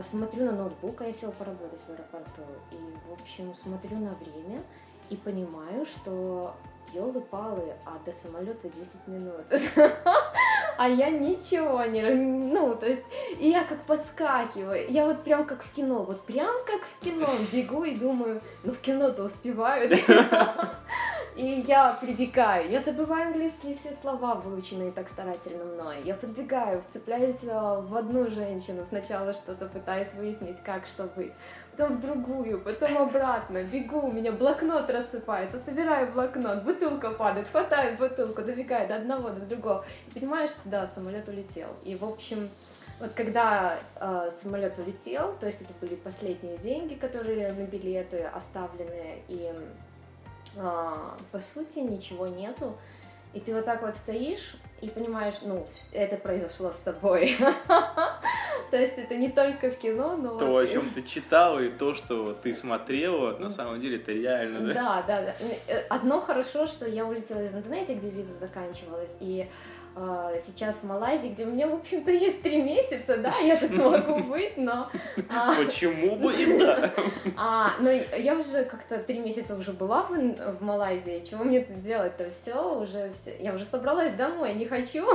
смотрю 0.02 0.46
на 0.46 0.52
ноутбук, 0.52 1.00
а 1.00 1.04
я 1.06 1.12
села 1.12 1.32
поработать 1.32 1.80
в 1.80 1.90
аэропорту. 1.90 2.42
И, 2.70 2.76
в 3.08 3.20
общем, 3.20 3.54
смотрю 3.54 3.98
на 3.98 4.14
время 4.14 4.62
и 5.10 5.16
понимаю, 5.16 5.84
что 5.86 6.54
елы-палы, 6.92 7.74
а 7.84 7.98
до 8.04 8.12
самолета 8.12 8.68
10 8.68 9.06
минут. 9.08 9.46
А 10.78 10.88
я 10.88 11.10
ничего 11.10 11.84
не... 11.84 12.02
Ну, 12.02 12.74
то 12.74 12.86
есть, 12.86 13.04
и 13.38 13.50
я 13.50 13.62
как 13.62 13.84
подскакиваю. 13.84 14.90
Я 14.90 15.06
вот 15.06 15.22
прям 15.22 15.44
как 15.44 15.62
в 15.62 15.70
кино, 15.70 16.02
вот 16.02 16.22
прям 16.22 16.52
как 16.64 16.80
в 16.80 17.04
кино 17.04 17.28
бегу 17.52 17.84
и 17.84 17.94
думаю, 17.94 18.40
ну 18.64 18.72
в 18.72 18.78
кино-то 18.78 19.22
успевают. 19.22 19.92
И 21.34 21.64
я 21.66 21.94
прибегаю, 21.94 22.70
я 22.70 22.78
забываю 22.78 23.28
английские 23.28 23.74
все 23.74 23.92
слова, 23.92 24.34
выученные 24.34 24.92
так 24.92 25.08
старательно 25.08 25.64
мной. 25.64 25.96
Я 26.04 26.14
подбегаю, 26.14 26.82
вцепляюсь 26.82 27.42
э, 27.44 27.48
в 27.48 27.96
одну 27.96 28.30
женщину, 28.30 28.84
сначала 28.84 29.32
что-то 29.32 29.66
пытаюсь 29.66 30.12
выяснить, 30.12 30.62
как 30.62 30.86
что 30.86 31.04
быть, 31.04 31.32
потом 31.70 31.94
в 31.94 32.00
другую, 32.00 32.60
потом 32.60 32.98
обратно, 32.98 33.62
бегу, 33.62 34.00
у 34.00 34.12
меня 34.12 34.30
блокнот 34.30 34.90
рассыпается, 34.90 35.58
собираю 35.58 36.12
блокнот, 36.12 36.64
бутылка 36.64 37.10
падает, 37.10 37.48
хватаю 37.48 37.96
бутылку, 37.96 38.42
добегаю 38.42 38.86
до 38.86 38.96
одного, 38.96 39.30
до 39.30 39.46
другого. 39.46 39.86
И 40.08 40.18
понимаешь, 40.18 40.50
что 40.50 40.68
да, 40.68 40.86
самолет 40.86 41.28
улетел. 41.28 41.68
И, 41.82 41.94
в 41.94 42.04
общем, 42.04 42.50
вот 43.00 43.14
когда 43.14 43.78
э, 43.96 44.28
самолет 44.30 44.76
улетел, 44.78 45.34
то 45.40 45.46
есть 45.46 45.62
это 45.62 45.72
были 45.80 45.94
последние 45.94 46.58
деньги, 46.58 46.94
которые 46.94 47.52
на 47.52 47.62
билеты 47.62 48.24
оставлены, 48.24 49.22
и 49.28 49.50
по 50.54 51.40
сути 51.40 51.80
ничего 51.80 52.26
нету. 52.26 52.76
И 53.32 53.40
ты 53.40 53.54
вот 53.54 53.64
так 53.64 53.82
вот 53.82 53.94
стоишь 53.94 54.54
и 54.82 54.88
понимаешь, 54.88 55.36
ну, 55.42 55.66
это 55.92 56.16
произошло 56.16 56.72
с 56.72 56.78
тобой. 56.78 57.36
То 58.70 58.76
есть 58.76 58.98
это 58.98 59.16
не 59.16 59.28
только 59.30 59.70
в 59.70 59.76
кино, 59.76 60.16
но... 60.16 60.38
То, 60.38 60.56
о 60.56 60.66
чем 60.66 60.90
ты 60.90 61.02
читала, 61.02 61.60
и 61.60 61.70
то, 61.70 61.94
что 61.94 62.34
ты 62.34 62.52
смотрела, 62.52 63.38
на 63.38 63.50
самом 63.50 63.80
деле 63.80 63.98
это 63.98 64.10
реально, 64.12 64.66
да? 64.66 64.74
Да, 64.74 65.04
да, 65.06 65.22
да. 65.22 65.34
Э, 65.68 65.86
одно 65.88 66.20
хорошо, 66.20 66.66
что 66.66 66.86
я 66.86 67.06
улетела 67.06 67.42
из 67.42 67.54
Индонезии, 67.54 67.94
где 67.94 68.10
виза 68.10 68.34
заканчивалась, 68.34 69.12
и 69.20 69.46
а, 69.46 69.81
сейчас 70.40 70.76
в 70.76 70.84
Малайзии, 70.84 71.28
где 71.28 71.44
у 71.44 71.50
меня, 71.50 71.66
в 71.66 71.74
общем-то, 71.74 72.10
есть 72.10 72.42
три 72.42 72.62
месяца, 72.62 73.16
да, 73.18 73.36
я 73.38 73.56
тут 73.56 73.74
могу 73.76 74.20
быть, 74.20 74.56
но... 74.56 74.88
А, 75.28 75.54
Почему 75.54 76.16
бы 76.16 76.32
и 76.32 76.58
да? 76.58 76.92
А, 77.36 77.74
но 77.80 77.90
я 77.90 78.36
уже 78.36 78.64
как-то 78.64 78.98
три 78.98 79.18
месяца 79.18 79.56
уже 79.56 79.72
была 79.72 80.02
в, 80.04 80.12
в 80.12 80.62
Малайзии, 80.62 81.22
чего 81.28 81.44
мне 81.44 81.60
тут 81.60 81.80
делать-то? 81.80 82.30
Все, 82.30 82.80
уже 82.80 83.12
все, 83.12 83.36
я 83.40 83.54
уже 83.54 83.64
собралась 83.64 84.12
домой, 84.12 84.54
не 84.54 84.66
хочу. 84.66 85.06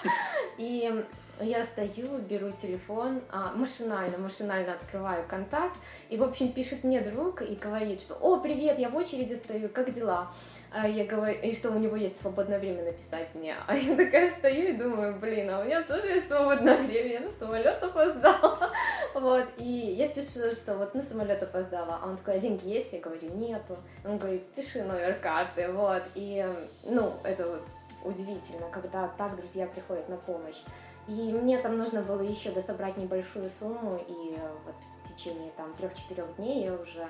И 0.58 1.04
я 1.40 1.64
стою, 1.64 2.18
беру 2.18 2.50
телефон, 2.50 3.22
а, 3.30 3.52
машинально, 3.54 4.18
машинально 4.18 4.74
открываю 4.74 5.26
контакт, 5.26 5.76
и, 6.08 6.16
в 6.16 6.22
общем, 6.22 6.52
пишет 6.52 6.84
мне 6.84 7.00
друг 7.00 7.42
и 7.42 7.54
говорит, 7.54 8.00
что 8.00 8.14
«О, 8.14 8.38
привет, 8.38 8.78
я 8.78 8.88
в 8.88 8.96
очереди 8.96 9.34
стою, 9.34 9.68
как 9.68 9.92
дела?» 9.92 10.30
А 10.74 10.88
я 10.88 11.04
говорю, 11.04 11.38
и 11.40 11.54
что 11.54 11.70
у 11.70 11.78
него 11.78 11.96
есть 11.96 12.20
свободное 12.20 12.58
время 12.58 12.82
написать 12.82 13.28
мне. 13.34 13.54
А 13.66 13.76
я 13.76 13.96
такая 13.96 14.28
стою 14.30 14.68
и 14.68 14.72
думаю, 14.72 15.14
блин, 15.18 15.50
а 15.50 15.60
у 15.60 15.64
меня 15.64 15.82
тоже 15.82 16.06
есть 16.08 16.28
свободное 16.28 16.76
время, 16.78 17.12
я 17.12 17.20
на 17.20 17.30
самолет 17.30 17.82
опоздала. 17.82 18.70
Вот, 19.14 19.46
и 19.58 19.62
я 19.64 20.08
пишу, 20.08 20.50
что 20.52 20.76
вот 20.76 20.94
на 20.94 21.02
самолет 21.02 21.42
опоздала, 21.42 21.98
а 22.02 22.06
он 22.06 22.16
такой, 22.16 22.36
а 22.36 22.38
деньги 22.38 22.66
есть? 22.66 22.92
Я 22.92 23.00
говорю, 23.00 23.28
нету. 23.34 23.76
Он 24.04 24.16
говорит, 24.16 24.46
пиши 24.54 24.82
номер 24.82 25.18
карты, 25.20 25.70
вот, 25.70 26.02
и, 26.14 26.46
ну, 26.84 27.12
это 27.22 27.46
вот 27.46 27.62
удивительно, 28.04 28.68
когда 28.72 29.08
так 29.18 29.36
друзья 29.36 29.66
приходят 29.66 30.08
на 30.08 30.16
помощь. 30.16 30.62
И 31.08 31.12
мне 31.12 31.58
там 31.58 31.76
нужно 31.76 32.00
было 32.00 32.22
еще 32.22 32.50
дособрать 32.50 32.96
небольшую 32.96 33.50
сумму, 33.50 34.00
и 34.08 34.38
вот 34.64 34.74
в 35.02 35.14
течение 35.14 35.50
там 35.56 35.74
трех-четырех 35.74 36.36
дней 36.36 36.64
я 36.64 36.72
уже 36.72 37.06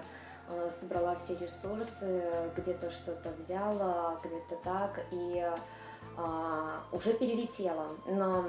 собрала 0.71 1.17
все 1.17 1.37
ресурсы, 1.39 2.51
где-то 2.57 2.91
что-то 2.91 3.31
взяла, 3.31 4.21
где-то 4.23 4.57
так, 4.65 5.01
и 5.11 5.45
а, 6.17 6.85
уже 6.93 7.15
перелетела, 7.15 7.97
но 8.07 8.45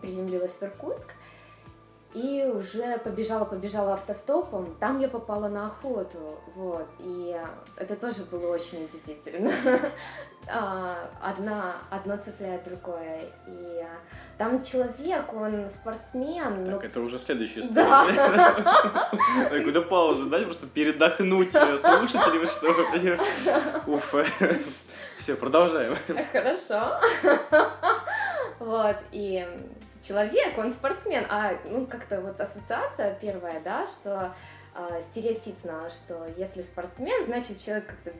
приземлилась 0.00 0.54
в 0.54 0.62
Иркутск, 0.62 1.08
и 2.14 2.44
уже 2.44 2.98
побежала, 2.98 3.44
побежала 3.44 3.94
автостопом. 3.94 4.76
Там 4.78 5.00
я 5.00 5.08
попала 5.08 5.48
на 5.48 5.66
охоту, 5.66 6.38
вот, 6.54 6.86
и 7.00 7.36
это 7.76 7.96
тоже 7.96 8.22
было 8.30 8.52
очень 8.52 8.84
удивительно. 8.84 9.50
А, 10.46 11.08
одна, 11.22 11.76
одно 11.88 12.18
цепляет 12.18 12.64
другое. 12.64 13.32
И 13.46 13.82
там 14.36 14.62
человек, 14.62 15.32
он 15.32 15.66
спортсмен. 15.70 16.66
Так, 16.66 16.82
но... 16.82 16.82
это 16.82 17.00
уже 17.00 17.18
следующая 17.18 17.60
история. 17.60 17.88
Да. 19.50 19.64
Куда 19.64 19.80
паузу 19.80 20.26
дать, 20.26 20.44
просто 20.44 20.66
передохнуть 20.66 21.50
слушателям, 21.50 22.46
что... 22.46 23.90
Уф. 23.90 24.14
Все, 25.18 25.34
продолжаем. 25.36 25.96
Хорошо. 26.30 27.00
Вот, 28.60 28.96
и 29.10 29.46
человек, 30.06 30.56
он 30.58 30.70
спортсмен, 30.70 31.26
а 31.28 31.58
ну 31.64 31.86
как-то 31.86 32.20
вот 32.20 32.40
ассоциация 32.40 33.14
первая, 33.20 33.60
да, 33.60 33.86
что 33.86 34.34
э, 34.74 35.00
стереотипно, 35.02 35.88
что 35.90 36.26
если 36.36 36.60
спортсмен, 36.60 37.24
значит 37.24 37.60
человек 37.60 37.86
как-то 37.86 38.12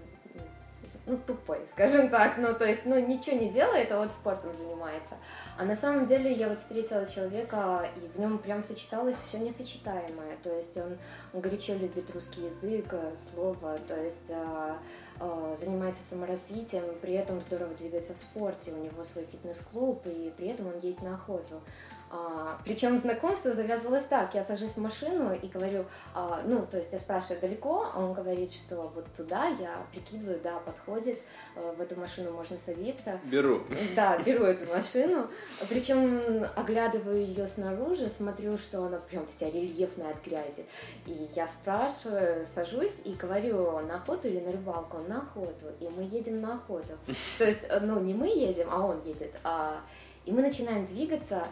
ну, 1.07 1.18
тупой, 1.18 1.66
скажем 1.70 2.09
так, 2.09 2.38
ну, 2.38 2.55
то 2.55 2.64
есть, 2.64 2.82
ну, 2.84 2.98
ничего 2.98 3.36
не 3.36 3.50
делает, 3.50 3.92
а 3.92 3.98
вот 3.98 4.12
спортом 4.12 4.55
занимается. 4.55 5.16
А 5.59 5.64
на 5.64 5.76
самом 5.76 6.07
деле 6.07 6.32
я 6.32 6.48
вот 6.48 6.59
встретила 6.59 7.07
человека, 7.07 7.88
и 7.96 8.09
в 8.09 8.18
нем 8.18 8.38
прям 8.38 8.62
сочеталось 8.62 9.16
все 9.22 9.38
несочетаемое, 9.38 10.36
то 10.42 10.55
есть 10.55 10.76
он, 10.76 10.98
горячо 11.32 11.74
любит 11.74 12.11
русский 12.11 12.42
язык, 12.42 12.86
э, 12.92 13.12
слово, 13.14 13.78
то 13.86 14.00
есть 14.02 14.30
а, 14.30 14.78
э, 15.20 15.57
занимается 15.59 16.02
саморазвитием, 16.02 16.84
при 17.00 17.14
этом 17.14 17.40
здорово 17.40 17.74
двигается 17.74 18.14
в 18.14 18.18
спорте, 18.18 18.72
у 18.72 18.82
него 18.82 19.02
свой 19.05 19.26
фитнес-клуб, 19.26 20.07
и 20.07 20.32
при 20.36 20.48
этом 20.48 20.68
он 20.68 20.74
едет 20.80 21.02
на 21.02 21.14
охоту. 21.14 21.61
А, 22.17 22.61
причем 22.65 22.97
знакомство 22.97 23.51
завязывалось 23.51 24.05
так, 24.05 24.35
я 24.35 24.43
сажусь 24.43 24.73
в 24.73 24.77
машину 24.77 25.35
и 25.35 25.49
говорю, 25.49 25.85
а, 26.15 26.43
ну, 26.47 26.65
то 26.65 26.77
есть 26.77 26.93
я 26.93 26.99
спрашиваю, 26.99 27.41
далеко, 27.41 27.91
а 27.93 27.99
он 27.99 28.12
говорит, 28.12 28.53
что 28.53 28.93
вот 28.95 29.07
туда, 29.17 29.49
я 29.49 29.85
прикидываю, 29.91 30.39
да, 30.41 30.61
подходит, 30.61 31.19
а, 31.57 31.73
в 31.73 31.81
эту 31.81 31.99
машину 31.99 32.31
можно 32.31 32.57
садиться. 32.57 33.21
Беру. 33.25 33.65
Да, 33.97 34.17
беру 34.19 34.45
эту 34.45 34.73
машину, 34.73 35.27
причем 35.69 36.47
оглядываю 36.55 37.27
ее 37.27 37.47
снаружи, 37.47 38.09
смотрю, 38.09 38.59
что 38.59 38.85
она 38.85 38.99
прям 38.99 39.27
вся 39.27 39.51
рельефная 39.51 40.12
от 40.12 40.25
грязи, 40.25 40.67
и 41.07 41.29
я 41.35 41.49
спрашиваю, 41.49 42.47
сажусь 42.47 43.03
и 43.05 43.15
говорю, 43.15 43.81
на 43.81 43.97
охоту 43.97 44.29
или 44.29 44.39
на 44.39 44.53
рыбалку? 44.53 44.99
На 45.09 45.19
охоту, 45.19 45.67
и 45.81 45.89
мы 45.89 46.05
едем 46.05 46.41
на 46.41 46.55
охоту. 46.55 46.93
То 47.39 47.45
есть, 47.45 47.67
ну, 47.81 47.99
не 47.99 48.15
мы 48.15 48.29
едем, 48.29 48.69
а 48.71 48.87
он 48.87 49.03
едет, 49.03 49.35
а 49.43 49.81
и 50.27 50.33
мы 50.33 50.41
начинаем 50.41 50.87
двигаться, 50.87 51.47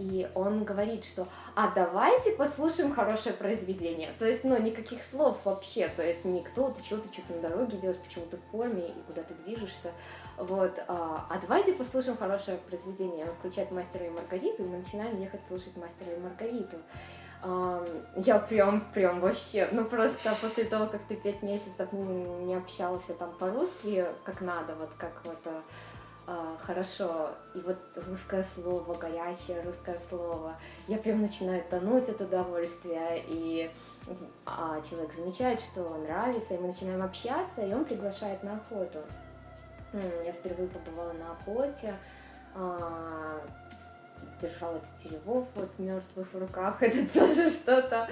и 0.00 0.30
он 0.34 0.64
говорит, 0.64 1.04
что 1.04 1.28
«а 1.54 1.70
давайте 1.74 2.32
послушаем 2.32 2.94
хорошее 2.94 3.34
произведение». 3.34 4.12
То 4.18 4.26
есть, 4.26 4.44
ну, 4.44 4.58
никаких 4.58 5.02
слов 5.02 5.38
вообще, 5.44 5.88
то 5.88 6.02
есть 6.02 6.24
никто, 6.24 6.70
ты 6.70 6.82
что, 6.82 6.96
ты 6.96 7.12
что-то 7.12 7.34
на 7.34 7.42
дороге 7.42 7.76
делаешь, 7.76 8.00
почему 8.02 8.24
ты 8.24 8.38
в 8.38 8.50
форме 8.50 8.88
и 8.88 9.02
куда 9.06 9.22
ты 9.22 9.34
движешься, 9.34 9.92
вот, 10.38 10.82
а, 10.88 11.26
а 11.28 11.38
давайте 11.38 11.74
послушаем 11.74 12.16
хорошее 12.16 12.56
произведение. 12.56 13.26
Он 13.26 13.34
включает 13.34 13.70
«Мастера 13.70 14.06
и 14.06 14.08
Маргариту», 14.08 14.62
и 14.62 14.66
мы 14.66 14.78
начинаем 14.78 15.20
ехать 15.20 15.44
слушать 15.44 15.76
«Мастера 15.76 16.12
и 16.12 16.18
Маргариту». 16.18 16.78
Я 18.16 18.38
прям, 18.38 18.92
прям 18.92 19.20
вообще, 19.20 19.68
ну 19.72 19.86
просто 19.86 20.36
после 20.42 20.64
того, 20.64 20.86
как 20.86 21.00
ты 21.08 21.16
пять 21.16 21.42
месяцев 21.42 21.90
не 21.92 22.54
общался 22.54 23.14
там 23.14 23.32
по-русски, 23.32 24.04
как 24.24 24.42
надо, 24.42 24.74
вот 24.74 24.90
как 24.98 25.22
вот 25.24 25.38
а, 26.32 26.56
хорошо, 26.64 27.30
и 27.56 27.58
вот 27.58 27.76
русское 28.08 28.44
слово, 28.44 28.94
горячее 28.94 29.62
русское 29.62 29.96
слово, 29.96 30.56
я 30.86 30.96
прям 30.98 31.22
начинаю 31.22 31.64
тонуть 31.68 32.08
от 32.08 32.20
удовольствия, 32.20 33.20
и 33.26 33.68
а, 34.46 34.80
человек 34.80 35.12
замечает, 35.12 35.58
что 35.58 35.82
нравится, 35.96 36.54
и 36.54 36.58
мы 36.58 36.68
начинаем 36.68 37.02
общаться, 37.02 37.62
и 37.62 37.74
он 37.74 37.84
приглашает 37.84 38.44
на 38.44 38.58
охоту. 38.58 39.00
Я 40.24 40.32
впервые 40.32 40.68
побывала 40.68 41.14
на 41.14 41.32
охоте, 41.32 41.96
а, 42.54 43.40
держал 44.40 44.74
этот 44.76 44.94
телевов 44.96 45.46
вот 45.54 45.70
мертвых 45.78 46.32
в 46.32 46.38
руках, 46.38 46.82
это 46.82 47.12
тоже 47.12 47.50
что-то. 47.50 48.08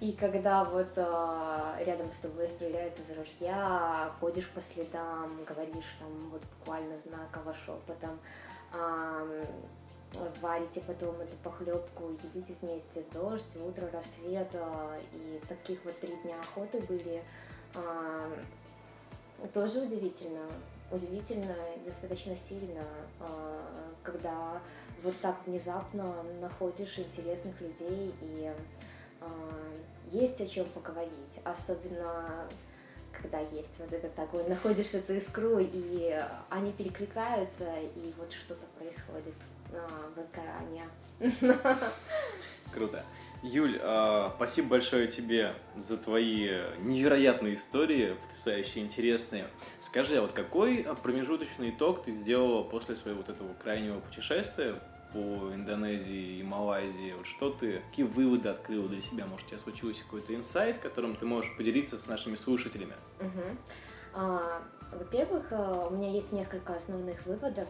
И 0.00 0.12
когда 0.12 0.64
вот 0.64 0.92
а, 0.96 1.76
рядом 1.80 2.10
с 2.10 2.18
тобой 2.18 2.48
стреляют 2.48 2.98
из 2.98 3.10
ружья, 3.10 4.10
ходишь 4.20 4.48
по 4.48 4.60
следам, 4.60 5.44
говоришь 5.44 5.96
там 5.98 6.30
вот 6.30 6.42
буквально 6.58 6.96
знаково 6.96 7.54
шепотом, 7.54 8.18
а, 8.72 9.26
варите 10.40 10.80
потом 10.80 11.20
эту 11.20 11.36
похлебку, 11.38 12.10
едите 12.24 12.54
вместе 12.60 13.04
дождь, 13.12 13.56
утро, 13.56 13.88
рассвет, 13.92 14.54
а, 14.54 14.98
и 15.12 15.40
таких 15.48 15.84
вот 15.84 15.98
три 16.00 16.14
дня 16.22 16.36
охоты 16.40 16.80
были. 16.80 17.22
А, 17.74 18.30
тоже 19.52 19.80
удивительно, 19.80 20.46
удивительно, 20.90 21.54
достаточно 21.84 22.36
сильно, 22.36 22.84
а, 23.20 23.92
когда 24.02 24.60
вот 25.02 25.18
так 25.20 25.36
внезапно 25.46 26.22
находишь 26.40 26.98
интересных 26.98 27.60
людей 27.60 28.14
и 28.20 28.52
э, 29.20 29.26
есть 30.08 30.40
о 30.40 30.46
чем 30.46 30.66
поговорить, 30.66 31.40
особенно 31.44 32.48
когда 33.12 33.38
есть 33.38 33.78
вот 33.78 33.92
этот 33.92 34.14
такой, 34.14 34.44
находишь 34.44 34.94
эту 34.94 35.14
искру, 35.14 35.58
и 35.58 36.14
они 36.48 36.72
перекликаются, 36.72 37.66
и 37.80 38.14
вот 38.18 38.32
что-то 38.32 38.66
происходит, 38.78 39.34
э, 39.72 39.88
возгорание. 40.16 40.88
Круто. 42.72 43.04
Юль, 43.42 43.78
э, 43.80 44.30
спасибо 44.36 44.68
большое 44.68 45.08
тебе 45.08 45.54
за 45.74 45.96
твои 45.96 46.60
невероятные 46.80 47.54
истории, 47.54 48.16
потрясающие, 48.26 48.84
интересные. 48.84 49.46
Скажи, 49.80 50.18
а 50.18 50.22
вот 50.22 50.32
какой 50.32 50.86
промежуточный 51.02 51.70
итог 51.70 52.04
ты 52.04 52.12
сделала 52.12 52.62
после 52.62 52.96
своего 52.96 53.20
вот 53.20 53.30
этого 53.30 53.54
крайнего 53.54 54.00
путешествия 54.00 54.78
по 55.14 55.18
Индонезии 55.54 56.40
и 56.40 56.42
Малайзии? 56.42 57.14
Вот 57.16 57.26
что 57.26 57.50
ты, 57.50 57.80
какие 57.88 58.04
выводы 58.04 58.50
открыла 58.50 58.88
для 58.88 59.00
себя? 59.00 59.24
Может, 59.24 59.46
у 59.46 59.50
тебя 59.50 59.58
случился 59.58 60.02
какой-то 60.04 60.34
инсайт, 60.34 60.78
которым 60.80 61.16
ты 61.16 61.24
можешь 61.24 61.56
поделиться 61.56 61.96
с 61.96 62.06
нашими 62.06 62.36
слушателями? 62.36 62.94
А, 64.12 64.62
во-первых, 64.92 65.50
э, 65.50 65.86
у 65.88 65.94
меня 65.94 66.10
есть 66.10 66.32
несколько 66.32 66.74
основных 66.74 67.24
выводов. 67.24 67.68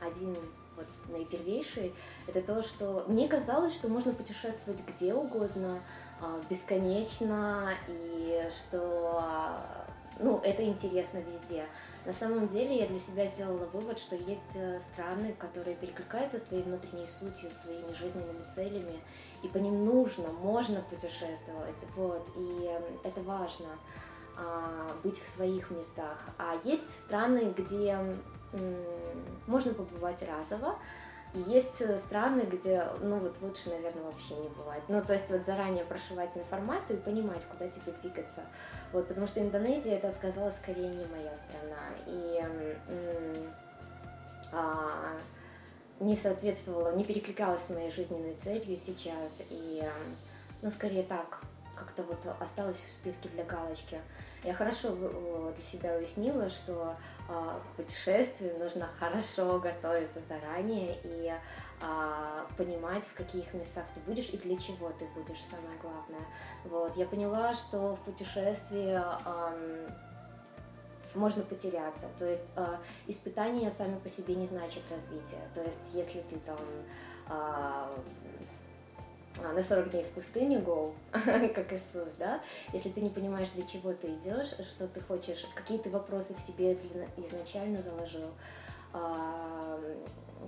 Один 0.00 0.36
вот 0.76 0.86
наипервейший, 1.08 1.94
это 2.26 2.40
то, 2.42 2.62
что 2.62 3.04
мне 3.08 3.28
казалось, 3.28 3.74
что 3.74 3.88
можно 3.88 4.12
путешествовать 4.12 4.82
где 4.86 5.14
угодно, 5.14 5.82
а, 6.20 6.40
бесконечно, 6.48 7.74
и 7.88 8.48
что 8.56 9.24
ну, 10.20 10.38
это 10.38 10.64
интересно 10.64 11.18
везде. 11.18 11.64
На 12.04 12.12
самом 12.12 12.46
деле 12.48 12.76
я 12.76 12.86
для 12.86 12.98
себя 12.98 13.26
сделала 13.26 13.66
вывод, 13.66 13.98
что 13.98 14.14
есть 14.14 14.56
э, 14.56 14.78
страны, 14.78 15.34
которые 15.38 15.76
перекликаются 15.76 16.38
с 16.38 16.44
твоей 16.44 16.62
внутренней 16.62 17.06
сутью, 17.06 17.50
с 17.50 17.56
твоими 17.56 17.92
жизненными 17.94 18.44
целями, 18.46 19.00
и 19.42 19.48
по 19.48 19.58
ним 19.58 19.84
нужно, 19.84 20.28
можно 20.28 20.82
путешествовать, 20.82 21.78
вот, 21.96 22.28
и 22.36 22.70
это 23.04 23.20
важно 23.22 23.68
а, 24.36 24.96
быть 25.02 25.20
в 25.20 25.28
своих 25.28 25.70
местах. 25.70 26.18
А 26.38 26.56
есть 26.64 26.88
страны, 26.88 27.54
где 27.56 27.98
можно 29.46 29.74
побывать 29.74 30.22
разово, 30.22 30.78
есть 31.34 31.80
э, 31.80 31.96
страны, 31.96 32.42
где, 32.42 32.86
ну 33.00 33.18
вот 33.18 33.40
лучше, 33.40 33.70
наверное, 33.70 34.02
вообще 34.04 34.34
не 34.34 34.48
бывает. 34.50 34.82
Ну, 34.88 35.00
то 35.02 35.14
есть 35.14 35.30
вот 35.30 35.46
заранее 35.46 35.84
прошивать 35.84 36.36
информацию 36.36 36.98
и 36.98 37.02
понимать, 37.02 37.44
куда 37.46 37.68
тебе 37.68 37.92
двигаться. 37.92 38.42
Вот, 38.92 39.08
потому 39.08 39.26
что 39.26 39.40
Индонезия, 39.40 39.96
это 39.96 40.08
оказалась 40.08 40.56
скорее 40.56 40.88
не 40.88 41.06
моя 41.06 41.34
страна. 41.34 41.88
И 42.06 42.44
а, 44.52 45.16
не 46.00 46.16
соответствовала, 46.16 46.94
не 46.94 47.04
перекликалась 47.04 47.62
с 47.62 47.70
моей 47.70 47.90
жизненной 47.90 48.34
целью 48.34 48.76
сейчас. 48.76 49.42
И, 49.48 49.82
ну, 50.60 50.68
скорее 50.68 51.02
так, 51.02 51.40
как-то 51.82 52.02
вот 52.04 52.26
осталось 52.40 52.80
в 52.80 52.88
списке 52.88 53.28
для 53.28 53.44
галочки. 53.44 54.00
Я 54.44 54.54
хорошо 54.54 54.94
для 55.52 55.62
себя 55.62 55.96
уяснила, 55.96 56.48
что 56.48 56.96
а, 57.28 57.60
к 57.60 57.76
путешествию 57.76 58.58
нужно 58.58 58.88
хорошо 58.98 59.58
готовиться 59.58 60.20
заранее 60.20 60.98
и 61.04 61.32
а, 61.80 62.46
понимать, 62.56 63.04
в 63.04 63.14
каких 63.14 63.52
местах 63.54 63.84
ты 63.94 64.00
будешь 64.00 64.30
и 64.30 64.36
для 64.36 64.56
чего 64.56 64.90
ты 64.90 65.06
будешь, 65.14 65.42
самое 65.44 65.78
главное. 65.80 66.26
Вот. 66.64 66.96
Я 66.96 67.06
поняла, 67.06 67.54
что 67.54 67.96
в 67.96 68.00
путешествии 68.04 69.00
можно 71.14 71.42
потеряться. 71.42 72.06
То 72.18 72.26
есть 72.26 72.50
э, 72.56 72.76
испытания 73.06 73.70
сами 73.70 73.98
по 73.98 74.08
себе 74.08 74.34
не 74.34 74.46
значат 74.46 74.82
развитие. 74.90 75.40
То 75.54 75.62
есть 75.62 75.90
если 75.92 76.20
ты 76.22 76.38
там 76.38 76.56
э, 76.56 76.84
а, 77.28 77.90
на 79.54 79.62
40 79.62 79.90
дней 79.90 80.04
в 80.04 80.14
пустыне 80.14 80.58
go, 80.58 80.92
как 81.12 81.72
Иисус, 81.72 82.12
да, 82.18 82.42
если 82.72 82.90
ты 82.90 83.00
не 83.00 83.10
понимаешь, 83.10 83.48
для 83.54 83.64
чего 83.64 83.92
ты 83.92 84.08
идешь, 84.08 84.54
что 84.68 84.86
ты 84.86 85.00
хочешь, 85.00 85.46
какие 85.54 85.78
ты 85.78 85.90
вопросы 85.90 86.34
в 86.34 86.40
себе 86.40 86.76
изначально 87.16 87.80
заложил, 87.80 88.30
а, 88.92 89.80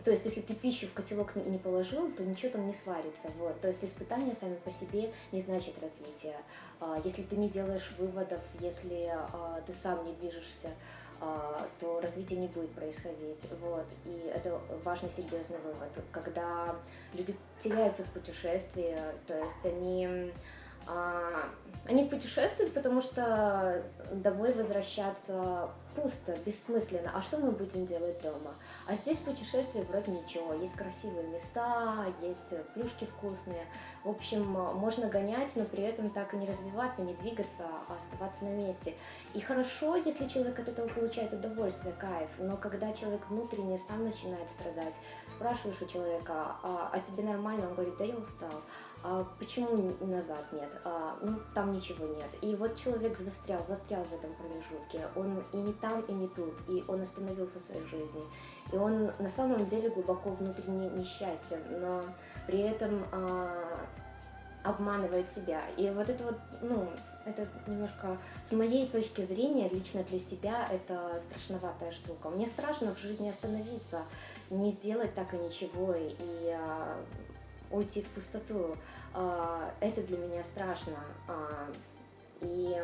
то 0.05 0.11
есть, 0.11 0.25
если 0.25 0.41
ты 0.41 0.55
пищу 0.55 0.87
в 0.87 0.93
котелок 0.93 1.35
не 1.37 1.57
положил, 1.57 2.11
то 2.13 2.25
ничего 2.25 2.53
там 2.53 2.67
не 2.67 2.75
сварится. 2.75 3.31
Вот. 3.39 3.61
То 3.61 3.69
есть, 3.69 3.85
испытания 3.85 4.35
сами 4.35 4.57
по 4.57 4.71
себе 4.71 5.13
не 5.33 5.41
значит 5.41 5.79
развития. 5.81 6.37
А, 6.81 7.01
если 7.05 7.23
ты 7.23 7.37
не 7.37 7.49
делаешь 7.49 7.95
выводов, 7.97 8.41
если 8.61 9.17
ты 9.67 9.73
сам 9.73 10.05
не 10.05 10.13
движешься, 10.15 10.69
а, 10.69 10.75
то 11.79 12.01
развитие 12.01 12.39
не 12.39 12.49
будет 12.49 12.73
происходить. 12.73 13.45
Вот. 13.61 13.87
И 14.05 14.31
это 14.35 14.61
важный 14.85 15.11
серьезный 15.11 15.59
вывод. 15.59 15.91
Когда 16.13 16.77
люди 17.13 17.35
теряются 17.59 18.03
в 18.05 18.11
путешествии, 18.11 18.97
то 19.27 19.39
есть 19.39 19.65
они 19.67 20.33
а, 20.87 21.49
они 21.87 22.05
путешествуют, 22.05 22.75
потому 22.75 23.01
что 23.01 23.83
домой 24.13 24.53
возвращаться 24.53 25.71
пусто, 25.95 26.37
бессмысленно. 26.45 27.11
А 27.15 27.23
что 27.23 27.39
мы 27.39 27.53
будем 27.53 27.87
делать 27.87 28.21
дома? 28.21 28.55
А 28.87 28.95
здесь 28.95 29.19
путешествие 29.19 29.85
вроде 29.85 30.11
ничего. 30.13 30.55
Есть 30.55 30.75
красивые 30.75 31.27
места, 31.29 32.07
есть 32.21 32.55
плюшки 32.75 33.07
вкусные. 33.07 33.65
В 34.05 34.11
общем, 34.11 34.45
можно 34.45 35.09
гонять, 35.09 35.57
но 35.57 35.65
при 35.65 35.83
этом 35.83 36.11
так 36.11 36.35
и 36.35 36.37
не 36.37 36.47
развиваться, 36.47 37.03
не 37.03 37.15
двигаться, 37.15 37.65
а 37.89 37.97
оставаться 37.97 38.45
на 38.45 38.51
месте. 38.51 38.95
И 39.33 39.41
хорошо, 39.41 39.97
если 39.97 40.27
человек 40.27 40.59
от 40.59 40.69
этого 40.69 40.89
получает 40.89 41.33
удовольствие, 41.33 41.95
кайф. 41.99 42.29
Но 42.39 42.59
когда 42.59 42.93
человек 42.93 43.23
внутренне 43.31 43.79
сам 43.79 44.05
начинает 44.05 44.51
страдать, 44.51 44.95
спрашиваешь 45.27 45.81
у 45.81 45.87
человека, 45.87 46.57
а, 46.63 46.91
а 46.93 47.01
тебе 47.01 47.25
нормально? 47.25 47.69
Он 47.69 47.75
говорит, 47.75 47.97
да 47.97 48.05
я 48.05 48.15
устал 48.15 48.53
а 49.07 49.23
почему 49.39 49.95
назад 50.01 50.51
нет, 50.51 50.71
а, 50.83 51.19
ну 51.21 51.39
там 51.55 51.73
ничего 51.73 52.07
нет. 52.07 52.29
И 52.41 52.55
вот 52.55 52.75
человек 52.75 53.19
застрял, 53.19 53.63
застрял 53.63 54.03
в 54.03 54.13
этом 54.15 54.33
промежутке, 54.33 55.07
он 55.15 55.45
и 55.53 55.59
не 55.59 55.75
там, 55.75 56.01
и 56.07 56.13
не 56.15 56.27
тут, 56.27 56.55
и 56.69 56.83
он 56.89 57.03
остановился 57.03 57.59
в 57.59 57.63
своей 57.63 57.85
жизни, 57.85 58.23
и 58.73 58.77
он 58.77 59.11
на 59.19 59.29
самом 59.29 59.67
деле 59.67 59.91
глубоко 59.91 60.31
внутренне 60.31 60.89
несчастен, 60.91 61.61
но 61.81 62.03
при 62.47 62.61
этом 62.61 63.07
а, 63.13 63.87
обманывает 64.63 65.29
себя. 65.29 65.63
И 65.77 65.89
вот 65.91 66.09
это 66.09 66.25
вот, 66.25 66.39
ну, 66.63 66.89
это 67.27 67.47
немножко 67.67 68.19
с 68.43 68.53
моей 68.53 68.89
точки 68.89 69.23
зрения, 69.23 69.69
лично 69.69 70.03
для 70.05 70.19
себя, 70.19 70.69
это 70.71 71.19
страшноватая 71.19 71.93
штука. 71.93 72.31
Мне 72.31 72.47
страшно 72.47 72.95
в 72.95 72.99
жизни 72.99 73.29
остановиться, 73.29 74.03
не 74.51 74.71
сделать 74.71 75.15
так 75.15 75.35
и 75.35 75.39
ничего, 75.39 75.95
и 75.97 76.51
а, 76.53 76.99
уйти 77.71 78.03
в 78.03 78.09
пустоту. 78.09 78.77
А, 79.13 79.73
это 79.81 80.03
для 80.03 80.19
меня 80.19 80.43
страшно. 80.43 80.97
А, 81.29 81.71
и 82.41 82.77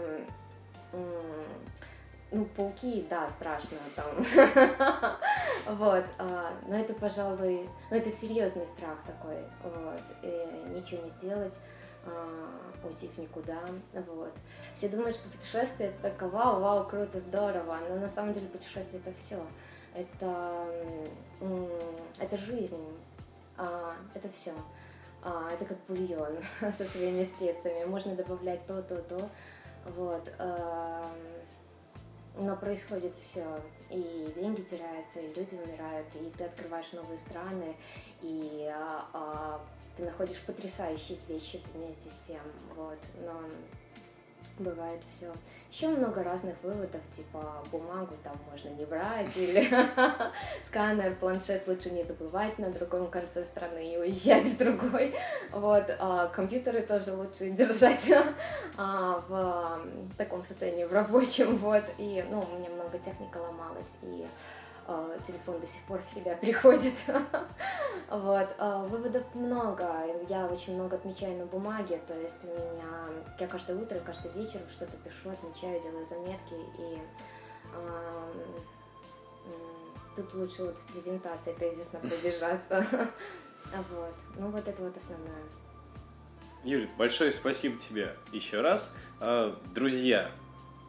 ну, 2.33 2.45
пауки, 2.45 3.07
да, 3.09 3.29
страшно 3.29 3.79
там. 3.97 4.07
вот. 5.77 6.05
А, 6.19 6.53
но 6.67 6.77
это, 6.77 6.95
пожалуй, 6.95 7.69
ну, 7.91 7.97
это 7.97 8.11
серьезный 8.11 8.67
страх 8.67 8.99
такой. 9.07 9.39
Вот. 9.63 10.03
И 10.23 10.71
ничего 10.75 11.03
не 11.03 11.09
сделать 11.09 11.59
уйти 12.83 13.09
в 13.09 13.19
никуда, 13.19 13.61
вот. 13.93 14.33
Все 14.75 14.89
думают, 14.89 15.17
что 15.17 15.29
путешествие 15.29 15.91
это 15.91 15.99
так 16.11 16.33
вау, 16.33 16.61
вау, 16.61 16.87
круто, 16.89 17.21
здорово, 17.21 17.79
но 17.89 17.97
на 17.97 18.09
самом 18.09 18.33
деле 18.33 18.49
путешествие 18.49 19.03
это 19.05 19.15
все, 19.15 19.37
это, 19.95 20.67
это 22.19 22.37
жизнь, 22.39 22.83
это 24.15 24.29
все. 24.31 24.53
А, 25.23 25.51
это 25.53 25.67
как 25.67 25.77
бульон 25.87 26.39
со 26.61 26.85
своими 26.85 27.23
специями. 27.23 27.85
Можно 27.85 28.15
добавлять 28.15 28.65
то, 28.67 28.83
то, 28.83 29.03
то. 29.03 29.29
Вот. 29.97 30.33
Но 32.37 32.57
происходит 32.57 33.15
все. 33.15 33.45
И 33.91 34.33
деньги 34.37 34.63
теряются, 34.63 35.21
и 35.21 35.35
люди 35.35 35.55
умирают, 35.55 36.07
и 36.15 36.31
ты 36.37 36.45
открываешь 36.45 36.93
новые 36.93 37.19
страны, 37.19 37.77
и 38.23 38.71
а, 38.73 39.09
а, 39.13 39.67
ты 39.97 40.05
находишь 40.05 40.41
потрясающие 40.43 41.19
вещи 41.29 41.61
вместе 41.75 42.09
с 42.09 42.15
тем. 42.27 42.41
Вот. 42.77 42.99
Но 43.25 43.43
бывает 44.59 45.01
все. 45.11 45.33
Еще 45.71 45.89
много 45.89 46.23
разных 46.23 46.57
выводов, 46.63 47.01
типа 47.11 47.65
бумагу 47.71 48.15
там 48.23 48.37
можно 48.51 48.69
не 48.71 48.85
брать, 48.85 49.37
или 49.37 49.69
сканер, 50.65 51.15
планшет 51.17 51.67
лучше 51.67 51.91
не 51.91 52.03
забывать 52.03 52.59
на 52.59 52.71
другом 52.71 53.09
конце 53.09 53.45
страны 53.45 53.93
и 53.93 53.97
уезжать 53.97 54.47
в 54.47 54.57
другой. 54.57 55.15
Вот, 55.53 55.85
а 55.99 56.27
компьютеры 56.29 56.83
тоже 56.83 57.13
лучше 57.13 57.51
держать 57.51 58.11
а, 58.77 59.23
в 59.29 60.17
таком 60.17 60.45
состоянии, 60.45 60.85
в 60.85 60.93
рабочем, 60.93 61.57
вот. 61.57 61.85
И, 61.99 62.25
ну, 62.31 62.41
у 62.41 62.59
меня 62.59 62.71
много 62.71 62.99
техника 62.99 63.39
ломалась, 63.39 63.97
и 64.03 64.27
телефон 65.25 65.61
до 65.61 65.67
сих 65.67 65.83
пор 65.83 66.01
в 66.03 66.11
себя 66.11 66.37
приходит. 66.41 66.95
вот. 68.09 68.49
А, 68.59 68.85
выводов 68.85 69.23
много. 69.35 69.89
Я 70.29 70.47
очень 70.47 70.75
много 70.75 70.97
отмечаю 70.97 71.37
на 71.39 71.47
бумаге, 71.47 72.01
то 72.07 72.19
есть 72.19 72.45
у 72.45 72.49
меня... 72.49 73.25
Я 73.39 73.47
каждое 73.47 73.77
утро, 73.77 73.99
каждый 74.01 74.33
вечер 74.33 74.61
что-то 74.69 74.97
пишу, 74.99 75.31
отмечаю, 75.31 75.81
делаю 75.81 76.05
заметки, 76.05 76.55
и 76.79 76.99
тут 80.17 80.35
лучше 80.35 80.65
вот 80.65 80.77
с 80.77 80.83
презентацией 80.83 81.57
тезисно 81.57 81.99
пробежаться. 82.01 82.85
вот. 83.91 84.15
Ну, 84.37 84.51
вот 84.51 84.67
это 84.67 84.83
вот 84.83 84.97
основное. 84.97 85.43
Юль, 86.65 86.89
большое 86.99 87.33
спасибо 87.33 87.79
тебе 87.79 88.15
еще 88.33 88.61
раз. 88.61 88.95
А, 89.19 89.57
друзья, 89.75 90.31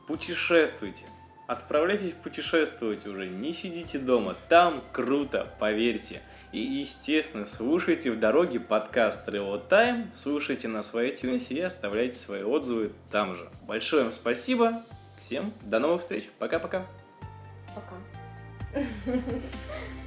путешествуйте, 0.08 1.06
Отправляйтесь 1.52 2.14
путешествовать 2.14 3.06
уже, 3.06 3.28
не 3.28 3.52
сидите 3.52 4.00
дома, 4.00 4.38
там 4.48 4.82
круто, 4.94 5.54
поверьте. 5.60 6.22
И, 6.54 6.60
естественно, 6.60 7.46
слушайте 7.46 8.10
в 8.10 8.18
дороге 8.18 8.62
подкаст 8.62 9.28
Travel 9.28 9.62
Time, 9.68 10.08
слушайте 10.16 10.70
на 10.70 10.82
своей 10.82 11.12
iTunes 11.12 11.54
и 11.54 11.60
оставляйте 11.60 12.18
свои 12.18 12.44
отзывы 12.44 12.94
там 13.12 13.36
же. 13.36 13.50
Большое 13.68 14.04
вам 14.04 14.14
спасибо, 14.14 14.86
всем 15.20 15.54
до 15.64 15.80
новых 15.80 16.04
встреч, 16.04 16.30
пока-пока. 16.40 16.88
Пока. 17.76 17.98
-пока. 18.72 18.86
Пока. 19.12 20.01